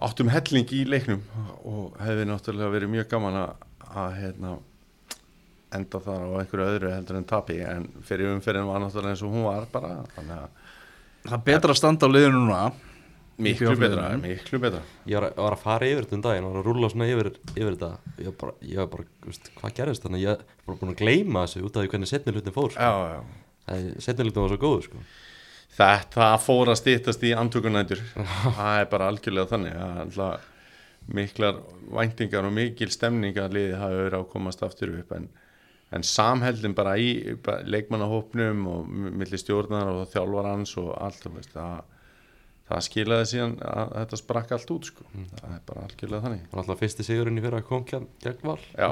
áttum 0.00 0.30
helling 0.32 0.68
í 0.72 0.82
leiknum 0.88 1.24
og 1.68 1.96
hefði 2.00 2.28
náttúrulega 2.28 2.74
verið 2.76 2.92
mjög 2.94 3.08
gaman 3.12 3.40
að, 3.42 4.14
hérna 4.16 4.54
enda 5.72 6.00
þar 6.04 6.24
á 6.28 6.36
einhverju 6.40 6.68
öðru 6.68 6.92
heldur 6.92 7.18
en 7.20 7.28
tapi 7.28 7.58
en 7.64 7.88
fyrir 8.04 8.32
umferðin 8.32 8.68
var 8.68 8.80
náttúrulega 8.80 9.16
eins 9.16 9.24
og 9.24 9.32
hún 9.36 9.48
var 9.48 9.68
bara 9.72 9.98
þannig 10.16 10.40
að 10.44 10.60
Það 11.22 11.36
er 11.36 11.42
betra 11.46 11.70
að 11.70 11.78
standa 11.78 12.08
á 12.10 12.12
liðinu 12.12 12.38
núna 12.40 12.60
miklu 13.46 13.74
betra, 13.80 14.06
miklu 14.22 14.60
betra. 14.62 14.80
Ég 15.06 15.18
var, 15.18 15.26
að- 15.30 15.42
var 15.44 15.56
að 15.56 15.62
fara 15.64 15.88
yfir 15.90 16.06
þetta 16.06 16.16
um 16.18 16.24
daginn 16.26 16.46
og 16.48 16.54
var 16.54 16.62
að 16.62 16.68
rúla 16.70 16.90
svona 16.92 17.08
yfir, 17.12 17.30
yfir 17.56 17.74
þetta. 17.76 17.90
Ég 18.18 18.30
var 18.30 18.36
bara, 18.42 18.54
ég 18.72 18.80
var 18.82 18.88
bara 18.94 19.04
veist, 19.26 19.50
hvað 19.58 19.74
gerðist 19.80 20.06
þannig 20.06 20.24
ég 20.24 20.30
var 20.32 20.46
bara 20.66 20.80
búin 20.82 20.94
að 20.94 21.00
gleyma 21.02 21.44
þessu 21.46 21.64
út 21.66 21.76
af 21.76 21.84
því 21.86 21.92
hvernig 21.94 22.12
setni 22.12 22.32
hlutin 22.36 22.56
fór 22.56 22.72
sko. 22.74 22.88
Já, 22.88 22.94
já. 23.12 23.90
Setni 24.06 24.26
hlutin 24.28 24.42
var 24.46 24.54
svo 24.54 24.60
góður 24.66 24.86
sko. 24.88 25.04
Þetta 25.72 26.30
fór 26.44 26.68
að 26.72 26.80
stýttast 26.82 27.22
í 27.24 27.30
andtökunætur 27.32 28.00
það 28.58 28.80
er 28.82 28.88
bara 28.92 29.06
algjörlega 29.12 29.48
þannig. 29.54 29.76
Að 29.80 30.00
alltaf 30.06 30.48
miklar 31.12 31.56
væntingar 31.96 32.44
og 32.46 32.52
mikil 32.54 32.90
stemning 32.92 33.38
að 33.40 33.56
liði 33.56 33.78
hafi 33.80 33.96
verið 34.04 34.18
að 34.20 34.26
komast 34.34 34.60
aftur 34.62 34.92
upp 35.00 35.14
en, 35.16 35.24
en 35.96 36.04
samheldin 36.06 36.76
bara 36.78 36.92
í 37.00 37.08
bara 37.42 37.64
leikmannahópnum 37.66 38.60
og 38.70 38.84
m- 38.86 39.08
milli 39.18 39.40
stjórnar 39.40 39.90
og 39.90 40.04
þjálfarans 40.12 40.76
og 40.78 40.92
allt 41.02 41.26
það, 41.50 41.80
það 42.70 42.84
skilaði 42.86 43.26
síðan 43.32 43.56
að 43.68 43.90
þetta 43.98 44.18
sprakk 44.20 44.52
allt 44.56 44.70
út 44.74 44.88
sko. 44.90 45.04
það 45.40 45.56
er 45.56 45.64
bara 45.68 45.86
algjörlega 45.88 46.22
þannig. 46.26 46.44
Það 46.46 46.54
var 46.56 46.62
alltaf 46.64 46.82
fyrsti 46.84 47.06
sigurinn 47.08 47.38
í 47.40 47.44
fyrra 47.44 47.62
kom 47.66 47.84
gegn, 47.90 48.06
gegn 48.22 48.46
val. 48.48 48.58
Já, 48.78 48.90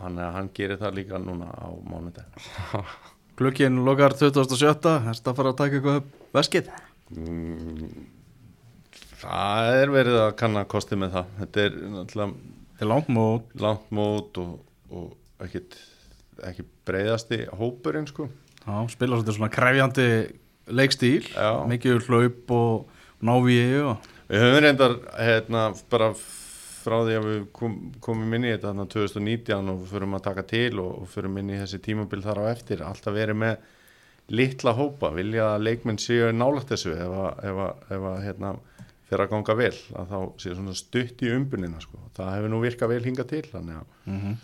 hann, 0.00 0.18
hann 0.38 0.50
gerir 0.56 0.80
það 0.80 0.96
líka 1.00 1.20
núna 1.22 1.50
á 1.54 1.68
mánudag. 1.86 2.26
Glögginn 3.38 3.80
lokar 3.82 4.14
2007 4.14 4.76
Þetta 5.08 5.32
fara 5.34 5.50
að 5.50 5.56
taka 5.58 5.78
eitthvað 5.80 5.96
upp? 6.02 6.10
Veskið? 6.36 6.68
Mm, 7.14 8.04
Það 9.24 9.70
er 9.80 9.90
verið 9.94 10.18
að 10.20 10.34
kanna 10.38 10.62
kosti 10.68 10.98
með 11.00 11.14
það. 11.16 11.32
Þetta 11.40 11.62
er 11.64 11.76
náttúrulega 11.94 12.52
Þetta 12.74 12.84
er 12.84 12.90
langt 12.90 13.10
mót. 13.14 13.50
langt 13.62 13.90
mót 13.94 14.38
og, 14.42 14.54
og 14.90 15.44
ekkit 15.46 15.76
ekki 16.50 16.64
breyðasti 16.86 17.38
hópurinn 17.58 18.08
sko. 18.10 18.26
Já, 18.64 18.74
spila 18.90 19.16
svolítið 19.18 19.36
svona 19.38 19.50
krefjandi 19.54 20.06
leikstíl 20.66 21.28
Já. 21.30 21.64
mikið 21.68 22.08
hlaup 22.08 22.50
og 22.54 23.24
návíi 23.24 23.82
og 23.84 24.10
Við 24.24 24.40
höfum 24.40 24.62
reyndar 24.64 24.94
hérna, 25.20 25.62
bara 25.92 26.06
frá 26.16 26.96
því 27.04 27.16
að 27.18 27.26
við 27.28 27.40
kom, 27.56 27.74
komum 28.04 28.36
inn 28.36 28.46
í 28.46 28.52
þetta 28.54 28.70
þarna 28.70 28.86
2019 28.92 29.72
og 29.72 29.82
förum 29.90 30.16
að 30.16 30.24
taka 30.24 30.44
til 30.48 30.80
og, 30.80 30.90
og 31.02 31.10
förum 31.12 31.36
inn 31.40 31.52
í 31.52 31.58
þessi 31.60 31.80
tímabil 31.84 32.22
þar 32.24 32.40
á 32.40 32.44
eftir 32.52 32.84
alltaf 32.84 33.16
verið 33.16 33.38
með 33.42 33.66
litla 34.32 34.72
hópa 34.76 35.10
vilja 35.12 35.50
að 35.52 35.66
leikmenn 35.66 36.00
séu 36.00 36.30
nálægt 36.32 36.72
þessu 36.72 36.94
ef 36.96 37.60
að, 37.60 38.08
hérna, 38.24 38.54
fyrir 39.10 39.26
að 39.26 39.32
ganga 39.34 39.58
vel 39.60 39.74
að 40.00 40.14
þá 40.14 40.18
séu 40.40 40.56
svona 40.56 40.76
stutt 40.80 41.24
í 41.24 41.32
umbunina 41.36 41.84
sko. 41.84 42.00
það 42.16 42.34
hefur 42.38 42.54
nú 42.54 42.62
virkað 42.64 42.94
vel 42.94 43.04
hingað 43.04 43.32
til 43.34 43.44
mm 43.52 44.36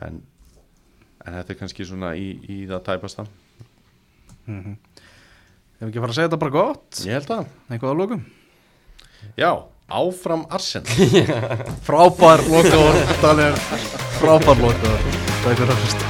en, 0.00 0.22
en 1.26 1.34
þetta 1.34 1.52
er 1.52 1.58
kannski 1.58 1.84
svona 1.84 2.14
í, 2.16 2.28
í 2.48 2.66
það 2.66 2.84
tæpasta 2.86 3.26
-hmm. 4.46 4.76
Ef 5.80 5.88
ekki 5.88 6.00
fara 6.04 6.12
að 6.12 6.16
segja 6.18 6.28
þetta 6.28 6.40
bara 6.42 6.52
gott? 6.58 6.98
Ég 7.06 7.16
held 7.16 7.30
að, 7.32 7.46
Eitthvað 7.72 7.92
að 7.94 8.00
lókum 8.02 8.24
já, 9.40 9.50
áfram 10.00 10.44
Arsen 10.52 10.84
Frábær 11.88 12.44
Daniel. 13.24 13.56
Frábær 14.20 14.60
lokaður 14.60 15.10
Takk 15.40 15.54
fyrir 15.56 15.72
að 15.72 15.84
hlusta 15.84 16.09